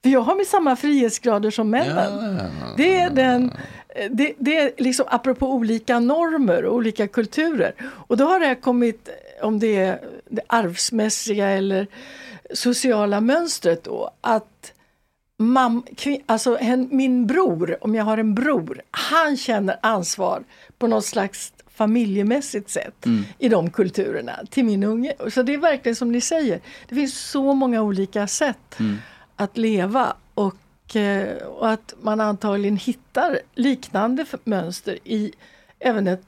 För 0.04 0.10
jag 0.10 0.22
har 0.22 0.36
med 0.36 0.48
samma 0.48 0.76
frihetsgrader 0.76 1.52
som 1.52 1.70
männen. 1.70 2.40
Det 2.78 3.00
är 3.00 3.10
den 3.10 3.52
det, 4.10 4.34
det 4.38 4.58
är 4.58 4.72
liksom 4.78 5.06
apropå 5.10 5.54
olika 5.54 6.00
normer 6.00 6.66
och 6.66 6.76
olika 6.76 7.08
kulturer. 7.08 7.74
Och 7.82 8.18
då 8.18 8.26
har 8.26 8.40
det 8.40 8.46
här 8.46 8.56
kommit, 8.56 9.10
om 9.42 9.60
det 9.60 9.76
är 9.76 10.00
det 10.30 10.42
arvsmässiga 10.48 11.48
eller 11.50 11.88
sociala 12.54 13.22
mönstret 13.22 13.84
då, 13.84 14.12
att 14.22 14.74
mam, 15.38 15.84
alltså 16.26 16.58
min 16.90 17.28
bror, 17.28 17.78
om 17.82 17.96
jag 17.96 18.04
har 18.04 18.18
en 18.18 18.36
bror, 18.36 18.82
han 18.92 19.38
känner 19.38 19.80
ansvar 19.82 20.44
på 20.78 20.88
något 20.88 21.06
slags 21.06 21.54
familjemässigt 21.70 22.70
sätt 22.70 23.06
i 23.40 23.50
de 23.50 23.70
kulturerna 23.70 24.40
till 24.50 24.66
min 24.66 24.84
unge. 24.84 25.14
Så 25.30 25.44
det 25.44 25.54
är 25.54 25.58
verkligen 25.58 25.96
som 25.96 26.12
ni 26.12 26.22
säger, 26.22 26.60
det 26.90 26.96
finns 26.96 27.20
så 27.20 27.54
många 27.54 27.82
olika 27.82 28.28
sätt 28.28 28.78
att 29.38 29.58
leva 29.58 30.14
och, 30.34 30.96
eh, 30.96 31.38
och 31.38 31.70
att 31.70 31.94
man 32.02 32.22
antagligen 32.22 32.78
hittar 32.78 33.40
liknande 33.56 34.26
mönster 34.44 34.98
i 35.04 35.32
även 35.80 36.08
ett 36.08 36.24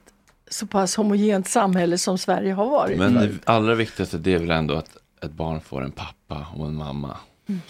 så 0.49 0.67
pass 0.67 0.95
homogent 0.95 1.47
samhälle 1.47 1.97
som 1.97 2.17
Sverige 2.17 2.53
har 2.53 2.69
varit. 2.69 2.97
Men 2.99 3.13
det 3.13 3.29
allra 3.45 3.75
viktigaste 3.75 4.17
det 4.17 4.33
är 4.33 4.39
väl 4.39 4.51
ändå 4.51 4.73
att 4.75 4.97
ett 5.23 5.31
barn 5.31 5.61
får 5.61 5.83
en 5.83 5.91
pappa 5.91 6.45
och 6.55 6.65
en 6.65 6.75
mamma. 6.75 7.17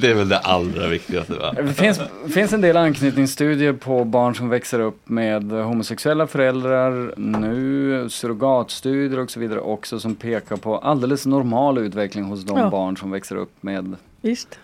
det 0.00 0.10
är 0.10 0.14
väl 0.14 0.28
det 0.28 0.38
allra 0.38 0.86
viktigaste 0.88 1.32
va? 1.32 1.52
Det 1.52 1.72
finns, 1.72 2.00
finns 2.28 2.52
en 2.52 2.60
del 2.60 2.76
anknytningsstudier 2.76 3.72
på 3.72 4.04
barn 4.04 4.34
som 4.34 4.48
växer 4.48 4.80
upp 4.80 5.08
med 5.08 5.42
homosexuella 5.50 6.26
föräldrar 6.26 7.14
nu, 7.16 8.06
surrogatstudier 8.10 9.18
och 9.20 9.30
så 9.30 9.40
vidare 9.40 9.60
också 9.60 10.00
som 10.00 10.14
pekar 10.14 10.56
på 10.56 10.78
alldeles 10.78 11.26
normal 11.26 11.78
utveckling 11.78 12.24
hos 12.24 12.44
de 12.44 12.58
Ja. 12.58 12.70
barn 12.70 12.96
som 12.96 13.10
växer 13.10 13.36
upp 13.36 13.62
med 13.62 13.96
Visst. 14.20 14.58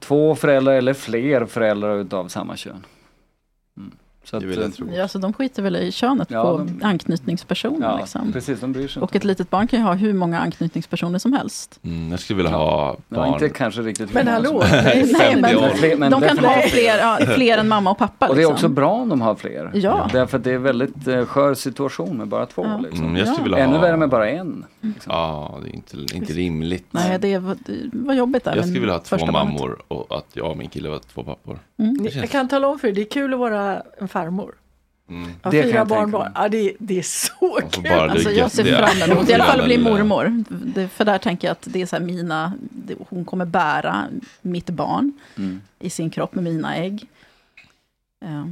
två 0.00 0.34
föräldrar 0.34 0.72
eller 0.74 0.94
fler 0.94 1.44
föräldrar 1.46 1.96
utav 1.98 2.28
samma 2.28 2.56
kön. 2.56 2.86
Så 4.24 4.36
att, 4.36 4.42
eh, 4.44 4.68
tro. 4.68 4.86
Ja, 4.94 5.08
så 5.08 5.18
de 5.18 5.32
skiter 5.32 5.62
väl 5.62 5.76
i 5.76 5.92
könet 5.92 6.30
Ja, 6.30 6.42
på 6.42 6.58
de- 6.58 6.80
anknytningspersonen. 6.86 7.82
Ja, 7.82 7.98
liksom. 7.98 8.32
precis. 8.32 8.60
De 8.60 8.72
bryr 8.72 8.88
sig 8.88 9.02
Och 9.02 9.16
ett 9.16 9.24
litet 9.24 9.50
barn 9.50 9.66
kan 9.66 9.78
ju 9.80 9.84
ha 9.86 9.94
hur 9.94 10.12
många 10.12 10.40
anknytningspersoner 10.40 11.18
som 11.18 11.32
helst. 11.32 11.80
Mm, 11.82 12.10
jag 12.10 12.20
skulle 12.20 12.36
vilja 12.36 12.52
ha 12.52 12.96
Ja, 13.08 13.16
barn. 13.16 13.32
inte 13.32 13.48
kanske 13.48 13.80
riktigt 13.82 14.14
Men 14.14 14.28
hallå, 14.28 14.48
som- 14.48 14.58
nej, 14.70 15.12
Nej, 15.18 15.36
men, 15.40 15.54
Men 15.60 15.76
fler- 15.76 15.96
men 15.96 16.10
de 16.10 16.20
kan 16.22 16.38
ha 16.38 16.60
fler, 16.62 16.98
ja, 16.98 17.18
fler 17.34 17.58
än 17.58 17.68
mamma 17.68 17.90
och 17.90 17.98
pappa. 17.98 18.28
Och 18.28 18.34
det 18.34 18.38
är 18.40 18.42
liksom. 18.42 18.52
också 18.54 18.68
bra 18.68 18.90
om 18.92 19.08
de 19.08 19.20
har 19.20 19.34
fler. 19.34 19.70
Ja. 19.74 20.08
Därför 20.12 20.38
att 20.38 20.44
det 20.44 20.52
är 20.52 20.58
väldigt 20.58 21.08
eh, 21.08 21.24
skör 21.24 21.54
situation 21.54 22.16
med 22.16 22.28
bara 22.28 22.46
två. 22.46 22.64
Ja. 22.66 22.78
Liksom. 22.78 23.04
Mm, 23.04 23.16
jag 23.16 23.28
skulle 23.28 23.42
vilja 23.42 23.58
Ännu 23.58 23.74
ha... 23.74 23.80
värre 23.82 23.96
med 23.96 24.08
bara 24.08 24.30
en. 24.30 24.64
Liksom. 24.84 25.12
Ja, 25.12 25.58
det 25.62 25.68
är 25.68 25.74
inte, 25.74 25.96
inte 26.16 26.32
rimligt. 26.32 26.86
Nej, 26.90 27.18
det 27.18 27.38
var, 27.38 27.56
det 27.66 27.90
var 27.92 28.14
jobbigt 28.14 28.44
där. 28.44 28.56
jag 28.56 28.64
skulle 28.64 28.80
vilja 28.80 28.94
ha 28.94 29.00
två 29.00 29.16
första 29.18 29.32
barnet. 29.32 29.52
mammor 29.54 29.82
och 29.88 30.18
att 30.18 30.26
jag 30.32 30.50
och 30.50 30.56
min 30.56 30.68
kille 30.68 30.88
var 30.88 30.98
två 30.98 31.22
pappor. 31.24 31.58
Mm. 31.78 31.96
Det 31.98 32.04
Jag 32.04 32.12
känns... 32.12 32.30
kan 32.30 32.48
tala 32.48 32.68
om 32.68 32.78
för 32.78 32.88
dig, 32.88 32.94
det 32.94 33.00
är 33.00 33.10
kul 33.10 33.32
att 33.34 33.40
vara 33.40 33.82
en 33.98 34.08
farmor. 34.08 34.54
Mm. 35.08 35.30
Det 35.42 35.62
fyra 35.62 35.84
barnbarn. 35.84 36.32
Ja, 36.34 36.48
det, 36.48 36.72
det 36.78 36.98
är 36.98 37.02
så 37.02 37.58
kul. 37.70 37.82
bara 37.84 38.10
Alltså 38.10 38.30
jag 38.30 38.50
ser 38.50 38.64
fram 38.64 39.10
emot, 39.10 39.28
i 39.28 39.34
alla 39.34 39.44
fall 39.44 39.60
att 39.60 39.66
bli 39.66 39.78
mormor. 39.78 40.44
Det, 40.48 40.88
för 40.88 41.04
där 41.04 41.18
tänker 41.18 41.48
jag 41.48 41.52
att 41.52 41.68
det 41.70 41.82
är 41.82 41.86
så 41.86 41.96
här 41.96 42.02
mina, 42.04 42.52
det, 42.70 42.94
hon 43.08 43.24
kommer 43.24 43.44
bära 43.44 44.04
mitt 44.42 44.70
barn 44.70 45.12
Mm. 45.36 45.60
i 45.78 45.90
sin 45.90 46.10
kropp 46.10 46.34
med 46.34 46.44
mina 46.44 46.76
ägg. 46.76 47.06
Ja, 48.20 48.46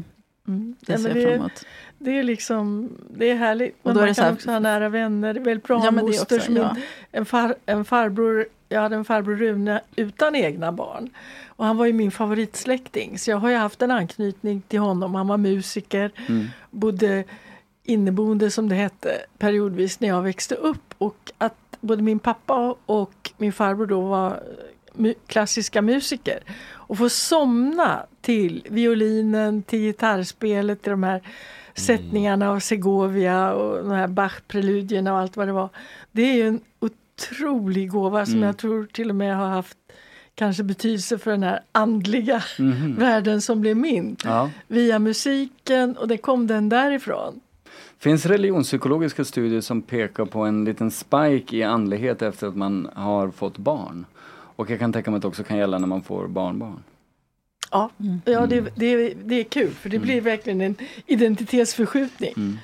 Mm. 0.48 0.74
det 0.80 0.98
ser 0.98 1.08
jag 1.08 1.12
fram 1.12 1.14
det, 1.24 1.34
emot. 1.34 1.64
Det 2.02 2.18
är 2.18 2.22
liksom, 2.22 2.88
det 3.10 3.30
är 3.30 3.34
härligt. 3.36 3.76
Och 3.82 3.94
då 3.94 4.00
är 4.00 4.06
man 4.06 4.14
kan 4.14 4.24
här- 4.24 4.32
också 4.32 4.50
ha 4.50 4.58
nära 4.58 4.88
vänner. 4.88 5.34
Det 5.34 5.40
är 5.40 5.44
väldigt 5.44 5.64
bra 5.66 5.78
Ja, 5.78 5.84
ja, 5.84 5.90
men 5.90 6.04
det 6.04 6.10
moster 6.10 6.36
också, 6.36 6.46
som 6.46 6.56
ja. 6.56 6.76
en, 7.12 7.24
far, 7.26 7.54
en 7.66 7.84
farbror, 7.84 8.46
jag 8.68 8.80
hade 8.80 8.96
en 8.96 9.04
farbror 9.04 9.36
Rune 9.36 9.80
utan 9.96 10.34
egna 10.34 10.72
barn. 10.72 11.10
Och 11.46 11.64
han 11.66 11.76
var 11.76 11.86
ju 11.86 11.92
min 11.92 12.10
favoritsläkting. 12.10 13.18
Så 13.18 13.30
jag 13.30 13.36
har 13.36 13.50
ju 13.50 13.56
haft 13.56 13.82
en 13.82 13.90
anknytning 13.90 14.62
till 14.68 14.80
honom. 14.80 15.14
Han 15.14 15.28
var 15.28 15.36
musiker, 15.36 16.10
Mm. 16.28 16.46
bodde 16.70 17.24
inneboende 17.84 18.50
som 18.50 18.68
det 18.68 18.74
hette 18.74 19.10
periodvis 19.38 20.00
när 20.00 20.08
jag 20.08 20.22
växte 20.22 20.54
upp. 20.54 20.94
Och 20.98 21.32
att 21.38 21.54
både 21.80 22.02
min 22.02 22.18
pappa 22.18 22.76
och 22.86 23.30
min 23.36 23.52
farbror 23.52 23.86
då 23.86 24.00
var 24.00 24.40
klassiska 25.26 25.82
musiker. 25.82 26.38
Och 26.72 26.98
få 26.98 27.08
somna 27.08 28.06
till 28.20 28.66
violinen, 28.70 29.62
till 29.62 29.78
gitarrspelet, 29.78 30.82
till 30.82 30.90
de 30.90 31.02
här 31.02 31.22
sättningarna 31.74 32.50
av 32.50 32.60
Segovia 32.60 33.52
och 33.52 33.76
de 33.84 33.90
här 33.90 34.08
Bach-preludierna 34.08 35.12
och 35.12 35.18
allt 35.18 35.36
vad 35.36 35.48
det 35.48 35.52
var. 35.52 35.68
Det 36.12 36.22
är 36.22 36.34
ju 36.34 36.48
en 36.48 36.60
otrolig 36.80 37.90
gåva 37.90 38.26
som 38.26 38.34
Mm. 38.34 38.46
jag 38.46 38.56
tror 38.56 38.86
till 38.92 39.10
och 39.10 39.16
med 39.16 39.36
har 39.36 39.46
haft 39.48 39.76
kanske 40.34 40.62
betydelse 40.62 41.18
för 41.18 41.30
den 41.30 41.42
här 41.42 41.60
andliga 41.72 42.42
Mhm. 42.58 42.94
världen 42.98 43.40
som 43.40 43.60
blev 43.60 43.76
min. 43.76 44.16
Ja. 44.24 44.50
Via 44.66 44.98
musiken 44.98 45.96
och 45.96 46.08
det 46.08 46.16
kom 46.16 46.46
den 46.46 46.68
därifrån. 46.68 47.40
Finns 47.98 48.26
religionspsykologiska 48.26 49.24
studier 49.24 49.60
som 49.60 49.82
pekar 49.82 50.24
på 50.24 50.40
en 50.40 50.64
liten 50.64 50.90
spike 50.90 51.56
i 51.56 51.62
andlighet 51.62 52.22
efter 52.22 52.46
att 52.46 52.56
man 52.56 52.88
har 52.94 53.30
fått 53.30 53.58
barn? 53.58 54.06
Och 54.60 54.70
jag 54.70 54.78
kan 54.78 54.92
tänka 54.92 55.10
mig 55.10 55.16
att 55.16 55.22
det 55.22 55.28
också 55.28 55.44
kan 55.44 55.56
gälla 55.56 55.78
när 55.78 55.86
man 55.86 56.02
får 56.02 56.26
barnbarn. 56.28 56.82
Ja, 57.70 57.90
Mm. 58.00 58.20
ja 58.24 58.46
det, 58.46 58.60
det, 58.60 59.14
det 59.24 59.34
är 59.34 59.44
kul 59.44 59.70
för 59.70 59.88
det 59.88 59.98
blir 59.98 60.20
verkligen 60.20 60.60
en 60.60 60.74
identitetsförskjutning. 61.06 62.32
Mm. 62.36 62.58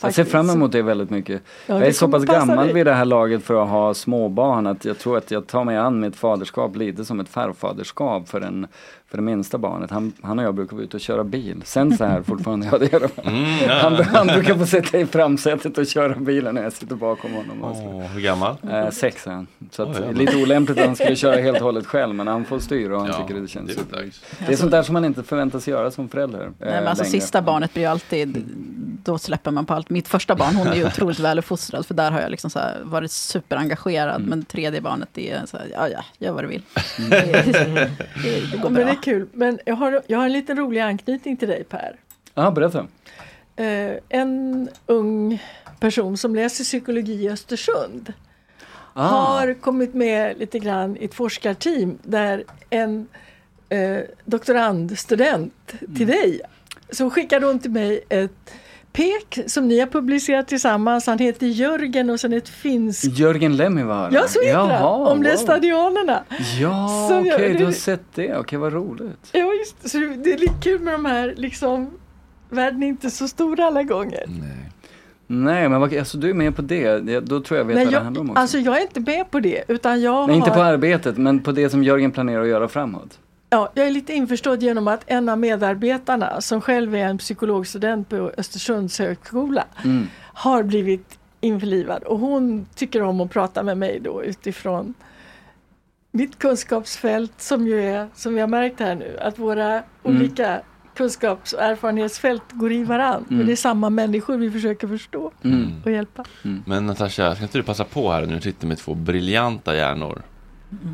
Jag 0.00 0.14
ser 0.14 0.24
fram 0.24 0.50
emot 0.50 0.72
det 0.72 0.82
väldigt 0.82 1.10
mycket. 1.10 1.42
Ja, 1.66 1.74
jag 1.78 1.86
är 1.86 1.92
så 1.92 2.08
pass 2.08 2.24
gammal 2.24 2.64
dig. 2.66 2.74
vid 2.74 2.86
det 2.86 2.94
här 2.94 3.04
laget 3.04 3.44
för 3.44 3.62
att 3.62 3.68
ha 3.68 3.94
småbarn 3.94 4.66
att 4.66 4.84
jag 4.84 4.98
tror 4.98 5.16
att 5.16 5.30
jag 5.30 5.46
tar 5.46 5.64
mig 5.64 5.76
an 5.76 6.00
mitt 6.00 6.16
faderskap 6.16 6.76
lite 6.76 7.04
som 7.04 7.20
ett 7.20 7.28
farfaderskap 7.28 8.28
för, 8.28 8.40
en, 8.40 8.66
för 9.10 9.16
det 9.18 9.22
minsta 9.22 9.58
barnet. 9.58 9.90
Han, 9.90 10.12
han 10.22 10.38
och 10.38 10.44
jag 10.44 10.54
brukar 10.54 10.76
vara 10.76 10.84
ute 10.84 10.96
och 10.96 11.00
köra 11.00 11.24
bil. 11.24 11.62
Sen 11.64 11.96
så 11.96 12.04
här 12.04 12.22
fortfarande, 12.22 12.68
ja 12.72 12.78
det 12.78 12.92
gör 12.92 13.00
de. 13.00 13.28
Mm, 13.30 13.44
ja. 13.68 13.78
Han, 13.82 13.94
han 13.94 14.26
brukar 14.26 14.54
få 14.54 14.66
sitta 14.66 14.98
i 14.98 15.06
framsätet 15.06 15.78
och 15.78 15.86
köra 15.86 16.14
bilen 16.14 16.54
när 16.54 16.62
jag 16.62 16.72
sitter 16.72 16.94
bakom 16.96 17.32
honom. 17.32 17.64
Åh, 17.64 18.06
hur 18.06 18.20
gammal? 18.20 18.56
Eh, 18.70 18.90
sex 18.90 19.26
är 19.26 19.30
han. 19.30 19.46
Så 19.70 19.82
att, 19.82 19.94
jävlar. 19.94 20.12
lite 20.12 20.36
olämpligt 20.36 20.78
att 20.78 20.86
han 20.86 20.96
skulle 20.96 21.16
köra 21.16 21.36
helt 21.40 21.58
och 21.58 21.64
hållet 21.64 21.86
själv 21.86 22.14
men 22.14 22.26
han 22.26 22.44
får 22.44 22.58
styra 22.58 22.94
och 22.94 23.00
han 23.00 23.10
Ja, 23.10 23.26
tycker 23.26 23.40
det 23.40 23.48
känns 23.48 23.70
det 23.90 23.96
är. 23.98 24.10
Det 24.46 24.52
är 24.52 24.56
sånt 24.56 24.70
där 24.70 24.82
som 24.82 24.92
man 24.92 25.04
inte 25.04 25.22
förväntas 25.22 25.68
göra 25.68 25.90
som 25.90 26.08
förälder. 26.08 26.40
eh, 26.40 26.50
Nej, 26.58 26.70
men 26.70 26.86
alltså 26.88 27.04
längre. 27.04 27.20
sista 27.20 27.42
barnet 27.42 27.72
blir 27.74 27.82
ju 27.82 27.88
alltid, 27.90 28.44
då 29.04 29.18
släpper 29.18 29.50
man 29.50 29.66
på 29.66 29.74
allt. 29.74 29.90
Mitt 29.90 30.08
första 30.08 30.34
barn, 30.34 30.54
hon 30.56 30.66
är 30.66 30.74
ju 30.74 30.86
otroligt 30.86 31.18
väluppfostrad, 31.20 31.86
för 31.86 31.94
där 31.94 32.10
har 32.10 32.20
jag 32.20 32.30
liksom 32.30 32.50
så 32.50 32.58
här 32.58 32.78
varit 32.84 33.10
superengagerad. 33.10 34.16
Mm. 34.16 34.28
Men 34.28 34.44
tredje 34.44 34.80
barnet, 34.80 35.08
det 35.12 35.30
är 35.30 35.46
så 35.46 35.56
här, 35.56 35.66
ja 35.72 35.88
ja, 35.88 36.04
gör 36.18 36.32
vad 36.32 36.44
du 36.44 36.48
vill. 36.48 36.62
Det, 37.10 37.20
det, 37.20 37.90
det 38.22 38.38
Ja, 38.54 38.62
går 38.62 38.68
det 38.70 38.74
bra. 38.74 38.84
Kul. 39.02 39.28
Men 39.32 39.58
jag 39.64 39.74
har, 39.76 40.02
jag 40.06 40.18
har 40.18 40.24
en 40.26 40.32
liten 40.32 40.56
rolig 40.56 40.80
anknytning 40.80 41.36
till 41.36 41.48
dig 41.48 41.64
Per. 41.64 41.96
Ja, 42.34 42.50
berätta. 42.50 42.86
Eh, 43.56 43.92
en 44.08 44.68
ung 44.86 45.42
person 45.80 46.16
som 46.16 46.34
läser 46.34 46.64
psykologi 46.64 47.12
i 47.24 47.30
Östersund 47.30 48.12
Ah. 48.92 49.02
har 49.08 49.54
kommit 49.54 49.94
med 49.94 50.38
lite 50.38 50.58
grann 50.58 50.96
i 50.96 51.04
ett 51.04 51.14
forskarteam 51.14 51.98
där 52.02 52.44
en 52.70 53.08
eh, 53.68 53.98
doktorandstudent 54.24 55.72
Mm. 55.80 55.94
till 55.96 56.06
dig 56.06 56.40
så 56.90 57.10
skickade 57.10 57.46
hon 57.46 57.58
till 57.58 57.70
mig 57.70 58.04
ett 58.08 58.52
pek 58.98 59.50
som 59.50 59.68
ni 59.68 59.80
har 59.80 59.86
publicerat 59.86 60.48
tillsammans. 60.48 61.06
Han 61.06 61.18
heter 61.18 61.46
Jörgen 61.46 62.10
och 62.10 62.20
sen 62.20 62.32
ett 62.32 62.48
finskt 62.48 63.18
Jörgen 63.18 63.56
Lemmivaara. 63.56 64.10
Ja, 64.12 64.22
så 64.28 64.40
heter 64.42 64.58
han. 64.58 64.68
Jaha, 64.68 64.88
Om 64.96 65.16
wow. 65.16 65.22
lästadianerna. 65.22 66.22
Ja, 66.60 67.08
okej, 67.20 67.28
jag- 67.28 67.40
du 67.58 67.64
har 67.64 67.70
det- 67.72 67.72
sett 67.72 68.04
det. 68.14 68.36
Okej, 68.36 68.58
vad 68.58 68.72
roligt. 68.72 69.28
Ja, 69.32 69.52
just, 69.54 69.90
så 69.90 69.98
det 69.98 70.32
är 70.32 70.38
lite 70.38 70.54
kul 70.62 70.80
med 70.80 70.94
de 70.94 71.04
här 71.04 71.34
liksom 71.36 71.90
Världen 72.50 72.82
är 72.82 72.86
inte 72.86 73.10
så 73.10 73.28
stor 73.28 73.60
alla 73.60 73.82
gånger. 73.82 74.24
Nej, 75.26 75.68
men 75.68 75.80
vad, 75.80 75.96
alltså, 75.96 76.18
du 76.18 76.30
är 76.30 76.34
med 76.34 76.56
på 76.56 76.62
det. 76.62 76.98
det. 76.98 77.20
Då 77.20 77.40
tror 77.40 77.58
jag 77.58 77.64
vet 77.64 77.76
Nej, 77.76 77.84
vad 77.84 77.92
det 77.92 77.96
jag, 77.96 78.04
handlar 78.04 78.20
om 78.22 78.30
också. 78.30 78.40
alltså 78.40 78.58
jag 78.58 78.76
är 78.76 78.82
inte 78.82 79.00
med 79.00 79.30
på 79.30 79.40
det 79.40 79.64
utan 79.68 80.00
jag 80.02 80.26
Nej, 80.28 80.36
inte 80.36 80.50
har, 80.50 80.56
på 80.56 80.62
arbetet, 80.62 81.16
men 81.18 81.40
på 81.40 81.52
det 81.52 81.70
som 81.70 81.84
Jörgen 81.84 82.10
planerar 82.10 82.42
att 82.42 82.48
göra 82.48 82.68
framåt. 82.68 83.18
Ja, 83.50 83.70
jag 83.74 83.86
är 83.86 83.90
lite 83.90 84.12
införstådd 84.12 84.62
genom 84.62 84.88
att 84.88 85.04
en 85.06 85.28
av 85.28 85.38
medarbetarna 85.38 86.40
som 86.40 86.60
själv 86.60 86.94
är 86.94 87.04
en 87.04 87.18
psykologstudent 87.18 88.08
på 88.08 88.32
Östersunds 88.38 88.98
högskola 88.98 89.64
Mm. 89.84 90.06
har 90.34 90.62
blivit 90.62 91.18
införlivad 91.40 92.02
och 92.02 92.18
hon 92.18 92.66
tycker 92.74 93.02
om 93.02 93.20
att 93.20 93.30
prata 93.30 93.62
med 93.62 93.78
mig 93.78 94.00
då 94.00 94.24
utifrån 94.24 94.94
mitt 96.12 96.38
kunskapsfält 96.38 97.32
som 97.36 97.66
ju 97.66 97.84
är, 97.84 98.08
som 98.14 98.34
vi 98.34 98.40
har 98.40 98.48
märkt 98.48 98.80
här 98.80 98.94
nu, 98.94 99.18
att 99.20 99.38
våra 99.38 99.82
olika 100.02 100.60
kunskaps 100.94 101.52
och 101.52 101.62
erfarenhetsfält 101.62 102.42
går 102.50 102.72
i 102.72 102.84
varann. 102.84 103.24
Mm. 103.24 103.38
Men 103.38 103.46
det 103.46 103.52
är 103.52 103.56
samma 103.56 103.90
människor 103.90 104.36
vi 104.36 104.50
försöker 104.50 104.88
förstå 104.88 105.32
Mm. 105.44 105.72
och 105.84 105.90
hjälpa. 105.90 106.24
Men 106.66 106.86
Natasha, 106.86 107.34
ska 107.34 107.42
inte 107.44 107.58
du 107.58 107.62
passa 107.62 107.84
på 107.84 108.12
här 108.12 108.26
nu? 108.26 108.34
Du 108.34 108.40
sitter 108.40 108.66
med 108.66 108.78
två 108.78 108.94
briljanta 108.94 109.76
hjärnor. 109.76 110.22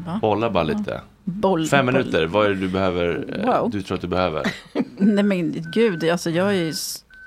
Va? 0.07 0.19
Bolla 0.21 0.51
bara 0.51 0.65
lite. 0.65 1.01
Boll, 1.25 1.67
Fem 1.67 1.87
boll. 1.87 1.95
minuter, 1.95 2.27
vad 2.27 2.45
är 2.47 2.49
det 2.51 2.55
du 2.57 2.69
behöver? 2.69 3.25
eh, 3.39 3.47
Wow. 3.47 3.71
Du 3.71 3.83
tror 3.83 3.95
att 3.95 4.01
du 4.01 4.09
behöver? 4.09 4.47
Nej 4.97 5.25
men 5.25 5.71
gud, 5.73 6.05
alltså 6.11 6.31
jag 6.31 6.49
är 6.49 6.53
ju... 6.53 6.73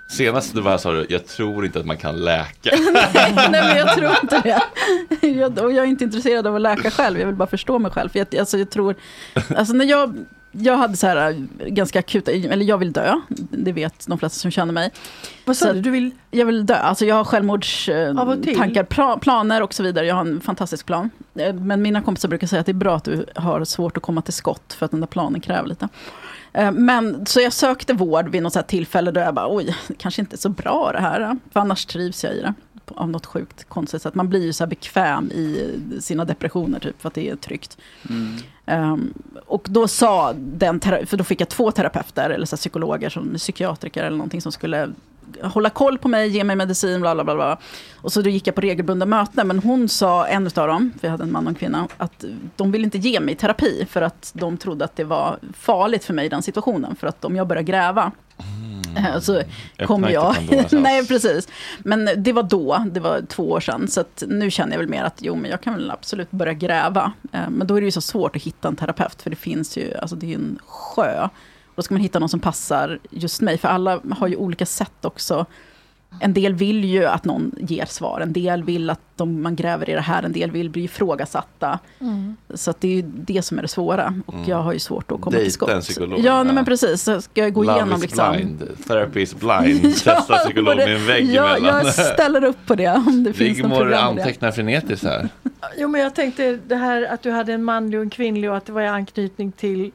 Senast 0.10 0.54
du 0.54 0.62
var 0.62 0.72
här 0.72 0.78
sa 0.78 0.92
du, 0.92 1.06
jag 1.10 1.26
tror 1.28 1.66
inte 1.66 1.80
att 1.80 1.86
man 1.86 1.98
kan 1.98 2.16
läka. 2.16 2.72
Nej 3.52 3.64
men 3.64 3.78
jag 3.78 3.96
tror 3.96 4.12
inte 4.22 4.42
det. 4.42 5.28
Jag, 5.28 5.60
och 5.60 5.72
jag 5.72 5.84
är 5.86 5.90
inte 5.90 6.04
intresserad 6.04 6.48
av 6.48 6.56
att 6.56 6.62
läka 6.62 6.92
själv, 6.92 7.20
jag 7.20 7.26
vill 7.28 7.36
bara 7.36 7.48
förstå 7.48 7.80
mig 7.80 7.92
själv. 7.92 8.10
För 8.10 8.20
jag, 8.20 8.36
alltså 8.40 8.58
jag 8.58 8.70
tror, 8.70 8.96
alltså 9.56 9.74
när 9.74 9.86
jag, 9.86 10.26
jag 10.60 10.78
hade 10.78 10.98
så 10.98 11.08
här 11.08 11.30
äh, 11.32 11.38
ganska 11.68 12.00
akuta, 12.00 12.32
eller 12.32 12.66
jag 12.66 12.78
vill 12.78 12.92
dö, 12.92 13.20
det 13.52 13.72
vet 13.72 14.08
de 14.08 14.18
flesta 14.20 14.40
som 14.40 14.52
känner 14.52 14.74
mig. 14.74 14.92
Vad 15.46 15.58
sa 15.58 15.74
du? 15.74 15.82
Du 15.82 15.90
vill... 15.90 16.12
Jag 16.32 16.46
vill 16.46 16.66
dö, 16.66 16.76
alltså 16.76 17.06
jag 17.06 17.16
har 17.16 17.24
självmordstankar, 17.24 18.84
pra, 18.84 19.18
planer 19.18 19.62
och 19.62 19.74
så 19.74 19.84
vidare. 19.84 20.06
Jag 20.06 20.16
har 20.16 20.22
en 20.22 20.42
fantastisk 20.42 20.86
plan. 20.86 21.10
Eh, 21.36 21.54
Men 21.54 21.82
mina 21.82 22.02
kompisar 22.02 22.30
brukar 22.30 22.48
säga 22.48 22.60
att 22.60 22.66
det 22.66 22.72
är 22.72 22.74
bra 22.74 22.96
att 22.96 23.04
du 23.04 23.26
har 23.36 23.64
svårt 23.66 23.98
att 23.98 24.04
komma 24.04 24.22
till 24.22 24.34
skott, 24.34 24.74
för 24.74 24.86
att 24.86 24.92
den 24.92 25.00
där 25.00 25.08
planen 25.08 25.42
kräver 25.42 25.68
lite. 25.70 25.88
Eh, 26.54 26.72
Men 26.72 27.26
så 27.26 27.42
jag 27.42 27.54
sökte 27.54 27.94
vård 27.94 28.30
vid 28.30 28.44
något 28.44 28.68
tillfälle 28.68 29.12
då 29.12 29.20
jag 29.20 29.34
bara, 29.34 29.56
oj, 29.56 29.76
kanske 29.98 30.22
inte 30.22 30.38
så 30.38 30.50
bra 30.50 30.92
det 30.94 31.00
här. 31.02 31.38
För 31.54 31.60
annars 31.60 31.86
trivs 31.86 32.24
jag 32.24 32.34
i 32.34 32.42
det. 32.42 32.54
Av 32.96 33.10
något 33.10 33.26
sjukt 33.26 33.70
konstigt 33.70 34.02
sätt. 34.02 34.16
Man 34.16 34.30
blir 34.30 34.46
ju 34.46 34.54
så 34.54 34.64
här 34.64 34.70
bekväm 34.70 35.32
i 35.32 35.80
sina 36.02 36.26
depressioner 36.26 36.80
typ, 36.80 37.02
för 37.02 37.08
att 37.08 37.14
det 37.14 37.30
är 37.30 37.36
tryggt. 37.36 37.78
Um, 38.66 39.14
och 39.46 39.68
då 39.70 39.88
sa 39.88 40.34
den, 40.34 40.80
för 40.80 41.18
då 41.18 41.24
fick 41.24 41.42
jag 41.42 41.50
två 41.50 41.72
terapeuter, 41.72 42.30
eller 42.30 42.46
så 42.46 42.56
här 42.56 42.58
psykologer, 42.58 43.10
som 43.10 43.34
psykiatriker 43.38 44.04
eller 44.04 44.18
någonting 44.18 44.42
som 44.42 44.52
skulle 44.52 44.90
hålla 45.42 45.70
koll 45.70 45.98
på 45.98 46.08
mig, 46.08 46.30
ge 46.30 46.44
mig 46.44 46.56
medicin, 46.56 47.02
bla 47.02 47.16
bla 47.16 47.24
bla. 47.24 47.36
bla. 47.36 47.58
Och 47.96 48.14
så 48.14 48.22
då 48.22 48.30
gick 48.30 48.48
jag 48.48 48.56
på 48.56 48.62
regelbundna 48.62 49.06
möten, 49.06 49.48
men 49.48 49.60
hon 49.60 49.90
sa, 49.90 50.28
en 50.28 50.46
av 50.46 50.68
dem, 50.68 50.94
för 51.00 51.08
jag 51.08 51.12
hade 51.12 51.24
en 51.24 51.32
man 51.32 51.44
och 51.44 51.50
en 51.50 51.56
kvinna, 51.56 51.88
att 51.98 52.26
de 52.56 52.72
ville 52.72 52.84
inte 52.84 52.98
ge 52.98 53.20
mig 53.20 53.36
terapi, 53.36 53.88
för 53.90 54.02
att 54.02 54.32
de 54.34 54.58
trodde 54.58 54.86
att 54.86 54.96
det 54.96 55.04
var 55.04 55.40
farligt 55.54 56.04
för 56.04 56.14
mig 56.14 56.26
i 56.26 56.30
den 56.30 56.44
situationen, 56.44 56.96
för 56.96 57.08
att 57.08 57.26
om 57.26 57.36
jag 57.36 57.48
börjar 57.48 57.64
gräva, 57.64 58.12
eh, 58.38 58.46
så 59.22 59.42
kommer 59.86 60.08
inte 60.08 60.14
jag... 60.14 60.36
Nej, 60.82 61.08
precis. 61.08 61.48
Men 61.80 62.10
det 62.18 62.34
var 62.34 62.44
då, 62.44 62.86
det 62.92 63.00
var 63.00 63.22
två 63.28 63.52
år 63.52 63.60
sedan, 63.60 63.88
så 63.88 64.04
nu 64.28 64.52
känner 64.52 64.72
jag 64.72 64.80
väl 64.80 64.90
mer 64.90 65.04
att 65.04 65.18
jo, 65.20 65.36
men 65.36 65.52
jag 65.52 65.62
kan 65.62 65.74
väl 65.74 65.92
absolut 65.92 66.32
börja 66.32 66.54
gräva. 66.54 67.12
Eh, 67.32 67.50
Men 67.50 67.68
då 67.68 67.76
är 67.76 67.82
det 67.82 67.86
ju 67.86 67.92
så 67.92 68.02
svårt 68.02 68.36
att 68.36 68.42
hitta 68.42 68.68
en 68.68 68.76
terapeut, 68.76 69.22
för 69.22 69.30
det 69.30 69.36
finns 69.36 69.78
ju, 69.78 69.94
alltså 69.98 70.16
det 70.16 70.26
är 70.26 70.30
ju 70.30 70.36
en 70.36 70.60
sjö. 70.66 71.30
Då 71.76 71.82
ska 71.82 71.94
man 71.94 72.02
hitta 72.02 72.20
någon 72.20 72.30
som 72.30 72.40
passar 72.40 73.00
just 73.10 73.42
mig, 73.42 73.58
för 73.58 73.68
alla 73.68 74.00
har 74.18 74.28
ju 74.28 74.36
olika 74.36 74.66
sätt 74.66 75.06
också. 75.06 75.46
En 76.20 76.34
del 76.34 76.54
vill 76.54 76.84
ju 76.86 77.06
att 77.06 77.26
någon 77.26 77.52
ger 77.60 77.86
svar, 77.86 78.20
en 78.22 78.34
del 78.34 78.64
vill 78.64 78.90
att 78.90 79.00
de, 79.16 79.42
man 79.42 79.56
gräver 79.56 79.90
i 79.90 79.94
det 79.94 80.02
här, 80.02 80.24
en 80.24 80.32
del 80.32 80.52
vill 80.52 80.70
bli 80.70 80.84
ifrågasatta. 80.84 81.80
Mm. 82.00 82.36
Så 82.54 82.70
att 82.72 82.82
det 82.82 82.88
är 82.88 82.92
ju 82.96 83.02
det 83.02 83.42
som 83.42 83.58
är 83.58 83.62
det 83.62 83.68
svåra. 83.68 84.14
Och 84.26 84.34
Mm. 84.34 84.50
jag 84.50 84.58
har 84.58 84.74
ju 84.74 84.80
svårt 84.80 85.12
att 85.12 85.22
komma 85.22 85.32
Dejta 85.32 85.44
till 85.44 85.52
skott. 85.54 85.70
en 85.70 85.82
psykolog, 85.82 86.20
Ja, 86.20 86.44
nej, 86.44 86.54
men 86.54 86.66
precis. 86.66 87.02
Så 87.04 87.22
ska 87.22 87.42
jag 87.42 87.54
gå 87.54 87.64
Love 87.64 87.76
igenom 87.76 87.96
is 87.96 88.02
liksom... 88.02 88.32
blind, 88.36 88.64
therapy 88.88 89.22
is 89.22 89.36
blind. 89.40 89.82
Testa 89.84 90.38
psykolog 90.38 90.76
med 90.78 90.96
en 90.96 91.06
vägg 91.06 91.26
ja, 91.32 91.58
emellan. 91.58 91.86
jag 91.86 91.94
ställer 92.14 92.44
upp 92.44 92.66
på 92.68 92.76
det 92.76 92.88
om 93.08 93.24
det 93.24 93.34
finns 93.34 93.58
något 93.60 93.78
program 93.78 94.08
antecknar 94.08 94.52
frenetiskt 94.52 95.06
här. 95.06 95.30
Jo 95.78 95.88
men 95.88 96.02
jag 96.02 96.16
tänkte 96.16 96.60
det 96.68 96.76
här 96.76 97.04
att 97.14 97.22
du 97.22 97.32
hade 97.32 97.54
en 97.54 97.64
manlig 97.64 98.00
och 98.00 98.04
en 98.04 98.10
kvinnlig 98.10 98.50
och 98.50 98.58
att 98.58 98.66
det 98.66 98.72
var 98.72 98.82
i 98.82 98.88
anknytning 98.88 99.52
till 99.52 99.92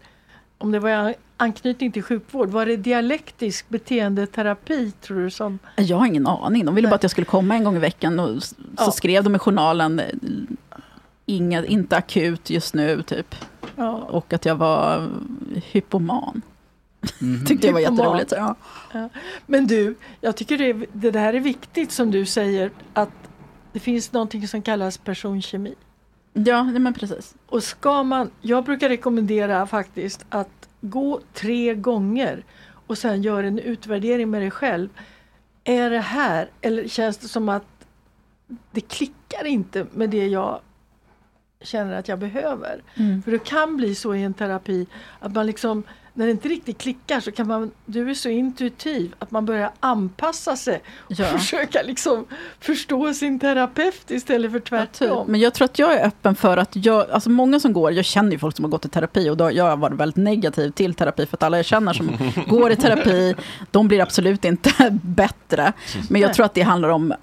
om 0.58 0.72
det 0.72 0.78
var 0.80 1.10
i 1.10 1.14
anknytning 1.42 1.92
till 1.92 2.02
sjukvård, 2.02 2.48
var 2.50 2.66
det 2.66 2.76
dialektisk 2.76 3.68
beteendeterapi 3.68 4.90
tror 5.00 5.20
du 5.20 5.30
som 5.30 5.58
Jag 5.76 5.96
har 5.96 6.06
ingen 6.06 6.26
aning. 6.26 6.64
De 6.64 6.74
ville 6.74 6.88
bara 6.88 6.94
att 6.94 7.02
jag 7.02 7.10
skulle 7.10 7.24
komma 7.24 7.54
en 7.54 7.64
gång 7.64 7.76
i 7.76 7.78
veckan. 7.78 8.20
Och 8.20 8.42
så 8.42 8.54
Ja. 8.76 8.90
skrev 8.90 9.24
de 9.24 9.34
i 9.34 9.38
journalen, 9.38 10.00
inga, 11.26 11.64
inte 11.66 11.96
akut 11.96 12.50
just 12.50 12.74
nu, 12.74 13.02
typ. 13.02 13.34
Ja. 13.76 13.92
Och 13.94 14.32
att 14.32 14.44
jag 14.44 14.54
var 14.56 15.08
hypoman. 15.72 16.42
Mhm. 17.18 17.44
Tyckte 17.46 17.66
jag 17.66 17.74
var 17.74 17.80
jätteroligt. 17.80 18.32
Ja. 18.36 18.54
Ja. 18.92 19.08
Men 19.46 19.66
du, 19.66 19.94
jag 20.20 20.36
tycker 20.36 20.58
det, 20.58 20.86
det 20.92 21.10
där 21.10 21.34
är 21.34 21.40
viktigt 21.40 21.92
som 21.92 22.10
du 22.10 22.26
säger 22.26 22.70
att 22.92 23.10
det 23.72 23.80
finns 23.80 24.12
någonting 24.12 24.48
som 24.48 24.62
kallas 24.62 24.98
personkemi. 24.98 25.74
Ja, 26.34 26.62
nej, 26.62 26.78
men 26.80 26.94
precis. 26.94 27.34
Och 27.46 27.62
ska 27.62 28.02
man, 28.02 28.30
jag 28.40 28.64
brukar 28.64 28.88
rekommendera 28.88 29.66
faktiskt 29.66 30.24
att 30.28 30.61
gå 30.82 31.20
tre 31.32 31.74
gånger 31.74 32.44
och 32.86 32.98
sen 32.98 33.22
göra 33.22 33.46
en 33.46 33.58
utvärdering 33.58 34.30
med 34.30 34.42
dig 34.42 34.50
själv. 34.50 34.88
Är 35.64 35.90
det 35.90 36.00
här 36.00 36.50
eller 36.60 36.88
känns 36.88 37.18
det 37.18 37.28
som 37.28 37.48
att 37.48 37.86
det 38.70 38.80
klickar 38.80 39.44
inte 39.44 39.86
med 39.92 40.10
det 40.10 40.26
jag 40.26 40.60
känner 41.60 41.98
att 41.98 42.08
jag 42.08 42.18
behöver? 42.18 42.82
Mm. 42.94 43.22
För 43.22 43.30
det 43.30 43.44
kan 43.44 43.76
bli 43.76 43.94
så 43.94 44.14
i 44.14 44.22
en 44.22 44.34
terapi 44.34 44.86
att 45.18 45.32
man 45.32 45.46
liksom 45.46 45.82
när 46.14 46.26
det 46.26 46.30
inte 46.32 46.48
riktigt 46.48 46.78
klickar 46.78 47.20
så 47.20 47.32
kan 47.32 47.46
man, 47.48 47.70
du 47.86 48.10
är 48.10 48.14
så 48.14 48.28
intuitiv 48.28 49.14
att 49.18 49.30
man 49.30 49.46
börjar 49.46 49.70
anpassa 49.80 50.56
sig 50.56 50.82
och 50.96 51.12
Ja. 51.18 51.24
försöka 51.24 51.82
liksom 51.82 52.26
förstå 52.60 53.14
sin 53.14 53.40
terapeut 53.40 54.10
istället 54.10 54.52
för 54.52 54.58
tvärtom. 54.60 55.30
Men 55.30 55.40
jag 55.40 55.54
tror 55.54 55.64
att 55.64 55.78
jag 55.78 55.92
är 55.94 56.06
öppen 56.06 56.34
för 56.34 56.56
att 56.56 56.76
jag, 56.76 57.10
alltså 57.10 57.30
många 57.30 57.60
som 57.60 57.72
går, 57.72 57.92
jag 57.92 58.04
känner 58.04 58.32
ju 58.32 58.38
folk 58.38 58.56
som 58.56 58.64
har 58.64 58.70
gått 58.70 58.84
i 58.84 58.88
terapi 58.88 59.30
och 59.30 59.36
då, 59.36 59.52
jag 59.52 59.64
har 59.64 59.76
varit 59.76 59.96
väldigt 60.00 60.16
negativ 60.16 60.70
till 60.70 60.94
terapi 60.94 61.26
för 61.26 61.36
att 61.36 61.42
alla 61.42 61.56
jag 61.56 61.66
känner 61.66 61.92
som 61.92 62.10
går 62.48 62.72
i 62.72 62.76
terapi, 62.76 63.34
de 63.70 63.88
blir 63.88 64.00
absolut 64.00 64.44
inte 64.44 64.98
bättre. 65.02 65.72
Men 66.10 66.20
jag 66.20 66.34
tror 66.34 66.46
att 66.46 66.54
det 66.54 66.62
handlar 66.62 66.88
om 66.88 67.14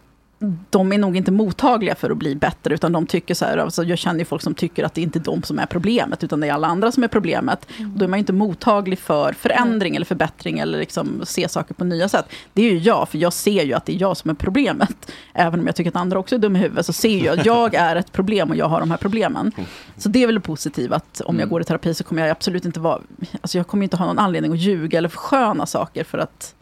de 0.70 0.94
är 0.94 0.98
nog 0.98 1.18
inte 1.18 1.32
mottagliga 1.32 1.96
för 1.96 2.10
att 2.10 2.18
bli 2.18 2.36
bättre, 2.36 2.74
utan 2.74 2.92
de 2.92 3.06
tycker 3.06 3.34
så 3.34 3.46
här, 3.46 3.58
alltså 3.58 3.84
jag 3.84 3.98
känner 3.98 4.20
ju 4.20 4.26
folk 4.26 4.42
som 4.42 4.54
tycker 4.54 4.84
att 4.84 4.94
det 4.94 5.02
inte 5.02 5.20
är 5.20 5.24
de 5.24 5.44
som 5.44 5.60
är 5.60 5.66
problemet, 5.66 6.24
utan 6.24 6.40
det 6.40 6.48
är 6.48 6.54
alla 6.54 6.68
andra 6.68 6.92
som 6.92 7.04
är 7.04 7.08
problemet. 7.08 7.66
Och 7.66 8.00
då 8.00 8.06
är 8.06 8.10
man 8.10 8.18
ju 8.18 8.20
inte 8.20 8.34
mottaglig 8.34 9.00
för 9.00 9.34
förändring 9.34 9.96
eller 9.96 10.06
förbättring, 10.06 10.60
eller 10.60 10.80
liksom 10.80 11.22
se 11.24 11.50
saker 11.50 11.74
på 11.74 11.84
nya 11.84 12.10
sätt. 12.10 12.26
Det 12.54 12.62
är 12.62 12.72
ju 12.72 12.78
jag, 12.78 13.10
för 13.10 13.18
jag 13.18 13.34
ser 13.34 13.64
ju 13.64 13.74
att 13.74 13.86
det 13.86 13.96
är 13.96 14.02
jag 14.02 14.18
som 14.18 14.30
är 14.30 14.34
problemet. 14.34 15.12
Även 15.34 15.60
om 15.60 15.66
jag 15.66 15.76
tycker 15.76 15.90
att 15.90 15.96
andra 15.96 16.20
också 16.20 16.36
är 16.36 16.40
dumma 16.40 16.60
i 16.60 16.62
huvudet, 16.62 16.86
så 16.86 16.94
ser 16.94 17.26
jag 17.26 17.40
att 17.40 17.46
jag 17.46 17.76
är 17.76 17.96
ett 17.96 18.12
problem 18.12 18.50
och 18.50 18.56
jag 18.56 18.68
har 18.68 18.80
de 18.80 18.92
här 18.92 18.98
problemen. 18.98 19.52
Så 19.98 20.10
det 20.10 20.24
är 20.24 20.28
väl 20.28 20.40
positivt 20.40 20.92
att 20.92 21.22
om 21.22 21.40
jag 21.40 21.50
går 21.50 21.62
i 21.62 21.64
terapi 21.64 21.94
så 21.94 22.04
kommer 22.04 22.22
jag 22.22 22.32
absolut 22.32 22.66
inte 22.66 22.80
vara, 22.80 23.00
alltså 23.42 23.58
jag 23.58 23.68
kommer 23.68 23.84
inte 23.84 23.98
ha 23.98 24.06
någon 24.06 24.20
anledning 24.20 24.52
att 24.52 24.60
ljuga 24.60 24.98
eller 24.98 25.10
försköna 25.10 25.66
saker, 25.66 26.04
för 26.04 26.18
att 26.18 26.56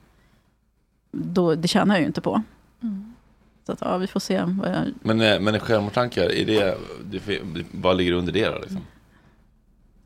då, 1.11 1.55
det 1.55 1.67
tjänar 1.67 1.95
jag 1.95 2.01
ju 2.01 2.07
inte 2.07 2.21
på. 2.21 2.43
Så 3.67 3.73
att, 3.73 3.81
ja, 3.81 3.97
vi 3.97 4.07
får 4.07 4.19
se. 4.19 4.43
Vad 4.43 4.69
jag... 4.69 4.93
Men, 5.01 5.21
eh, 5.21 5.39
men 5.39 5.59
självmordstankar, 5.59 6.23
är 6.23 6.45
det, 6.45 6.77
det, 7.03 7.41
vad 7.71 7.97
ligger 7.97 8.11
under 8.11 8.33
det 8.33 8.45
då? 8.49 8.59
Liksom? 8.59 8.81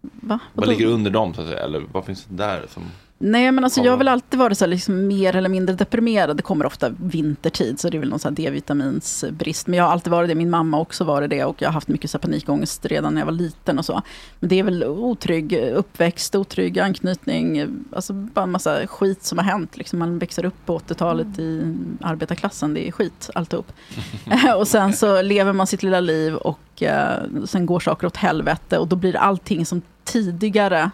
Va? 0.02 0.40
Vad 0.54 0.66
Vadå? 0.66 0.72
ligger 0.72 0.86
under 0.86 1.12
dem 1.12 1.34
så 1.34 1.42
att 1.42 1.48
säga? 1.48 1.60
Eller 1.60 1.80
vad 1.92 2.06
finns 2.06 2.26
det 2.26 2.36
där 2.36 2.66
som... 2.70 2.84
Nej, 3.24 3.52
men 3.52 3.64
alltså 3.64 3.82
jag 3.82 3.92
har 3.92 3.98
väl 3.98 4.08
alltid 4.08 4.40
varit 4.40 4.58
så 4.58 4.66
här, 4.66 4.70
liksom, 4.70 5.08
mer 5.08 5.36
eller 5.36 5.50
mindre 5.50 5.76
deprimerad. 5.76 6.38
Det 6.38 6.44
kommer 6.44 6.66
ofta 6.66 6.90
vintertid, 6.90 7.80
så 7.80 7.90
det 7.90 7.98
är 7.98 8.00
väl 8.00 8.10
någon 8.10 8.36
D-vitaminsbrist. 8.36 9.68
Men 9.68 9.78
jag 9.78 9.86
har 9.86 9.92
alltid 9.92 10.12
varit 10.12 10.30
det, 10.30 10.36
min 10.36 10.50
mamma 10.50 10.78
har 10.78 10.82
också 10.82 11.04
varit 11.04 11.30
det. 11.30 11.46
Och 11.46 11.62
jag 11.62 11.70
har 11.70 11.74
haft 11.74 11.88
mycket 11.88 12.12
så 12.12 12.18
här 12.18 12.22
panikångest 12.22 12.86
redan 12.86 13.14
när 13.14 13.22
jag 13.22 13.26
var 13.26 13.34
liten 13.34 13.80
och 13.80 13.86
så. 13.86 14.02
Men 14.40 14.50
det 14.50 14.60
är 14.60 14.64
väl 14.64 14.84
otrygg 14.84 15.54
uppväxt, 15.54 16.36
otrygg 16.36 16.80
anknytning. 16.80 17.68
Alltså 17.92 18.14
bara 18.14 18.44
en 18.44 18.52
massa 18.52 18.88
skit 18.88 19.24
som 19.24 19.38
har 19.38 19.46
hänt. 19.46 19.78
Liksom 19.78 20.00
man 20.00 20.20
växer 20.20 20.46
upp 20.46 20.66
på 20.66 20.80
80-talet 20.80 21.40
i 21.40 21.76
arbetarklassen, 22.02 22.74
det 22.74 22.88
är 22.88 22.92
skit 22.92 23.30
alltihop. 23.36 23.72
och 24.58 24.68
sen 24.68 24.94
så 24.94 25.22
lever 25.22 25.54
man 25.54 25.68
sitt 25.68 25.84
lilla 25.84 26.00
liv 26.00 26.36
och 26.36 26.84
eh, 26.84 27.24
sen 27.46 27.66
går 27.66 27.80
saker 27.80 28.08
åt 28.08 28.18
helvete. 28.18 28.78
Och 28.78 28.88
då 28.88 28.96
blir 28.96 29.16
allting 29.16 29.66
som 29.66 29.82
tidigare 30.04 30.92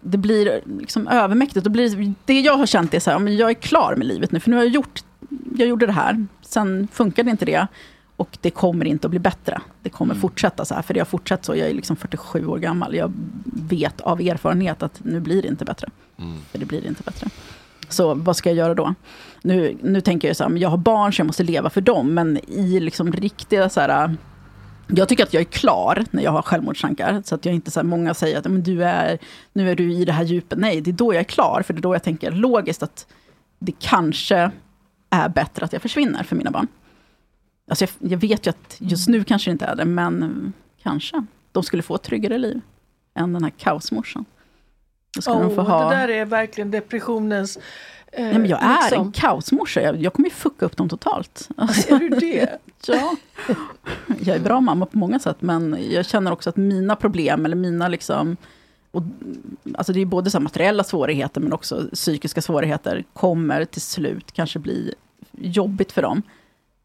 det 0.00 0.18
blir 0.18 0.60
liksom 0.78 1.08
övermäktigt. 1.08 1.64
Det, 1.64 1.70
blir, 1.70 2.14
det 2.24 2.40
jag 2.40 2.56
har 2.56 2.66
känt 2.66 2.94
är 2.94 3.00
så 3.00 3.10
här, 3.10 3.18
men 3.18 3.36
jag 3.36 3.50
är 3.50 3.54
klar 3.54 3.94
med 3.96 4.06
livet 4.06 4.32
nu, 4.32 4.40
för 4.40 4.50
nu 4.50 4.56
har 4.56 4.62
jag 4.62 4.72
gjort, 4.72 5.02
jag 5.56 5.68
gjorde 5.68 5.86
det 5.86 5.92
här, 5.92 6.26
sen 6.42 6.88
funkade 6.92 7.30
inte 7.30 7.44
det, 7.44 7.66
och 8.16 8.38
det 8.40 8.50
kommer 8.50 8.84
inte 8.84 9.06
att 9.06 9.10
bli 9.10 9.20
bättre. 9.20 9.60
Det 9.82 9.90
kommer 9.90 10.14
fortsätta 10.14 10.64
så 10.64 10.74
här, 10.74 10.82
för 10.82 10.94
det 10.94 11.00
har 11.00 11.04
fortsatt 11.04 11.44
så, 11.44 11.56
jag 11.56 11.68
är 11.68 11.74
liksom 11.74 11.96
47 11.96 12.46
år 12.46 12.58
gammal, 12.58 12.94
jag 12.94 13.12
vet 13.44 14.00
av 14.00 14.20
erfarenhet 14.20 14.82
att 14.82 15.00
nu 15.04 15.20
blir 15.20 15.42
det 15.42 15.48
inte 15.48 15.64
bättre. 15.64 15.88
För 16.50 16.58
det 16.58 16.64
blir 16.64 16.86
inte 16.86 17.02
bättre. 17.02 17.26
Så 17.88 18.14
vad 18.14 18.36
ska 18.36 18.50
jag 18.50 18.56
göra 18.56 18.74
då? 18.74 18.94
Nu, 19.42 19.76
nu 19.82 20.00
tänker 20.00 20.28
jag 20.28 20.36
så 20.36 20.44
här, 20.44 20.56
jag 20.56 20.68
har 20.68 20.76
barn 20.76 21.12
så 21.12 21.20
jag 21.20 21.26
måste 21.26 21.42
leva 21.42 21.70
för 21.70 21.80
dem, 21.80 22.14
men 22.14 22.38
i 22.50 22.80
liksom 22.80 23.12
riktiga 23.12 23.68
så 23.68 23.80
här, 23.80 24.16
jag 24.88 25.08
tycker 25.08 25.22
att 25.22 25.32
jag 25.34 25.40
är 25.40 25.44
klar 25.44 26.04
när 26.10 26.22
jag 26.22 26.30
har 26.30 26.42
självmordstankar. 26.42 27.22
Så 27.24 27.34
att 27.34 27.44
jag 27.44 27.54
inte 27.54 27.70
så 27.70 27.82
många 27.82 28.14
säger 28.14 28.38
att 28.38 28.44
men 28.44 28.62
du 28.62 28.84
är, 28.84 29.18
nu 29.52 29.70
är 29.70 29.74
du 29.74 29.92
i 29.92 30.04
det 30.04 30.12
här 30.12 30.24
djupet. 30.24 30.58
Nej, 30.58 30.80
det 30.80 30.90
är 30.90 30.92
då 30.92 31.14
jag 31.14 31.20
är 31.20 31.24
klar. 31.24 31.62
För 31.62 31.74
det 31.74 31.80
är 31.80 31.82
då 31.82 31.94
jag 31.94 32.02
tänker 32.02 32.30
logiskt 32.30 32.82
att 32.82 33.06
det 33.58 33.72
kanske 33.78 34.50
är 35.10 35.28
bättre 35.28 35.64
att 35.64 35.72
jag 35.72 35.82
försvinner 35.82 36.22
för 36.22 36.36
mina 36.36 36.50
barn. 36.50 36.66
Alltså 37.70 37.84
jag, 37.84 38.12
jag 38.12 38.18
vet 38.18 38.46
ju 38.46 38.50
att 38.50 38.76
just 38.78 39.08
nu 39.08 39.24
kanske 39.24 39.50
det 39.50 39.52
inte 39.52 39.64
är 39.66 39.76
det, 39.76 39.84
men 39.84 40.52
kanske. 40.82 41.24
De 41.52 41.62
skulle 41.62 41.82
få 41.82 41.94
ett 41.94 42.02
tryggare 42.02 42.38
liv 42.38 42.60
än 43.14 43.32
den 43.32 43.44
här 43.44 43.52
kaosmorsan. 43.58 44.24
Då 45.16 45.22
skulle 45.22 45.40
de 45.40 45.54
få 45.54 45.60
Oh, 45.60 45.68
ha... 45.68 45.90
Det 45.90 45.96
där 45.96 46.08
är 46.08 46.24
verkligen 46.24 46.70
depressionens... 46.70 47.56
Eh, 48.12 48.24
Nej, 48.24 48.38
men 48.38 48.46
jag 48.46 48.62
är 48.62 48.82
liksom- 48.82 49.06
en 49.06 49.12
kaosmorsa. 49.12 49.80
Jag, 49.82 50.02
jag 50.02 50.12
kommer 50.12 50.28
ju 50.28 50.34
fucka 50.34 50.66
upp 50.66 50.76
dem 50.76 50.88
totalt. 50.88 51.48
Är 51.88 51.98
du 51.98 52.08
det? 52.08 52.58
Ja. 52.86 53.16
Jag 54.20 54.36
är 54.36 54.40
bra 54.40 54.60
mamma 54.60 54.86
på 54.86 54.98
många 54.98 55.18
sätt, 55.18 55.36
men 55.40 55.76
jag 55.90 56.06
känner 56.06 56.32
också 56.32 56.50
att 56.50 56.56
mina 56.56 56.96
problem, 56.96 57.44
eller 57.44 57.56
mina 57.56 57.88
liksom... 57.88 58.36
Och, 58.90 59.02
alltså 59.74 59.92
det 59.92 60.00
är 60.00 60.06
både 60.06 60.30
så 60.30 60.40
materiella 60.40 60.84
svårigheter, 60.84 61.40
men 61.40 61.52
också 61.52 61.88
psykiska 61.94 62.42
svårigheter, 62.42 63.04
kommer 63.12 63.64
till 63.64 63.80
slut 63.82 64.32
kanske 64.32 64.58
bli 64.58 64.94
jobbigt 65.32 65.92
för 65.92 66.02
dem. 66.02 66.22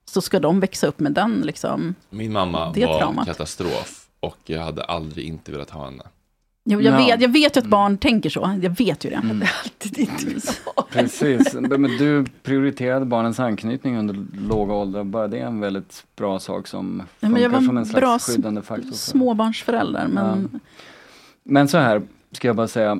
Så 0.06 0.22
ska 0.22 0.39
de 0.39 0.60
växa 0.60 0.88
upp 0.88 1.00
med 1.00 1.12
den 1.12 1.41
liksom... 1.46 1.96
Min 2.10 2.34
mamma 2.34 2.72
Det 2.72 2.86
var 2.86 2.98
traumat. 3.00 3.26
katastrof 3.26 4.08
och 4.20 4.38
jag 4.46 4.62
hade 4.62 4.84
aldrig 4.84 5.26
inte 5.28 5.52
velat 5.52 5.70
ha 5.70 5.86
henne. 5.86 6.04
Jag, 6.66 6.82
jag, 6.82 6.93
Ja. 6.93 7.05
vet, 7.05 7.22
jag 7.22 7.30
vet 7.30 7.57
ju 7.57 7.59
att 7.59 7.66
barn 7.68 7.97
tänker 7.97 8.30
så, 8.30 8.59
jag 8.61 8.70
vet 8.78 9.05
ju 9.05 9.09
det. 9.09 9.16
Mm. 9.16 9.41
Alltid 9.64 9.99
inte 9.99 10.41
ha. 10.76 10.88
Precis, 10.91 11.53
men 11.53 11.82
du 11.84 12.26
prioriterade 12.43 13.05
barnens 13.05 13.39
anknytning 13.39 13.97
under 13.97 14.26
låga 14.49 14.74
åldrar. 14.74 15.03
Bara 15.03 15.28
det 15.28 15.39
är 15.39 15.45
en 15.45 15.59
väldigt 15.59 16.05
bra 16.16 16.39
sak 16.39 16.68
som 16.68 16.99
Ja, 16.99 17.05
funkar 17.20 17.34
men 17.34 17.41
jag 17.43 17.49
var 17.49 17.61
som 17.61 17.78
en 17.78 17.86
slags 17.86 18.01
bra 18.01 18.20
skyddande 18.20 18.61
faktor. 18.61 18.89
för- 18.89 18.95
småbarnsförälder, 18.97 20.07
men... 20.07 20.59
Men 21.43 21.68
så 21.68 21.78
här, 21.78 22.01
ska 22.32 22.47
jag 22.47 22.55
bara 22.55 22.68
säga. 22.68 22.99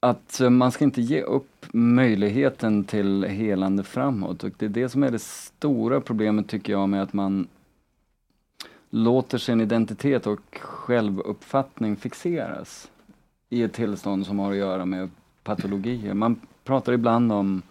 Att 0.00 0.40
man 0.50 0.72
ska 0.72 0.84
inte 0.84 1.02
ge 1.02 1.22
upp 1.22 1.66
möjligheten 1.72 2.84
till 2.84 3.24
helande 3.24 3.82
framåt. 3.84 4.44
Och 4.44 4.50
det 4.58 4.64
är 4.64 4.68
det 4.70 4.88
som 4.88 5.02
är 5.02 5.10
det 5.10 5.22
stora 5.22 6.00
problemet 6.00 6.48
tycker 6.48 6.72
jag 6.72 6.88
med 6.88 7.02
att 7.02 7.12
man 7.12 7.46
låter 8.94 9.38
sin 9.38 9.60
identitet 9.60 10.26
och 10.26 10.58
självuppfattning 10.60 11.96
fixeras 11.96 12.90
i 13.50 13.62
ett 13.62 13.72
tillstånd 13.72 14.26
som 14.26 14.38
har 14.38 14.50
att 14.50 14.56
göra 14.56 14.84
med 14.84 15.10
patologier. 15.44 16.14
Man 16.14 16.40
pratar 16.64 16.92
ibland 16.92 17.32
om 17.32 17.62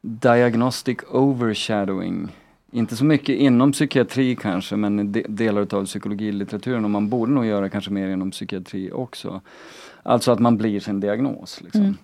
diagnostic 0.00 0.98
overshadowing. 1.10 2.28
Inte 2.70 2.96
så 2.96 3.04
mycket 3.04 3.36
inom 3.36 3.72
psykiatri 3.72 4.36
kanske, 4.36 4.76
men 4.76 5.00
i 5.00 5.04
de, 5.04 5.26
delar 5.28 5.74
av 5.74 5.86
psykologilitteraturen 5.86 6.84
och 6.84 6.90
man 6.90 7.08
borde 7.08 7.32
nog 7.32 7.46
göra 7.46 7.68
kanske 7.68 7.90
mer 7.90 8.08
inom 8.08 8.30
psykiatri 8.30 8.92
också. 8.92 9.40
Alltså 10.02 10.32
att 10.32 10.38
man 10.38 10.56
blir 10.56 10.80
sin 10.80 11.00
diagnos. 11.00 11.60
Liksom. 11.60 11.80
Mm. 11.80 11.96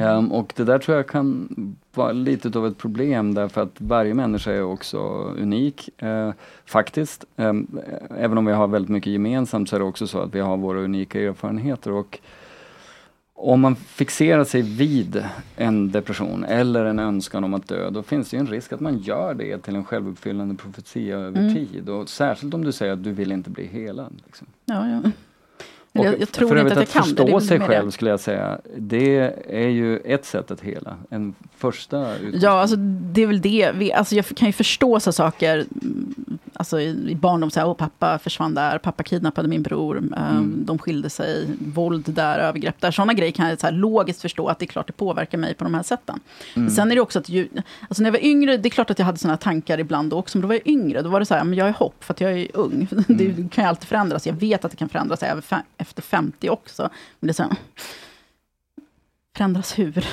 Ehm, 0.00 0.32
och 0.32 0.52
det 0.56 0.64
där 0.64 0.78
tror 0.78 0.96
jag 0.96 1.06
kan 1.08 1.48
vara 1.94 2.12
lite 2.12 2.58
av 2.58 2.66
ett 2.66 2.78
problem 2.78 3.34
därför 3.34 3.62
att 3.62 3.74
varje 3.78 4.14
människa 4.14 4.52
är 4.52 4.62
också 4.62 4.98
unik. 5.38 6.02
eh, 6.02 6.32
faktiskt. 6.66 7.24
Ehm, 7.36 7.66
även 8.18 8.38
om 8.38 8.46
vi 8.46 8.52
har 8.52 8.66
väldigt 8.68 8.90
mycket 8.90 9.12
gemensamt 9.12 9.68
så 9.68 9.76
är 9.76 9.80
det 9.80 9.86
också 9.86 10.06
så 10.06 10.18
att 10.20 10.34
vi 10.34 10.40
har 10.40 10.56
våra 10.56 10.80
unika 10.80 11.20
erfarenheter. 11.22 11.92
Och 11.92 12.18
om 13.34 13.60
man 13.60 13.76
fixerar 13.76 14.44
sig 14.44 14.62
vid 14.62 15.24
en 15.56 15.90
depression 15.92 16.44
eller 16.44 16.84
en 16.84 16.98
önskan 16.98 17.44
om 17.44 17.54
att 17.54 17.68
dö, 17.68 17.90
då 17.90 18.02
finns 18.02 18.30
det 18.30 18.36
ju 18.36 18.40
en 18.40 18.46
risk 18.46 18.72
att 18.72 18.80
man 18.80 18.98
gör 18.98 19.34
det 19.34 19.58
till 19.58 19.76
en 19.76 19.84
självuppfyllande 19.84 20.54
profetia 20.54 21.16
över 21.18 21.40
Mm. 21.40 21.54
tid. 21.54 21.88
Och 21.88 22.08
särskilt 22.08 22.54
om 22.54 22.64
du 22.64 22.72
säger 22.72 22.92
att 22.92 23.04
du 23.04 23.12
vill 23.12 23.32
inte 23.32 23.50
bli 23.50 23.66
helad. 23.66 24.22
Liksom. 24.26 24.46
Ja, 24.64 24.88
ja. 24.88 25.10
Och 25.92 26.04
Jag, 26.04 26.20
jag 26.20 26.32
tror 26.32 26.58
inte 26.58 26.72
att 26.72 26.78
jag 26.78 26.88
kan 26.88 27.02
förstå 27.02 27.24
det. 27.24 27.32
är 27.32 27.40
sig 27.40 27.58
mer 27.58 27.68
det. 27.68 27.74
själv 27.74 27.90
skulle 27.90 28.10
jag 28.10 28.20
säga, 28.20 28.58
det 28.76 29.34
är 29.48 29.68
ju 29.68 29.98
ett 29.98 30.24
sätt 30.24 30.50
att 30.50 30.60
hela. 30.60 30.96
En 31.10 31.34
första. 31.56 32.14
Ja, 32.32 32.50
alltså 32.50 32.76
det 32.76 33.22
är 33.22 33.26
väl 33.26 33.40
det. 33.40 33.70
Vi, 33.74 33.92
alltså 33.92 34.14
jag 34.14 34.26
kan 34.26 34.48
ju 34.48 34.52
förstå 34.52 35.00
så 35.00 35.12
saker, 35.12 35.64
alltså 36.58 36.80
i, 36.80 37.10
i 37.10 37.14
barndom, 37.14 37.50
så 37.50 37.60
här, 37.60 37.74
pappa 37.74 38.18
försvann 38.18 38.54
där, 38.54 38.78
pappa 38.78 39.02
kidnappade 39.02 39.48
min 39.48 39.62
bror, 39.62 39.96
um, 39.96 40.12
Mm. 40.14 40.64
de 40.64 40.78
skilde 40.78 41.10
sig, 41.10 41.46
våld 41.60 42.04
där, 42.14 42.38
övergrepp 42.38 42.80
där. 42.80 42.90
Sådana 42.90 43.12
grejer 43.14 43.32
kan 43.32 43.48
jag 43.48 43.60
så 43.60 43.66
här, 43.66 43.72
logiskt 43.74 44.22
förstå 44.22 44.48
att 44.48 44.58
det 44.58 44.64
är 44.64 44.66
klart 44.66 44.86
det 44.86 44.92
påverkar 44.92 45.38
mig 45.38 45.54
på 45.54 45.64
de 45.64 45.74
här 45.74 45.82
sätten. 45.82 46.20
Men 46.54 46.62
Mm. 46.64 46.74
sen 46.74 46.90
är 46.90 46.94
det 46.94 47.00
också 47.00 47.18
att, 47.18 47.28
ju, 47.28 47.48
alltså 47.88 48.02
när 48.02 48.08
jag 48.08 48.12
var 48.12 48.24
yngre, 48.24 48.56
det 48.56 48.68
är 48.68 48.70
klart 48.70 48.90
att 48.90 48.98
jag 48.98 49.06
hade 49.06 49.18
sådana 49.18 49.36
tankar 49.36 49.78
ibland 49.80 50.12
också, 50.12 50.38
men 50.38 50.42
då 50.42 50.48
var 50.48 50.54
jag 50.54 50.66
yngre, 50.68 51.02
då 51.02 51.08
var 51.08 51.20
det 51.20 51.26
så 51.26 51.34
här, 51.34 51.44
men 51.44 51.58
jag 51.58 51.68
är 51.68 51.72
hopp 51.72 52.04
för 52.04 52.14
att 52.14 52.20
jag 52.20 52.32
är 52.32 52.48
ung. 52.54 52.88
Det 53.08 53.34
kan 53.50 53.64
ju 53.64 53.68
alltid 53.68 53.88
förändras, 53.88 54.26
jag 54.26 54.34
vet 54.34 54.64
att 54.64 54.70
det 54.70 54.76
kan 54.76 54.88
förändras 54.88 55.22
även 55.22 55.42
efter 55.76 56.02
50 56.02 56.48
också. 56.50 56.82
Men 57.20 57.26
det 57.26 57.30
är 57.30 57.34
så 57.34 57.42
här, 57.42 57.52
förändras 59.36 59.78
hur? 59.78 60.06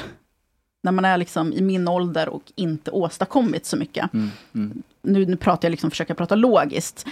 När 0.83 0.91
man 0.91 1.05
är 1.05 1.17
liksom 1.17 1.53
i 1.53 1.61
min 1.61 1.87
ålder 1.87 2.29
och 2.29 2.51
inte 2.55 2.91
åstadkommit 2.91 3.65
så 3.65 3.77
mycket. 3.77 4.13
Mm, 4.13 4.29
mm. 4.55 4.83
Nu, 5.05 5.25
nu 5.25 5.35
pratar 5.37 5.65
jag 5.67 5.71
liksom, 5.71 5.89
försöker 5.89 6.13
prata 6.13 6.35
logiskt. 6.35 7.05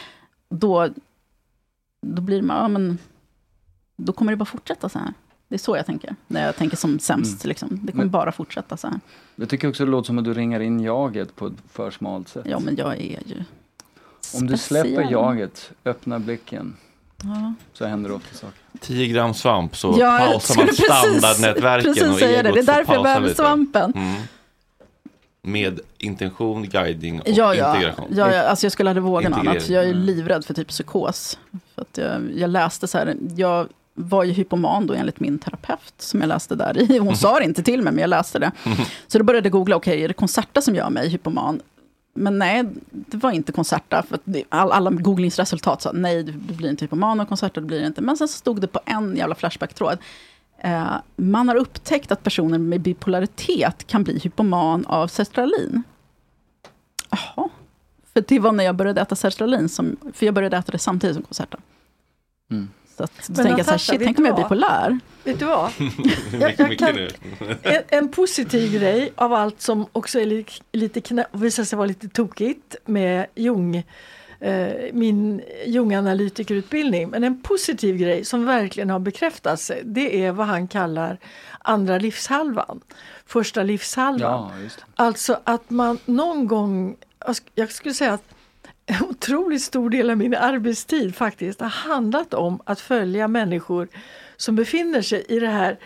Då, 0.50 0.90
då 2.08 2.22
blir 2.22 2.42
man, 2.42 2.58
ja 2.58 2.68
men, 2.68 2.98
då 3.96 4.14
kommer 4.14 4.32
det 4.32 4.36
bara 4.36 4.46
fortsätta 4.46 4.90
så 4.90 5.00
här. 5.00 5.14
Det 5.48 5.56
är 5.56 5.60
så 5.60 5.78
jag 5.78 5.86
tänker, 5.86 6.16
när 6.28 6.46
jag 6.46 6.56
tänker 6.56 6.78
som 6.78 7.00
sämst. 7.00 7.44
Mm. 7.46 7.50
Liksom. 7.50 7.70
Det 7.72 7.92
kommer 7.92 8.04
Men- 8.04 8.12
bara 8.12 8.32
fortsätta 8.32 8.78
så 8.78 8.88
här. 8.88 9.00
Jag 9.36 9.50
tycker 9.50 9.70
också 9.70 9.86
det 9.86 9.92
låter 9.92 10.06
som 10.08 10.18
att 10.18 10.24
du 10.26 10.34
ringar 10.34 10.60
in 10.60 10.80
jaget 10.80 11.36
på 11.36 11.48
ett 11.48 11.54
för 11.72 11.92
smalt 11.92 12.28
sätt. 12.28 12.46
Ja, 12.50 12.60
men 12.60 12.76
jag 12.76 12.94
är 12.94 13.20
ju 13.26 13.44
Om 14.36 14.48
du 14.48 14.58
släpper 14.58 14.90
speciell. 14.90 15.12
jaget, 15.12 15.72
öppnar 15.86 16.20
blicken, 16.20 16.76
Ja. 17.24 17.54
så 17.74 17.86
händer 17.86 18.10
det 18.10 18.16
ofta 18.16 18.36
saker. 18.36 18.60
10 18.80 19.08
gram 19.08 19.34
svamp 19.34 19.76
så 19.78 19.96
Ja, 20.00 20.18
pausar 20.32 20.56
man 20.56 20.68
standardnätverken 20.74 21.94
precis 21.94 22.10
och 22.10 22.20
säga 22.20 22.44
det. 22.44 22.52
Det 22.52 22.60
är 22.60 22.64
därför 22.64 22.94
jag 22.94 23.04
behöver 23.04 23.28
lite. 23.28 23.36
svampen. 23.42 23.94
Mm. 23.96 24.22
Med 25.46 25.80
intention, 25.98 26.64
guiding 26.70 27.22
och 27.22 27.28
Ja, 27.30 27.56
ja. 27.56 27.76
integration. 27.76 28.06
ja, 28.16 28.34
ja 28.34 28.42
alltså 28.44 28.66
jag 28.66 28.72
skulle 28.72 28.90
aldrig 28.90 29.04
våga 29.04 29.30
något 29.30 29.40
annat. 29.40 29.70
Jag 29.70 29.84
är 29.84 29.90
Mm. 29.90 30.04
livrädd 30.04 30.46
för 30.46 30.54
typ 30.54 30.68
psykos. 30.68 31.40
För 31.76 31.82
att 31.82 31.98
jag, 31.98 32.22
jag 32.36 32.50
läste 32.50 32.88
så 32.88 32.98
här, 32.98 33.16
jag 33.36 33.68
var 33.94 34.24
ju 34.24 34.32
hypoman 34.32 34.88
då 34.88 34.94
enligt 34.94 35.20
min 35.20 35.40
terapeut, 35.40 35.94
som 35.98 36.20
jag 36.22 36.28
läste 36.28 36.56
där 36.56 36.92
i. 36.92 36.98
Hon 36.98 37.16
sa 37.26 37.40
det 37.40 37.46
inte 37.46 37.64
till 37.64 37.82
mig, 37.82 37.94
men 37.94 38.02
jag 38.02 38.10
läste 38.10 38.40
det. 38.40 38.52
Så 39.08 39.18
då 39.18 39.24
började 39.24 39.46
jag 39.46 39.52
googla, 39.52 39.76
okej, 39.76 40.04
är 40.04 40.08
det 40.08 40.14
Concerta 40.14 40.62
som 40.62 40.76
gör 40.76 40.90
mig 40.90 41.10
hypoman? 41.10 41.60
Men 42.16 42.40
nej, 42.40 42.64
det 42.92 43.18
var 43.18 43.32
inte 43.32 43.52
Concerta. 43.52 44.04
För 44.10 44.20
all, 44.50 44.72
alla 44.72 44.92
googlingsresultat 44.92 45.82
sa 45.82 45.92
nej, 45.92 46.24
du, 46.24 46.32
blir 46.32 46.70
inte 46.70 46.86
hypoman 46.86 47.20
av 47.20 47.26
Concerta, 47.26 47.60
det 47.62 47.68
blir 47.68 47.80
det 47.80 47.88
inte. 47.88 48.02
Men 48.02 48.18
sen 48.18 48.28
så 48.28 48.38
stod 48.38 48.62
det 48.62 48.68
på 48.68 48.80
en 48.86 49.16
jävla 49.16 49.36
Flashback-tråd. 49.36 49.98
Eh, 50.64 50.96
man 51.16 51.50
har 51.50 51.56
upptäckt 51.56 52.12
att 52.12 52.24
personer 52.24 52.58
med 52.58 52.82
bipolaritet 52.82 53.88
kan 53.88 54.04
bli 54.04 54.20
hypoman 54.20 54.86
av 54.86 55.08
sertralin. 55.08 55.84
Jaha. 57.10 57.50
För 58.14 58.24
det 58.28 58.40
var 58.40 58.52
när 58.52 58.64
jag 58.64 58.76
började 58.76 59.02
äta 59.02 59.16
sertralin, 59.16 59.70
som, 59.70 59.98
för 60.14 60.26
jag 60.26 60.36
började 60.36 60.58
äta 60.58 60.72
det 60.72 60.80
samtidigt 60.80 61.16
som 61.16 61.24
Concerta. 61.24 61.58
Mm. 62.52 62.70
Så 62.98 63.04
att, 63.04 63.28
då 63.28 63.36
tänker 63.36 63.58
jag 63.58 63.66
så 63.66 63.72
här, 63.72 63.78
shit, 63.78 64.02
tänk 64.04 64.20
om 64.20 64.26
jag 64.26 64.40
är 64.40 64.44
bipolär. 64.44 65.00
Vet 65.24 65.40
du 65.40 65.46
vad? 65.46 65.72
mycket, 65.80 66.60
jag 66.60 66.78
kan-. 66.78 66.98
En, 67.62 67.84
en 67.88 68.10
positiv 68.10 68.74
grej 68.74 69.14
av 69.16 69.34
allt 69.34 69.62
som 69.62 69.86
också 69.92 70.20
är 70.20 70.26
li, 70.26 70.46
lite 70.72 71.02
knä, 71.02 71.26
visar 71.32 71.64
sig 71.64 71.78
vara 71.78 71.88
lite 71.88 72.08
tokigt 72.08 72.76
med 72.86 73.26
Jung, 73.36 73.84
min 74.94 75.42
Jung-analytikerutbildning. 75.66 77.10
Men 77.10 77.24
en 77.24 77.42
positiv 77.42 77.98
grej 77.98 78.26
som 78.26 78.46
verkligen 78.46 78.90
har 78.90 79.00
bekräftats 79.00 79.72
det 79.84 80.26
är 80.26 80.32
vad 80.32 80.48
han 80.48 80.68
kallar 80.68 81.18
andra 81.60 81.98
livshalvan. 81.98 82.82
Första 83.26 83.64
livshalvan. 83.64 84.52
Ja. 84.64 84.70
Alltså 84.96 85.40
att 85.44 85.70
man 85.70 86.00
någon 86.06 86.48
gång, 86.48 86.96
jag 87.56 87.72
skulle 87.72 87.94
säga 87.94 88.14
att 88.14 88.24
en 88.86 89.06
otroligt 89.10 89.62
stor 89.62 89.90
del 89.90 90.10
av 90.10 90.18
min 90.18 90.36
arbetstid 90.36 91.16
faktiskt 91.16 91.60
har 91.62 91.70
handlat 91.70 92.34
om 92.34 92.62
att 92.66 92.80
följa 92.80 93.28
människor 93.28 93.88
som 94.38 94.56
befinner 94.56 95.02
sig 95.02 95.26
i 95.30 95.40
det 95.40 95.48
här 95.48 95.80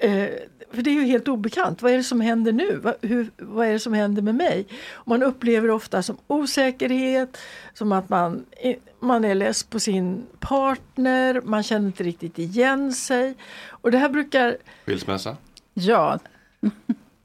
eh, 0.00 0.28
för 0.72 0.82
det 0.82 0.90
är 0.90 0.94
ju 0.94 1.04
helt 1.04 1.28
obekant. 1.28 1.82
Vad 1.82 1.92
är 1.92 1.96
det 1.96 2.04
som 2.04 2.20
händer 2.20 2.52
nu? 2.52 2.76
Vad, 2.76 2.94
hur, 3.02 3.30
vad 3.36 3.66
är 3.66 3.72
det 3.72 3.78
som 3.78 3.92
händer 3.92 4.22
med 4.22 4.34
mig? 4.34 4.66
Man 5.06 5.22
upplever 5.22 5.70
ofta 5.70 6.02
som 6.02 6.16
osäkerhet, 6.26 7.36
som 7.74 7.92
att 7.92 8.08
man, 8.08 8.44
man 9.00 9.24
är 9.24 9.34
less 9.34 9.62
på 9.64 9.80
sin 9.80 10.26
partner, 10.38 11.40
man 11.44 11.62
känner 11.62 11.86
inte 11.86 12.02
riktigt 12.02 12.38
igen 12.38 12.92
sig. 12.92 13.34
Och 13.68 13.90
det 13.90 13.98
här 13.98 14.08
brukar 14.08 14.56
Skilsmässa 14.86 15.36
Ja, 15.74 16.18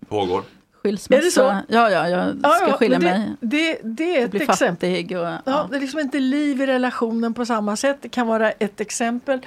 pågår. 0.07 0.43
Skilsmässa. 0.85 1.21
Är 1.21 1.25
det 1.25 1.31
så? 1.31 1.41
Ja, 1.67 1.89
ja, 1.91 2.09
jag 2.09 2.29
ska 2.39 2.49
Ja, 2.49 2.67
ja, 2.67 2.77
skilja 2.77 2.99
men 2.99 3.19
mig. 3.21 3.31
det, 3.39 3.77
det, 3.83 3.83
det 3.83 4.17
är 4.21 4.25
ett 4.25 4.49
exempel. 4.49 4.89
och... 5.17 5.25
Ja, 5.25 5.37
Ja. 5.45 5.67
det 5.71 5.75
är 5.75 5.79
liksom 5.79 5.99
inte 5.99 6.19
liv 6.19 6.61
i 6.61 6.65
relationen 6.65 7.33
på 7.33 7.45
samma 7.45 7.75
sätt. 7.75 7.97
Det 8.01 8.09
kan 8.09 8.27
vara 8.27 8.51
ett 8.51 8.81
exempel. 8.81 9.39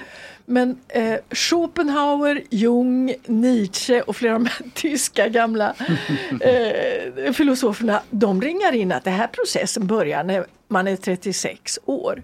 Men 0.45 0.77
eh, 0.87 1.15
Schopenhauer, 1.31 2.41
Jung, 2.49 3.13
Nietzsche 3.25 4.01
och 4.01 4.15
flera 4.15 4.35
av 4.35 4.43
de 4.43 4.49
här 4.49 4.71
tyska 4.73 5.27
gamla 5.27 5.73
eh, 6.41 7.33
filosoferna, 7.33 8.01
de 8.09 8.41
ringar 8.41 8.71
in 8.75 8.91
att 8.91 9.03
den 9.03 9.13
här 9.13 9.27
processen 9.27 9.87
börjar 9.87 10.23
när 10.23 10.45
man 10.67 10.87
är 10.87 10.95
36 10.95 11.79
år. 11.85 12.23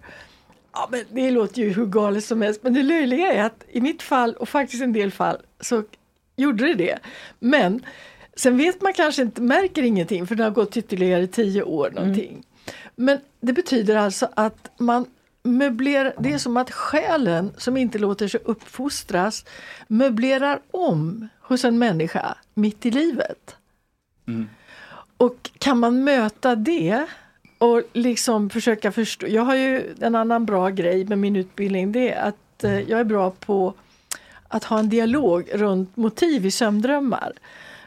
Ja, 0.73 0.87
men 0.91 1.01
det 1.09 1.31
låter 1.31 1.61
ju 1.61 1.73
hur 1.73 1.85
galet 1.85 2.23
som 2.25 2.41
helst, 2.41 2.59
men 2.63 2.73
det 2.73 2.83
löjliga 2.83 3.33
är 3.33 3.43
att 3.43 3.63
i 3.71 3.81
mitt 3.81 4.01
fall 4.01 4.33
och 4.33 4.49
faktiskt 4.49 4.83
en 4.83 4.93
del 4.93 5.11
fall 5.11 5.37
så 5.61 5.83
gjorde 6.35 6.67
det 6.67 6.73
det. 6.73 6.97
Men 7.39 7.85
sen 8.35 8.57
vet 8.57 8.81
man 8.81 8.93
kanske 8.93 9.21
inte, 9.21 9.41
märker 9.41 9.83
ingenting 9.83 10.27
för 10.27 10.35
det 10.35 10.43
har 10.43 10.51
gått 10.51 10.77
ytterligare 10.77 11.27
tio 11.27 11.63
år 11.63 11.91
någonting. 11.91 12.43
Men 12.95 13.19
det 13.41 13.53
betyder 13.53 13.95
alltså 13.95 14.29
att 14.35 14.71
man 14.77 15.05
möblerar, 15.43 16.13
det 16.19 16.33
är 16.33 16.37
som 16.37 16.57
att 16.57 16.71
själen 16.71 17.51
som 17.57 17.77
inte 17.77 17.99
låter 17.99 18.27
sig 18.27 18.39
uppfostras 18.43 19.45
möblerar 19.87 20.59
om 20.71 21.27
hos 21.41 21.65
en 21.65 21.79
människa 21.79 22.37
mitt 22.53 22.85
i 22.85 22.91
livet. 22.91 23.55
Och 25.17 25.51
kan 25.57 25.79
man 25.79 26.03
möta 26.03 26.55
det 26.55 27.05
och 27.57 27.81
liksom 27.93 28.49
försöka 28.49 28.91
förstå. 28.91 29.27
Jag 29.27 29.41
har 29.41 29.55
ju 29.55 29.95
en 29.99 30.15
annan 30.15 30.45
bra 30.45 30.69
grej 30.69 31.05
med 31.05 31.17
min 31.17 31.35
utbildning. 31.35 31.91
Det 31.91 32.11
är 32.11 32.27
att 32.27 32.63
eh, 32.63 32.79
jag 32.79 32.99
är 32.99 33.03
bra 33.03 33.31
på 33.31 33.73
att 34.47 34.63
ha 34.63 34.79
en 34.79 34.89
dialog 34.89 35.49
runt 35.53 35.97
motiv 35.97 36.45
i 36.45 36.51
sömndrömmar. 36.51 37.33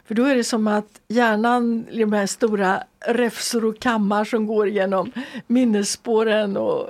För 0.09 0.15
då 0.15 0.25
är 0.25 0.35
det 0.35 0.43
som 0.43 0.67
att 0.67 1.01
hjärnan, 1.07 1.85
de 1.91 2.13
här 2.13 2.25
stora 2.25 2.83
räfsor 2.99 3.65
och 3.65 3.79
kammar 3.79 4.25
som 4.25 4.47
går 4.47 4.69
genom 4.69 5.11
minnesspåren 5.47 6.57
och, 6.57 6.89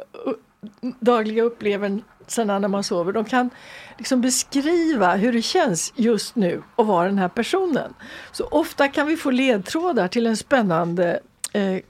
dagliga 0.99 1.43
upplevelserna 1.43 2.59
när 2.59 2.67
man 2.67 2.84
sover. 2.84 3.13
De 3.13 3.26
kan 3.26 3.49
liksom 3.97 4.22
beskriva 4.22 5.15
hur 5.15 5.34
det 5.34 5.41
känns 5.41 5.93
just 5.95 6.36
nu 6.36 6.63
att 6.76 6.86
vara 6.86 7.07
den 7.07 7.17
här 7.17 7.30
personen. 7.30 7.93
Så 8.32 8.45
ofta 8.45 8.88
kan 8.88 9.07
vi 9.07 9.17
få 9.17 9.32
ledtrådar 9.32 10.07
till 10.07 10.28
en 10.28 10.38
spännande 10.38 11.20
eh, 11.53 11.74
eh, 11.74 11.82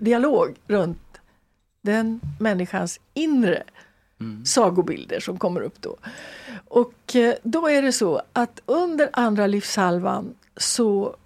dialog 0.00 0.56
runt 0.66 1.20
den 1.82 2.20
människans 2.40 3.00
inre 3.14 3.62
sagobilder 4.44 5.20
som 5.20 5.38
kommer 5.38 5.60
upp 5.60 5.82
då. 5.82 5.96
Och 6.70 7.16
eh, 7.16 7.34
då 7.42 7.68
är 7.68 7.82
det 7.82 7.92
så 7.92 8.22
att 8.32 8.60
under 8.66 9.10
andra 9.12 9.46
livshalvan 9.46 10.34
så 10.56 11.16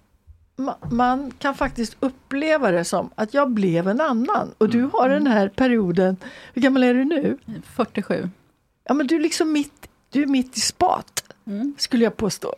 ma- 0.57 0.91
man 0.91 1.31
kan 1.31 1.55
faktiskt 1.55 1.97
uppleva 1.99 2.71
det 2.71 2.85
som 2.85 3.09
att 3.15 3.33
jag 3.33 3.49
blev 3.49 3.87
en 3.87 4.01
annan. 4.01 4.53
Och 4.57 4.69
du 4.69 4.89
har 4.93 5.09
den 5.09 5.27
här 5.27 5.49
perioden, 5.49 6.17
hur 6.53 6.61
gammal 6.61 6.83
är 6.83 6.93
du 6.93 7.05
nu? 7.05 7.37
47. 7.75 8.29
Ja 8.83 8.93
men 8.93 9.07
du 9.07 9.15
är 9.15 9.19
liksom 9.19 9.51
mitt, 9.51 9.87
du 10.09 10.21
är 10.23 10.27
mitt 10.27 10.57
i 10.57 10.59
spat, 10.59 11.23
skulle 11.77 12.03
jag 12.03 12.17
påstå. 12.17 12.53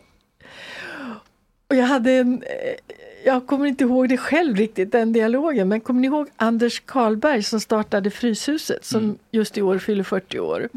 Och 1.70 1.76
jag 1.76 1.86
hade 1.86 2.12
en, 2.12 2.42
eh, 2.42 2.94
jag 3.28 3.46
kommer 3.46 3.66
inte 3.66 3.84
ihåg 3.84 4.08
det 4.08 4.16
själv 4.16 4.56
riktigt, 4.56 4.92
den 4.92 5.12
dialogen, 5.12 5.68
men 5.68 5.80
kommer 5.80 6.00
ni 6.00 6.06
ihåg 6.06 6.28
Anders 6.36 6.80
Karlberg 6.80 7.42
som 7.42 7.60
startade 7.60 8.10
Fryshuset, 8.10 8.84
som 8.84 9.18
just 9.30 9.58
i 9.58 9.62
år 9.62 9.78
fyller 9.78 10.04
40 10.04 10.38
år, 10.40 10.68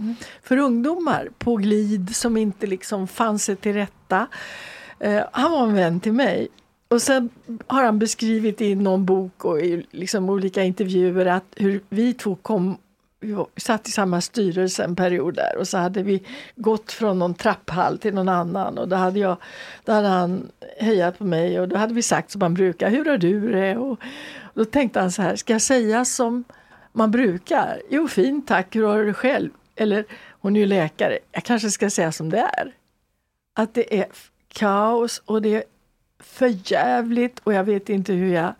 för 0.44 0.58
ungdomar 0.58 1.30
på 1.38 1.56
glid 1.56 2.16
som 2.16 2.38
inte 2.38 2.68
liksom 2.68 3.08
fann 3.08 3.40
sig 3.40 3.56
till 3.56 3.74
rätta. 3.74 4.28
Eh, 5.00 5.24
han 5.32 5.52
var 5.52 5.64
en 5.64 5.74
vän 5.76 6.00
till 6.00 6.14
mig. 6.14 6.48
Och 6.88 7.02
sen 7.02 7.30
har 7.68 7.84
han 7.84 8.00
beskrivit 8.00 8.62
i 8.62 8.76
någon 8.76 9.06
bok 9.06 9.46
och 9.46 9.62
i 9.62 9.86
liksom 9.92 10.30
olika 10.30 10.64
intervjuer 10.64 11.26
att 11.26 11.46
hur 11.56 11.82
vi 11.90 12.14
två 12.14 12.36
kom 12.36 12.78
vi 13.22 13.46
satt 13.58 13.88
i 13.88 13.92
samma 13.92 14.22
styrelse 14.22 14.84
en 14.84 14.96
period 14.96 15.36
där 15.36 15.58
och 15.58 15.68
så 15.68 15.78
hade 15.78 16.04
vi 16.04 16.24
gått 16.56 16.92
från 16.92 17.20
någon 17.20 17.34
trapphall 17.34 17.98
till 17.98 18.14
någon 18.14 18.30
annan 18.30 18.78
och 18.78 18.88
då 18.88 18.96
hade, 18.96 19.20
jag, 19.20 19.38
då 19.86 19.92
hade 19.92 20.08
han 20.08 20.52
hejat 20.80 21.18
på 21.18 21.24
mig 21.24 21.60
och 21.60 21.68
då 21.68 21.76
hade 21.76 21.94
vi 21.94 22.02
sagt 22.02 22.32
som 22.32 22.40
man 22.40 22.54
brukar, 22.54 22.90
hur 22.90 23.06
har 23.06 23.18
du 23.18 23.52
det? 23.52 23.78
Och, 23.78 24.00
då 24.54 24.66
tänkte 24.66 25.00
han 25.00 25.12
så 25.12 25.22
här, 25.22 25.36
ska 25.36 25.54
jag 25.54 25.62
säga 25.62 26.06
som 26.06 26.44
man 26.92 27.12
brukar? 27.12 27.82
Jo, 27.90 28.08
fint 28.08 28.48
tack, 28.48 28.76
hur 28.76 28.84
har 28.84 28.98
du 28.98 29.06
det 29.06 29.14
själv? 29.14 29.50
Eller, 29.76 30.06
hon 30.30 30.56
är 30.56 30.60
ju 30.60 30.66
läkare, 30.66 31.20
jag 31.32 31.44
kanske 31.44 31.72
ska 31.72 31.90
säga 31.90 32.12
som 32.12 32.30
det 32.30 32.40
är. 32.40 32.74
Att 33.56 33.74
det 33.74 34.00
är 34.00 34.06
kaos 34.48 35.22
och 35.26 35.42
det 35.42 35.56
är 35.56 35.64
förjävligt 36.20 37.40
och 37.44 37.54
jag 37.54 37.64
vet 37.64 37.90
inte 37.90 38.14
hur 38.14 38.34
jag 38.34 38.54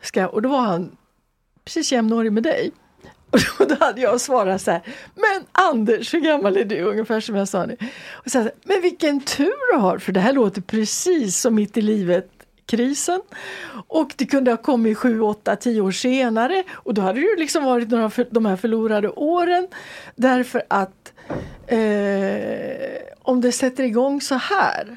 ska... 0.00 0.28
Och 0.28 0.42
då 0.42 0.48
var 0.48 0.60
han 0.60 0.96
precis 1.64 1.92
jämnårig 1.92 2.32
med 2.32 2.42
dig. 2.42 2.72
Och 3.58 3.68
då 3.68 3.74
hade 3.80 4.00
jag 4.00 4.20
svarat 4.20 4.62
så 4.62 4.70
här, 4.70 4.82
men 5.14 5.44
Anders, 5.52 6.14
hur 6.14 6.20
gammal 6.20 6.56
är 6.56 6.64
du? 6.64 6.82
Ungefär 6.82 7.20
som 7.20 7.34
jag 7.36 7.48
sa 7.48 7.66
nu. 7.66 7.76
Och 8.12 8.30
så 8.30 8.38
här, 8.38 8.52
men 8.64 8.82
vilken 8.82 9.20
tur 9.20 9.72
du 9.72 9.78
har, 9.78 9.98
för 9.98 10.12
det 10.12 10.20
här 10.20 10.32
låter 10.32 10.60
precis 10.60 11.40
som 11.40 11.54
mitt 11.54 11.76
i 11.76 11.82
livet 11.82 12.30
krisen. 12.66 13.20
Och 13.88 14.14
det 14.16 14.26
kunde 14.26 14.50
ha 14.50 14.56
kommit 14.56 14.98
sju, 14.98 15.20
åtta, 15.20 15.56
tio 15.56 15.80
år 15.80 15.90
senare 15.90 16.64
och 16.72 16.94
då 16.94 17.02
hade 17.02 17.20
det 17.20 17.26
ju 17.26 17.36
liksom 17.36 17.64
varit 17.64 17.90
några 17.90 18.10
för, 18.10 18.26
de 18.30 18.46
här 18.46 18.56
förlorade 18.56 19.08
åren. 19.08 19.68
Därför 20.16 20.62
att 20.68 21.12
eh, 21.66 21.78
om 23.22 23.40
det 23.40 23.52
sätter 23.52 23.84
igång 23.84 24.20
så 24.20 24.34
här 24.34 24.96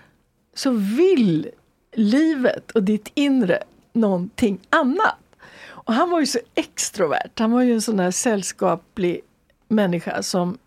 så 0.54 0.72
vill 0.72 1.50
livet 1.96 2.72
och 2.72 2.84
ditt 2.84 3.12
inre 3.14 3.64
någonting 3.94 4.60
annat. 4.70 5.18
Och 5.90 5.96
han 5.96 6.10
var 6.10 6.20
ju 6.20 6.26
så 6.26 6.40
extrovert. 6.56 7.40
Han 7.40 7.52
var 7.52 7.62
ju 7.62 7.74
en 7.74 7.82
sån 7.82 7.98
där 7.98 8.12
sällskaplig 8.12 9.22
människa 9.68 10.24
som... 10.24 10.58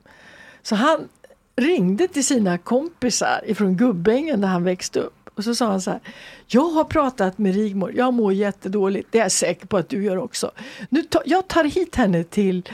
Så 0.63 0.75
han 0.75 1.09
ringde 1.57 2.09
till 2.09 2.27
sina 2.27 2.59
kompisar 2.59 3.43
ifrån 3.47 3.77
Gubbängen 3.77 4.41
där 4.41 4.49
han 4.49 4.65
växte 4.65 5.01
upp. 5.01 5.31
Och 5.35 5.45
så 5.45 5.55
sa 5.55 5.67
han 5.67 5.81
så 5.81 5.91
här. 5.91 6.01
Jag 6.47 6.69
har 6.69 6.85
pratat 6.85 7.39
med 7.39 7.55
Rigmor. 7.55 7.93
Jag 7.97 8.15
mår 8.15 8.33
jättedåligt. 8.33 9.09
Det 9.11 9.19
är 9.19 9.23
jag 9.23 9.33
säker 9.33 9.67
på 9.67 9.77
att 9.77 9.89
du 9.89 10.05
gör 10.05 10.17
också. 10.17 10.51
Nu 10.89 11.03
ta, 11.03 11.23
jag 11.25 11.49
tar 11.49 11.65
hit 11.65 11.97
henne 11.97 12.25
till 12.25 12.69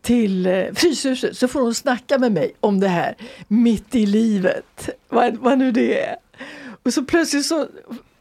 till 0.00 0.46
eh, 0.46 0.64
Fryshuset 0.74 1.36
så 1.36 1.48
får 1.48 1.60
hon 1.60 1.74
snacka 1.74 2.18
med 2.18 2.32
mig 2.32 2.52
om 2.60 2.80
det 2.80 2.88
här 2.88 3.14
mitt 3.48 3.94
i 3.94 4.06
livet. 4.06 4.88
Vad, 5.08 5.36
vad 5.36 5.58
nu 5.58 5.72
det 5.72 6.00
är. 6.00 6.16
Och 6.82 6.94
så 6.94 7.04
plötsligt 7.04 7.46
så, 7.46 7.66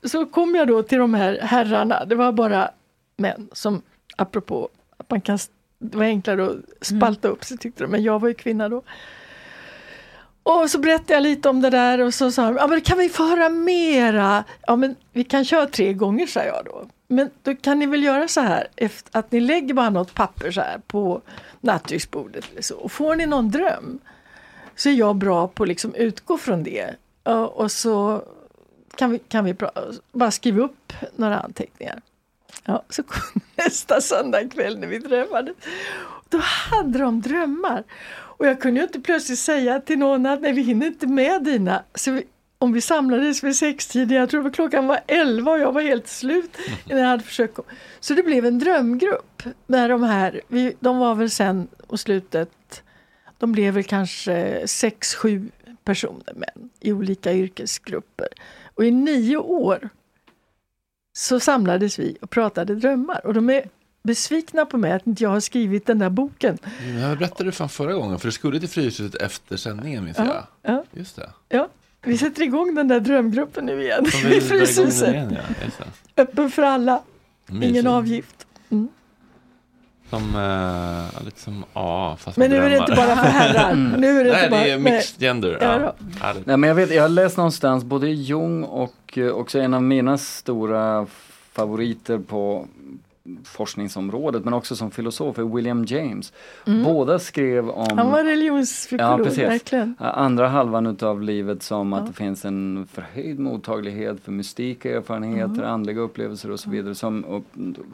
så 0.03 0.25
kom 0.25 0.55
jag 0.55 0.67
då 0.67 0.83
till 0.83 0.97
de 0.97 1.13
här 1.13 1.39
herrarna. 1.41 2.05
Det 2.05 2.15
var 2.15 2.31
bara 2.31 2.71
män 3.17 3.49
som, 3.51 3.81
apropå 4.17 4.69
att 4.97 5.09
man 5.09 5.21
kan, 5.21 5.39
det 5.79 5.97
var 5.97 6.05
enklare 6.05 6.45
att 6.45 6.85
spalta 6.85 7.27
upp 7.27 7.43
sig 7.43 7.57
tyckte 7.57 7.83
de, 7.83 7.91
men 7.91 8.03
jag 8.03 8.19
var 8.19 8.27
ju 8.27 8.33
kvinna 8.33 8.69
då. 8.69 8.81
Och 10.43 10.69
så 10.69 10.79
berättade 10.79 11.13
jag 11.13 11.23
lite 11.23 11.49
om 11.49 11.61
det 11.61 11.69
där 11.69 12.01
och 12.01 12.13
så 12.13 12.31
sa 12.31 12.45
de, 12.45 12.55
ja 12.55 12.67
men 12.67 12.81
kan 12.81 12.97
vi 12.97 13.09
få 13.09 13.23
höra 13.23 13.49
mera? 13.49 14.43
Ja 14.67 14.75
men 14.75 14.95
vi 15.11 15.23
kan 15.23 15.45
köra 15.45 15.65
tre 15.65 15.93
gånger 15.93 16.27
sa 16.27 16.43
jag 16.43 16.65
då. 16.65 16.85
Men 17.07 17.29
då 17.41 17.55
kan 17.55 17.79
ni 17.79 17.85
väl 17.85 18.03
göra 18.03 18.27
så 18.27 18.41
här 18.41 18.67
efter, 18.75 19.19
att 19.19 19.31
ni 19.31 19.39
lägger 19.39 19.73
bara 19.73 19.89
något 19.89 20.13
papper 20.13 20.51
så 20.51 20.61
här 20.61 20.81
på 20.87 21.21
nattduksbordet 21.61 22.51
eller 22.51 22.61
så. 22.61 22.75
Och 22.75 22.91
får 22.91 23.15
ni 23.15 23.25
någon 23.25 23.51
dröm 23.51 23.99
så 24.75 24.89
är 24.89 24.93
jag 24.93 25.15
bra 25.15 25.47
på 25.47 25.63
att 25.63 25.69
liksom 25.69 25.95
utgå 25.95 26.37
från 26.37 26.63
det. 26.63 26.95
Och 27.53 27.71
så 27.71 28.23
kan 28.95 29.11
vi, 29.11 29.19
kan 29.19 29.45
vi 29.45 29.55
bara 30.11 30.31
skriva 30.31 30.63
upp 30.63 30.93
några 31.15 31.39
anteckningar. 31.39 32.01
Ja, 32.65 32.83
så 32.89 33.03
kom 33.03 33.41
nästa 33.55 34.01
söndag 34.01 34.49
kväll 34.49 34.79
när 34.79 34.87
vi 34.87 35.01
träffades. 35.01 35.55
Då 36.29 36.37
hade 36.37 36.99
de 36.99 37.21
drömmar. 37.21 37.83
Och 38.43 38.47
jag 38.47 38.61
kunde 38.61 38.79
ju 38.79 38.85
inte 38.85 38.99
plötsligt 38.99 39.39
säga 39.39 39.79
till 39.79 39.99
någon 39.99 40.25
att 40.25 40.41
nej, 40.41 40.53
vi 40.53 40.61
hinner 40.61 40.87
inte 40.87 41.07
med 41.07 41.43
dina. 41.43 41.83
Så 41.95 42.11
vi, 42.11 42.23
om 42.59 42.73
vi 42.73 42.81
samlades 42.81 43.43
vid 43.43 43.55
sextiden, 43.55 44.17
jag 44.17 44.29
tror 44.29 44.47
att 44.47 44.55
klockan 44.55 44.87
var 44.87 44.99
elva 45.07 45.51
och 45.51 45.59
jag 45.59 45.71
var 45.71 45.81
helt 45.81 46.07
slut 46.07 46.57
innan 46.85 47.01
jag 47.01 47.09
hade 47.09 47.23
försökt. 47.23 47.59
Så 47.99 48.13
det 48.13 48.23
blev 48.23 48.45
en 48.45 48.59
drömgrupp. 48.59 49.43
Där 49.67 49.89
de 49.89 50.03
här, 50.03 50.41
vi, 50.47 50.75
de 50.79 50.97
var 50.97 51.15
väl 51.15 51.29
sen 51.29 51.67
och 51.87 51.99
slutet, 51.99 52.83
de 53.37 53.51
blev 53.51 53.73
väl 53.73 53.83
kanske 53.83 54.67
sex, 54.67 55.15
sju 55.15 55.49
personer 55.83 56.33
män 56.35 56.69
i 56.79 56.93
olika 56.93 57.33
yrkesgrupper. 57.33 58.27
Och 58.75 58.85
i 58.85 58.91
nio 58.91 59.37
år 59.37 59.89
så 61.13 61.39
samlades 61.39 61.99
vi 61.99 62.17
och 62.21 62.29
pratade 62.29 62.75
drömmar. 62.75 63.25
Och 63.25 63.33
de 63.33 63.49
är 63.49 63.63
besvikna 64.03 64.65
på 64.65 64.77
mig 64.77 64.91
att 64.91 65.07
inte 65.07 65.23
jag 65.23 65.29
har 65.29 65.39
skrivit 65.39 65.85
den 65.85 65.99
där 65.99 66.09
boken. 66.09 66.57
Jag 67.01 67.17
berättade 67.17 67.51
fan 67.51 67.69
förra 67.69 67.93
gången, 67.93 68.19
för 68.19 68.27
du 68.27 68.31
skulle 68.31 68.59
till 68.59 68.69
Fryshuset 68.69 69.21
efter 69.21 69.57
sändningen 69.57 70.03
minns 70.05 70.17
jag. 70.17 70.27
Ja, 70.27 70.47
ja, 70.61 70.83
Just 70.93 71.15
det. 71.15 71.29
ja. 71.49 71.67
Vi 72.05 72.17
sätter 72.17 72.41
igång 72.41 72.75
den 72.75 72.87
där 72.87 72.99
drömgruppen 72.99 73.65
nu 73.65 73.83
igen 73.83 74.05
i 74.33 74.41
Fryshuset. 74.41 75.09
igen, 75.09 75.37
ja. 75.37 75.67
Det. 76.15 76.21
Öppen 76.21 76.51
för 76.51 76.63
alla, 76.63 77.01
Mysigt. 77.45 77.69
ingen 77.69 77.87
avgift. 77.87 78.47
Mm. 78.69 78.87
Som, 80.13 80.35
eh, 80.35 81.25
lite 81.25 81.39
som 81.39 81.63
A, 81.73 82.15
fast 82.19 82.37
Men 82.37 82.49
nu 82.49 82.57
är 82.57 82.69
det 82.69 82.77
inte 82.77 82.91
drömmar. 82.95 83.07
bara 83.07 83.15
för 83.23 83.29
herrar. 83.29 83.75
Nu 83.75 84.19
är 84.19 84.23
det 84.23 84.31
Nej, 84.31 84.39
inte 84.43 84.49
bara, 84.49 84.63
det 84.63 84.71
är 84.71 84.77
mixed 84.77 85.19
gender. 85.21 85.57
Ja. 85.61 85.93
Nej, 86.45 86.57
men 86.57 86.67
jag, 86.67 86.75
vet, 86.75 86.93
jag 86.95 87.01
har 87.01 87.09
läst 87.09 87.37
någonstans 87.37 87.83
både 87.83 88.09
Jung 88.09 88.63
och 88.63 89.17
eh, 89.17 89.27
också 89.27 89.59
en 89.59 89.73
av 89.73 89.83
mina 89.83 90.17
stora 90.17 91.07
favoriter 91.53 92.17
på 92.17 92.67
forskningsområdet 93.43 94.43
men 94.45 94.53
också 94.53 94.75
som 94.75 94.91
filosof 94.91 95.37
är 95.37 95.43
William 95.55 95.85
James. 95.85 96.33
Mm. 96.67 96.83
Båda 96.83 97.19
skrev 97.19 97.69
om 97.69 97.97
Han 97.97 98.11
var 98.11 98.23
religionspsykolog, 98.23 99.19
Ja, 99.19 99.23
precis. 99.23 99.39
verkligen. 99.43 99.95
Andra 99.99 100.47
halvan 100.47 100.85
utav 100.87 101.21
livet 101.21 101.63
som 101.63 101.93
att 101.93 101.99
Ja. 102.01 102.07
det 102.07 102.13
finns 102.13 102.45
en 102.45 102.87
förhöjd 102.93 103.39
mottaglighet 103.39 104.23
för 104.23 104.31
mystika 104.31 104.97
erfarenheter, 104.97 105.53
Mm. 105.53 105.65
andliga 105.69 105.99
upplevelser 106.01 106.51
och 106.51 106.59
så 106.59 106.69
vidare 106.69 106.95
som 106.95 107.21
och, 107.23 107.43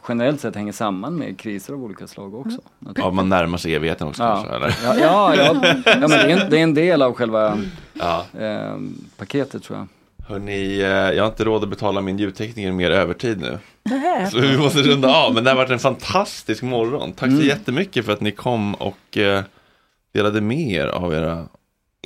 generellt 0.07 0.41
sett 0.41 0.55
hänger 0.55 0.71
samman 0.71 1.15
med 1.15 1.37
kriser 1.39 1.73
av 1.73 1.83
olika 1.83 2.07
slag 2.07 2.33
också. 2.35 2.57
Ja, 2.95 3.11
man 3.11 3.29
närmar 3.29 3.57
sig 3.57 3.75
evigheten 3.75 4.07
också 4.07 4.23
Ja. 4.23 4.35
kanske, 4.35 4.55
eller? 4.55 4.75
Ja, 4.83 4.95
ja, 4.99 5.35
ja, 5.35 5.75
ja 5.85 5.99
men 5.99 6.09
det 6.09 6.15
är, 6.15 6.29
en, 6.43 6.49
det 6.49 6.57
är 6.59 6.63
en 6.63 6.73
del 6.73 7.01
av 7.01 7.13
själva 7.13 7.57
Ja. 7.93 8.25
eh, 8.39 8.75
paketet 9.17 9.63
tror 9.63 9.77
jag. 9.79 9.87
Hörni, 10.29 10.79
eh, 10.81 10.87
jag 10.87 11.23
har 11.23 11.29
inte 11.29 11.43
råd 11.43 11.63
att 11.63 11.69
betala 11.69 12.01
min 12.01 12.17
ljudtekniker 12.17 12.71
mer 12.71 12.91
övertid 12.91 13.39
nu. 13.39 13.59
Nähä. 13.83 14.29
Så 14.31 14.39
vi 14.39 14.57
måste 14.57 14.79
runda 14.81 15.15
av, 15.15 15.33
men 15.33 15.43
det 15.43 15.49
har 15.49 15.57
varit 15.57 15.69
en 15.71 15.79
fantastisk 15.79 16.63
morgon. 16.63 17.11
Tack 17.11 17.29
så 17.29 17.35
Mm. 17.35 17.47
jättemycket 17.47 18.05
för 18.05 18.13
att 18.13 18.21
ni 18.21 18.31
kom 18.31 18.73
och 18.73 19.17
eh, 19.17 19.43
delade 20.13 20.41
med 20.41 20.71
er 20.71 20.87
av 20.87 21.13
era 21.13 21.47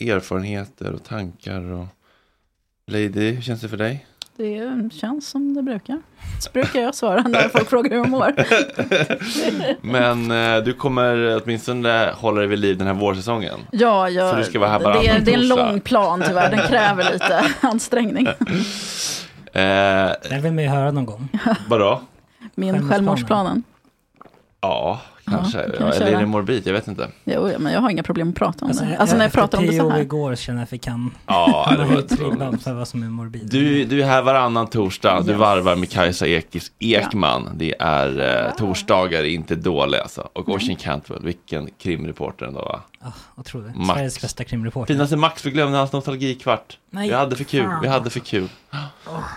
erfarenheter 0.02 0.92
och 0.94 1.04
tankar. 1.04 1.72
Och... 1.72 1.86
Lady, 2.88 3.32
hur 3.32 3.42
känns 3.42 3.62
det 3.62 3.70
för 3.70 3.78
dig? 3.78 4.06
Det 4.38 4.90
känns 4.94 5.30
som 5.30 5.54
det 5.54 5.62
brukar. 5.64 6.02
Så 6.40 6.50
brukar 6.54 6.82
jag 6.82 6.96
svara 6.96 7.22
när 7.22 7.50
folk 7.50 7.70
frågar 7.70 7.90
hur 7.90 7.98
jag 7.98 8.10
mår. 8.10 8.34
Men 9.82 10.32
eh, 10.32 10.64
du 10.64 10.74
kommer 10.74 11.42
åtminstone 11.44 12.12
hålla 12.16 12.40
dig 12.40 12.48
vid 12.48 12.60
liv 12.60 12.78
den 12.78 12.88
här 12.88 12.94
vårsäsongen. 12.94 13.60
Ja, 13.72 14.10
jag, 14.10 14.38
du 14.38 14.44
ska 14.44 14.60
vara 14.60 14.70
här 14.70 14.80
det, 14.80 15.08
är, 15.08 15.20
det 15.20 15.32
är 15.34 15.38
en 15.38 15.48
lång 15.48 15.80
plan 15.80 16.24
tyvärr, 16.28 16.52
den 16.52 16.68
kräver 16.68 17.14
lite 17.14 17.46
ansträngning. 17.68 18.28
Eh, 18.28 18.34
Den 20.30 20.42
vill 20.42 20.52
man 20.54 20.64
ju 20.64 20.70
höra 20.70 20.92
någon 20.92 21.06
gång. 21.06 21.30
vadå? 21.68 22.02
Min 22.56 22.90
självmordsplanen. 22.90 23.64
Ja, 24.62 25.02
kanske. 25.26 25.58
Ja, 25.58 25.64
Ja, 25.74 25.78
kan 25.78 25.88
jag 25.88 25.96
eller 25.96 26.12
är 26.16 26.20
det 26.20 26.26
morbid? 26.26 26.68
Jag 26.68 26.74
vet 26.74 26.88
inte. 26.88 27.08
Jo, 27.24 27.50
ja, 27.50 27.60
men 27.60 27.74
jag 27.74 27.82
har 27.82 27.90
inga 27.90 28.04
problem 28.04 28.30
att 28.30 28.36
prata 28.36 28.66
om 28.66 28.70
Alltså, 28.72 28.86
det. 28.86 28.98
Alltså 28.98 29.16
när 29.16 29.24
jag 29.24 29.28
efter 29.28 29.40
pratar 29.42 29.58
om 29.58 29.66
det 29.68 29.78
så 29.78 29.90
här. 29.90 30.00
igår 30.02 30.36
känner 30.36 30.60
jag 30.60 30.64
att 30.64 30.74
vi 30.74 30.78
kan 30.78 31.12
Ja, 31.28 31.74
det 31.78 31.86
var 31.86 31.98
otroligt. 31.98 32.64
för 32.64 32.74
vad 32.74 32.88
som 32.88 33.04
är 33.04 33.08
morbid. 33.08 33.42
Du, 33.52 33.86
du 33.86 34.02
är 34.02 34.06
här 34.06 34.22
varannan 34.22 34.68
torsdag, 34.68 35.22
du 35.26 35.32
Yes. 35.32 35.40
varvar 35.40 35.76
med 35.76 35.90
Kajsa 35.92 36.28
Ekis 36.28 36.72
Ekman. 36.80 37.50
Det 37.56 37.76
är 37.80 38.46
eh, 38.48 38.56
torsdagar, 38.56 39.20
är 39.20 39.24
inte 39.24 39.56
dåliga 39.56 40.02
alltså. 40.02 40.30
Och 40.34 40.50
Oisin 40.50 40.76
Cantwell, 40.76 41.24
vilken 41.24 41.70
krimreporter 41.82 42.46
ändå 42.46 42.60
va? 42.62 42.82
Ah, 43.06 43.12
otroligt. 43.36 43.76
Max. 43.76 43.88
Sveriges 43.97 44.22
bästa 44.22 44.43
krimreporter. 44.43 44.93
Finaste 44.93 45.16
Max, 45.16 45.45
vi 45.45 45.51
glömde 45.51 45.78
hans 45.78 45.91
nostalgikvart. 45.91 46.78
Nej, 46.89 47.10
vi 47.10 47.16
hade 47.16 47.36
för 47.36 47.43
kul, 47.43 47.64
fan. 47.64 47.82
vi 47.82 47.88
hade 47.88 48.10
för 48.10 48.20
kul. 48.20 48.47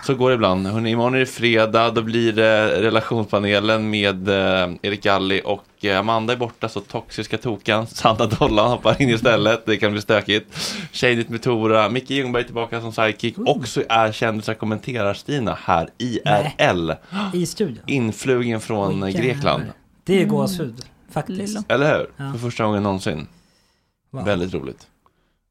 Så 0.03 0.15
går 0.15 0.29
det 0.29 0.33
ibland. 0.35 0.67
Hörrni, 0.67 0.89
imorgon 0.91 1.15
är 1.15 1.19
det 1.19 1.25
fredag, 1.25 1.91
då 1.91 2.01
blir 2.01 2.33
det 2.33 2.81
relationspanelen 2.81 3.89
med 3.89 4.29
eh, 4.29 4.69
Erik 4.81 5.03
Galli 5.03 5.41
och 5.45 5.63
eh, 5.85 5.99
Amanda 5.99 6.33
är 6.33 6.37
borta, 6.37 6.69
så 6.69 6.79
toxiska 6.79 7.37
tokan, 7.37 7.87
Sanna 7.87 8.25
Dollan 8.25 8.69
hoppar 8.71 9.01
in 9.01 9.09
istället, 9.09 9.65
det 9.65 9.77
kan 9.77 9.91
bli 9.91 10.01
stökigt. 10.01 10.77
Tjejnytt 10.91 11.29
med 11.29 11.41
Tora, 11.41 11.89
Micke 11.89 12.09
Ljungberg 12.09 12.43
tillbaka 12.43 12.81
som 12.81 12.91
sidekick, 12.93 13.37
och 13.37 13.67
så 13.67 13.83
är 13.89 14.11
kändisar 14.11 14.53
kommenterar 14.53 15.13
Stina 15.13 15.57
här, 15.63 15.89
IRL. 15.97 16.91
I 17.33 17.45
studion. 17.45 17.83
Influgen 17.87 18.61
från 18.61 19.03
Oj, 19.03 19.11
Grekland. 19.11 19.59
jävlar. 19.59 19.73
Det 20.03 20.21
är 20.21 20.25
gåshud, 20.25 20.85
faktiskt. 21.11 21.37
Lilla. 21.39 21.63
Eller 21.67 21.97
hur? 21.97 22.07
Ja. 22.17 22.31
För 22.31 22.39
första 22.39 22.63
gången 22.63 22.83
någonsin. 22.83 23.27
Wow. 24.17 24.25
Väldigt 24.25 24.53
roligt. 24.53 24.87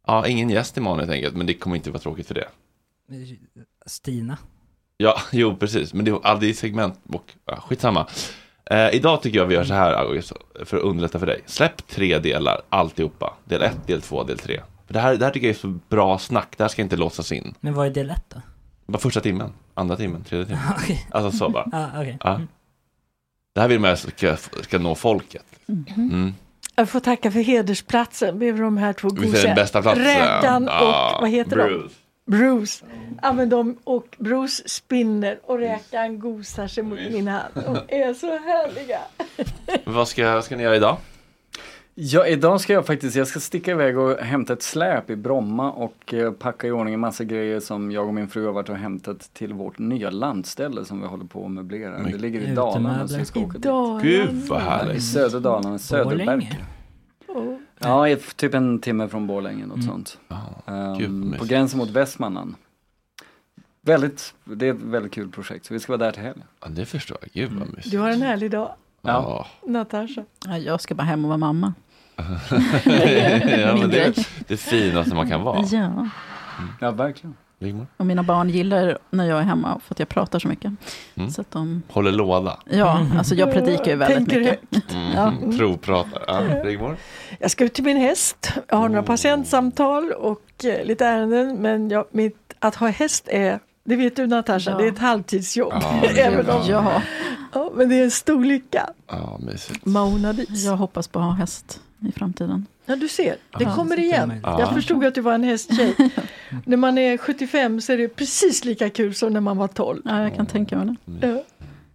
Ja, 0.07 0.27
ingen 0.27 0.51
gäst 0.51 0.77
imorgon 0.77 0.99
helt 0.99 1.11
enkelt, 1.11 1.37
men 1.37 1.47
det 1.47 1.55
kommer 1.55 1.77
inte 1.77 1.91
vara 1.91 2.01
tråkigt 2.01 2.27
för 2.27 2.35
det. 2.35 2.49
Stina. 3.87 4.39
Ja, 4.97 5.21
jo 5.33 5.57
precis, 5.57 5.95
men 5.95 6.05
det 6.05 6.11
är 6.11 6.27
aldrig 6.27 6.57
segment 6.57 7.01
och 7.09 7.35
ja, 7.45 7.61
skitsamma. 7.61 8.07
Eh, 8.71 8.95
idag 8.95 9.23
tycker 9.23 9.39
jag 9.39 9.47
vi 9.47 9.55
gör 9.55 9.65
så 9.65 9.75
här, 9.75 9.93
August, 9.93 10.33
för 10.65 10.77
att 10.77 10.83
underlätta 10.83 11.19
för 11.19 11.27
dig. 11.27 11.41
Släpp 11.47 11.87
tre 11.87 12.19
delar, 12.19 12.61
alltihopa. 12.69 13.35
Del 13.45 13.63
ett, 13.63 13.87
del 13.87 14.03
två, 14.03 14.25
del 14.25 14.39
tre. 14.39 14.61
För 14.87 14.95
det, 14.95 15.01
här, 15.01 15.17
det 15.17 15.25
här 15.25 15.33
tycker 15.33 15.47
jag 15.47 15.55
är 15.55 15.61
så 15.61 15.79
bra 15.89 16.19
snack, 16.19 16.55
det 16.57 16.65
här 16.65 16.69
ska 16.69 16.83
inte 16.83 16.97
låsas 16.97 17.33
in. 17.33 17.55
Men 17.61 17.75
vad 17.75 17.87
är 17.87 17.91
del 17.91 18.11
ett 18.11 18.25
då? 18.29 18.41
Bara 18.87 18.99
första 18.99 19.21
timmen, 19.21 19.53
andra 19.75 19.97
timmen, 19.97 20.25
tredje 20.25 20.47
timmen. 20.47 20.63
Okej. 20.77 21.07
Alltså 21.11 21.39
så 21.39 21.49
bara. 21.49 21.69
Ja, 21.73 21.91
okej. 22.01 22.19
Ja. 22.25 22.41
Det 23.53 23.61
här 23.61 23.69
vill 23.69 23.81
man 23.81 23.97
ska, 23.97 24.37
ska 24.37 24.79
nå 24.79 24.95
folket. 24.95 25.45
Mm. 25.69 26.35
Jag 26.79 26.89
får 26.89 27.01
tacka 27.01 27.31
för 27.31 27.41
hedersplatsen 27.41 28.39
med 28.39 28.55
de 28.55 28.77
här 28.77 28.93
två 28.93 29.09
den 29.09 29.55
bästa 29.55 29.83
platsen? 29.83 30.05
Räkan 30.05 30.69
och 30.69 30.75
Ja, 30.75 31.19
vad 31.21 31.31
heter 31.31 31.57
de? 31.57 31.69
Bruce. 31.69 31.95
Bruce. 32.27 32.85
Ja, 33.23 33.33
men 33.33 33.49
de, 33.49 33.77
och 33.85 34.17
Bruce 34.19 34.69
spinner 34.69 35.39
och 35.43 35.59
räkan 35.59 36.21
gosar 36.21 36.67
sig 36.67 36.83
mot 36.83 36.99
min 36.99 37.29
hand. 37.29 37.55
De 37.55 37.77
är 37.89 38.15
så 38.15 38.27
härliga. 38.27 39.01
Vad 39.85 40.09
ska, 40.09 40.43
ska 40.43 40.57
ni 40.57 40.63
göra 40.63 40.77
idag? 40.77 40.97
Ja, 41.99 42.27
idag 42.27 42.61
ska 42.61 42.73
jag 42.73 42.87
faktiskt, 42.87 43.17
jag 43.17 43.27
ska 43.27 43.41
sticka 43.41 43.71
iväg 43.71 43.99
och 43.99 44.19
hämta 44.19 44.53
ett 44.53 44.63
släp 44.63 45.11
i 45.11 45.17
Bromma 45.17 45.73
och 45.73 46.15
eh, 46.15 46.33
packa 46.33 46.67
i 46.67 46.71
ordning 46.71 46.95
en 46.95 47.01
massa 47.01 47.25
grejer 47.25 47.61
som 47.61 47.91
jag 47.91 48.07
och 48.07 48.15
min 48.15 48.29
fru 48.29 48.47
har 48.47 48.53
varit 48.53 48.69
och 48.69 48.77
hämtat 48.77 49.31
till 49.33 49.53
vårt 49.53 49.79
nya 49.79 50.11
landställe 50.11 50.85
som 50.85 51.01
vi 51.01 51.07
håller 51.07 51.25
på 51.25 51.45
att 51.45 51.51
möblera. 51.51 51.99
Det 52.03 52.19
ligger 52.19 52.41
i 52.41 52.55
Dalarna 52.55 53.09
så 53.09 53.19
vi 53.19 53.25
ska 53.25 53.41
åka 53.41 53.53
dit. 53.53 53.63
Dalarna. 53.63 54.03
Gud 54.03 54.35
vad 54.49 54.61
I 54.61 54.65
härligt. 54.65 55.05
södra 55.05 55.41
Dalarna, 55.41 55.79
Söderberg. 55.79 56.61
Ja, 57.79 58.09
i 58.09 58.17
typ 58.17 58.55
en 58.55 58.79
timme 58.79 59.09
från 59.09 59.27
Borlänge, 59.27 59.67
något 59.67 59.85
sånt. 59.85 60.19
Mm. 60.29 60.43
vad 60.67 61.03
Ehm, 61.05 61.35
på 61.39 61.45
gränsen 61.45 61.79
mot 61.79 61.91
Västmanland. 61.91 62.55
Väldigt, 63.81 64.35
det 64.45 64.67
är 64.67 64.75
ett 64.75 64.83
väldigt 64.83 65.13
kul 65.13 65.31
projekt, 65.31 65.67
så 65.67 65.75
vi 65.75 65.81
ska 65.81 65.93
vara 65.93 66.05
där 66.05 66.13
till 66.13 66.23
helgen. 66.23 66.47
Ja, 66.61 66.69
det 66.69 66.87
förstår 66.87 67.19
jag. 67.21 67.31
Gud 67.33 67.59
vad 67.59 67.69
mysigt. 67.69 67.91
Du 67.91 67.99
har 67.99 68.11
en 68.11 68.23
härlig 68.23 68.51
dag, 68.51 68.73
Ja. 69.03 69.47
Natasha. 69.67 70.25
Ja, 70.47 70.59
jag 70.59 70.81
ska 70.81 70.95
bara 70.95 71.03
hem 71.03 71.25
och 71.25 71.29
vara 71.29 71.39
mamma. 71.39 71.75
ja, 73.61 73.77
men 73.77 73.91
det 73.91 74.05
är 74.05 74.15
det 74.49 74.57
finaste 74.57 75.15
man 75.15 75.29
kan 75.31 75.43
vara. 75.43 75.65
Ja. 75.71 76.09
Ja, 76.81 76.91
verkligen. 76.91 77.35
Och 77.97 78.07
mina 78.07 78.23
barn 78.23 78.51
gillar 78.51 78.99
när 79.11 79.25
jag 79.25 79.39
är 79.39 79.43
hemma 79.43 79.81
för 79.85 79.95
att 79.95 79.99
jag 79.99 80.09
pratar 80.09 80.39
så 80.39 80.49
mycket. 80.49 80.73
Mm. 81.15 81.31
Så 81.31 81.41
att 81.41 81.51
de, 81.51 81.83
Håller 81.89 82.13
låda. 82.13 82.59
ja, 82.71 83.07
alltså 83.19 83.35
jag 83.35 83.53
predikar 83.53 83.91
ju 83.91 83.97
väldigt 83.97 84.17
Tänker 84.17 84.41
mycket. 84.41 84.93
Mm. 84.95 85.13
Ja. 85.15 85.33
Provpratar. 85.59 86.25
Ja, 86.27 86.41
Rigmor? 86.65 86.97
Jag 87.39 87.51
ska 87.51 87.65
ut 87.65 87.75
till 87.75 87.85
min 87.85 87.97
häst. 87.97 88.53
Jag 88.69 88.77
har 88.77 88.89
några 88.89 89.03
patientsamtal 89.03 90.13
och 90.13 90.65
eh, 90.65 90.85
lite 90.87 91.07
ärenden. 91.07 91.57
Men 91.57 91.89
jag, 91.91 92.05
mitt, 92.11 92.55
att 92.59 92.75
ha 92.75 92.89
häst 92.89 93.29
är, 93.29 93.59
det 93.85 93.97
vet 93.97 94.17
du 94.17 94.27
Natasha, 94.27 94.71
Ja. 94.71 94.77
det 94.79 94.85
är 94.85 94.93
ett 94.93 94.99
halvtidsjobb. 94.99 95.73
Ja, 95.73 96.03
Även 96.17 96.51
om. 96.51 96.63
Ja, 96.69 97.03
ja, 97.53 97.71
men 97.75 97.89
det 97.89 97.95
är 97.95 98.05
en 98.05 98.11
stor 98.11 98.45
lycka. 98.45 98.91
Ja, 99.07 99.39
mysigt. 99.41 99.81
Jag 100.67 100.77
hoppas 100.77 101.09
på 101.09 101.19
att 101.19 101.25
ha 101.25 101.33
häst 101.33 101.81
i 102.01 102.13
framtiden. 102.13 102.67
Ja, 102.87 102.97
du 102.97 103.09
ser, 103.09 103.37
det 103.59 103.65
Ja, 103.65 103.75
kommer 103.75 103.99
igen. 103.99 104.33
Ja. 104.43 104.61
Jag 104.61 104.75
förstod 104.75 105.05
att 105.05 105.15
du 105.15 105.21
var 105.21 105.33
en 105.35 105.45
hästtjej. 105.45 105.95
när 106.65 106.77
man 106.77 106.99
är 106.99 107.17
75 107.19 107.81
så 107.81 107.93
är 107.93 107.99
det 107.99 108.09
precis 108.09 108.65
lika 108.65 108.91
kul 108.91 109.15
som 109.15 109.33
när 109.33 109.41
man 109.41 109.57
var 109.57 109.69
12. 109.69 110.03
Ja, 110.05 110.23
jag 110.23 110.35
kan 110.37 110.47
tänka 110.47 110.79
mig 110.85 110.95
det. 111.05 111.45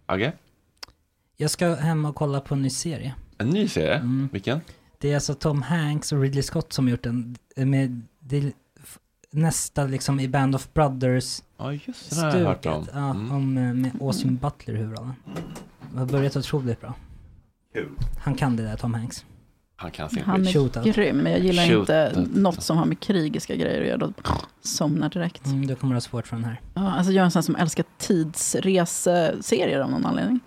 Agge? 0.05 0.33
Jag 1.37 1.51
ska 1.51 1.75
hem 1.75 2.05
och 2.05 2.15
kolla 2.15 2.41
på 2.41 2.53
en 2.53 2.61
ny 2.61 2.69
serie. 2.69 3.15
En 3.37 3.49
ny 3.49 3.67
serie? 3.67 3.95
Mm. 3.95 4.29
Vilken? 4.31 4.61
Det 4.97 5.11
är 5.11 5.15
alltså 5.15 5.33
Tom 5.33 5.61
Hanks 5.61 6.11
och 6.11 6.21
Ridley 6.21 6.43
Scott 6.43 6.73
som 6.73 6.89
gjort 6.89 7.03
den. 7.03 7.35
Med 7.55 8.01
det 8.19 8.53
nästa 9.31 9.83
liksom 9.85 10.19
i 10.19 10.27
Band 10.27 10.55
of 10.55 10.73
Brothers 10.73 11.41
Ja, 11.57 11.73
just 11.73 12.09
det. 12.09 12.15
Har 12.21 12.37
jag 12.37 12.45
hört 12.47 12.65
om. 12.65 12.87
Ja, 12.93 13.09
Mm. 13.09 13.31
om 13.31 13.57
eh, 13.57 13.73
med 13.73 13.91
Austin 14.01 14.35
Butler 14.35 14.73
i 14.75 14.77
huvudrollen. 14.77 15.13
Det 15.93 15.99
har 15.99 16.05
börjat 16.05 16.35
otroligt 16.35 16.81
bra. 16.81 16.93
Kul. 17.73 17.89
Han 18.23 18.35
kan 18.35 18.55
det 18.55 18.63
där 18.63 18.77
Tom 18.77 18.93
Hanks. 18.93 19.25
Han 19.81 19.91
kan 19.91 20.09
sin 20.09 20.23
Han 20.23 20.37
skit. 20.45 20.47
är 20.47 20.51
Shootout. 20.59 20.83
grym, 20.95 21.17
men 21.17 21.31
jag 21.31 21.41
gillar 21.41 21.67
Shootout. 21.67 22.17
inte 22.17 22.39
något 22.39 22.63
som 22.63 22.77
har 22.77 22.85
med 22.85 22.99
krigiska 22.99 23.55
grejer 23.55 23.81
att 23.81 23.87
göra. 23.87 23.97
Då 23.97 24.13
somnar 24.61 25.09
direkt. 25.09 25.45
Mm, 25.45 25.67
då 25.67 25.75
kommer 25.75 25.93
du 25.93 25.95
ha 25.95 26.01
svårt 26.01 26.27
för 26.27 26.35
den 26.35 26.45
här. 26.45 26.61
Ja, 26.73 26.91
alltså 26.91 27.11
jag 27.11 27.21
är 27.21 27.25
en 27.25 27.31
sån 27.31 27.43
som 27.43 27.55
älskar 27.55 27.85
tidsreseserier 27.97 29.79
av 29.79 29.91
någon 29.91 30.05
anledning. 30.05 30.39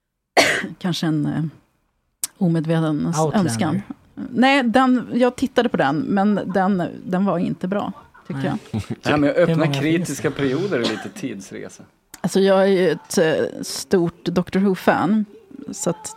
Kanske 0.78 1.06
en 1.06 1.26
eh, 1.26 1.44
omedveten 2.38 3.06
Outlander. 3.06 3.38
önskan. 3.38 3.82
Nej, 4.14 4.62
den, 4.62 5.08
jag 5.14 5.36
tittade 5.36 5.68
på 5.68 5.76
den, 5.76 5.96
men 5.98 6.40
den, 6.54 6.82
den 7.06 7.24
var 7.24 7.38
inte 7.38 7.68
bra, 7.68 7.92
tycker 8.26 8.40
Nej. 8.40 8.52
jag. 8.72 8.82
Det 9.02 9.08
här 9.10 9.16
med 9.16 9.30
att 9.30 9.36
öppna 9.36 9.66
kritiska 9.74 10.30
perioder 10.30 10.76
är 10.78 10.80
lite 10.82 11.08
tidsresa. 11.14 11.82
Alltså 12.20 12.40
jag 12.40 12.62
är 12.62 12.66
ju 12.66 12.90
ett 12.90 13.18
eh, 13.18 13.34
stort 13.62 14.24
Doctor 14.24 14.60
Who-fan. 14.60 15.24
Så 15.72 15.90
att 15.90 16.16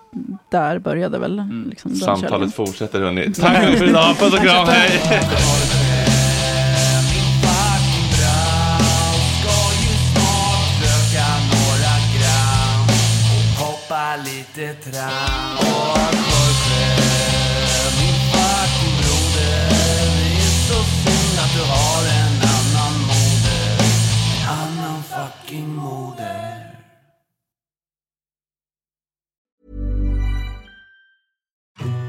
där 0.51 0.79
började 0.79 1.19
väl 1.19 1.43
liksom 1.69 1.91
den 1.91 1.99
källan. 1.99 2.19
Samtalet 2.19 2.55
fortsätter 2.55 3.01
hörni. 3.01 3.33
Tack 3.33 3.77
för 3.77 3.89
idag. 3.89 4.17
Puss 4.19 4.33
och 4.33 4.39
kram. 4.39 4.67
Hej! 4.67 5.01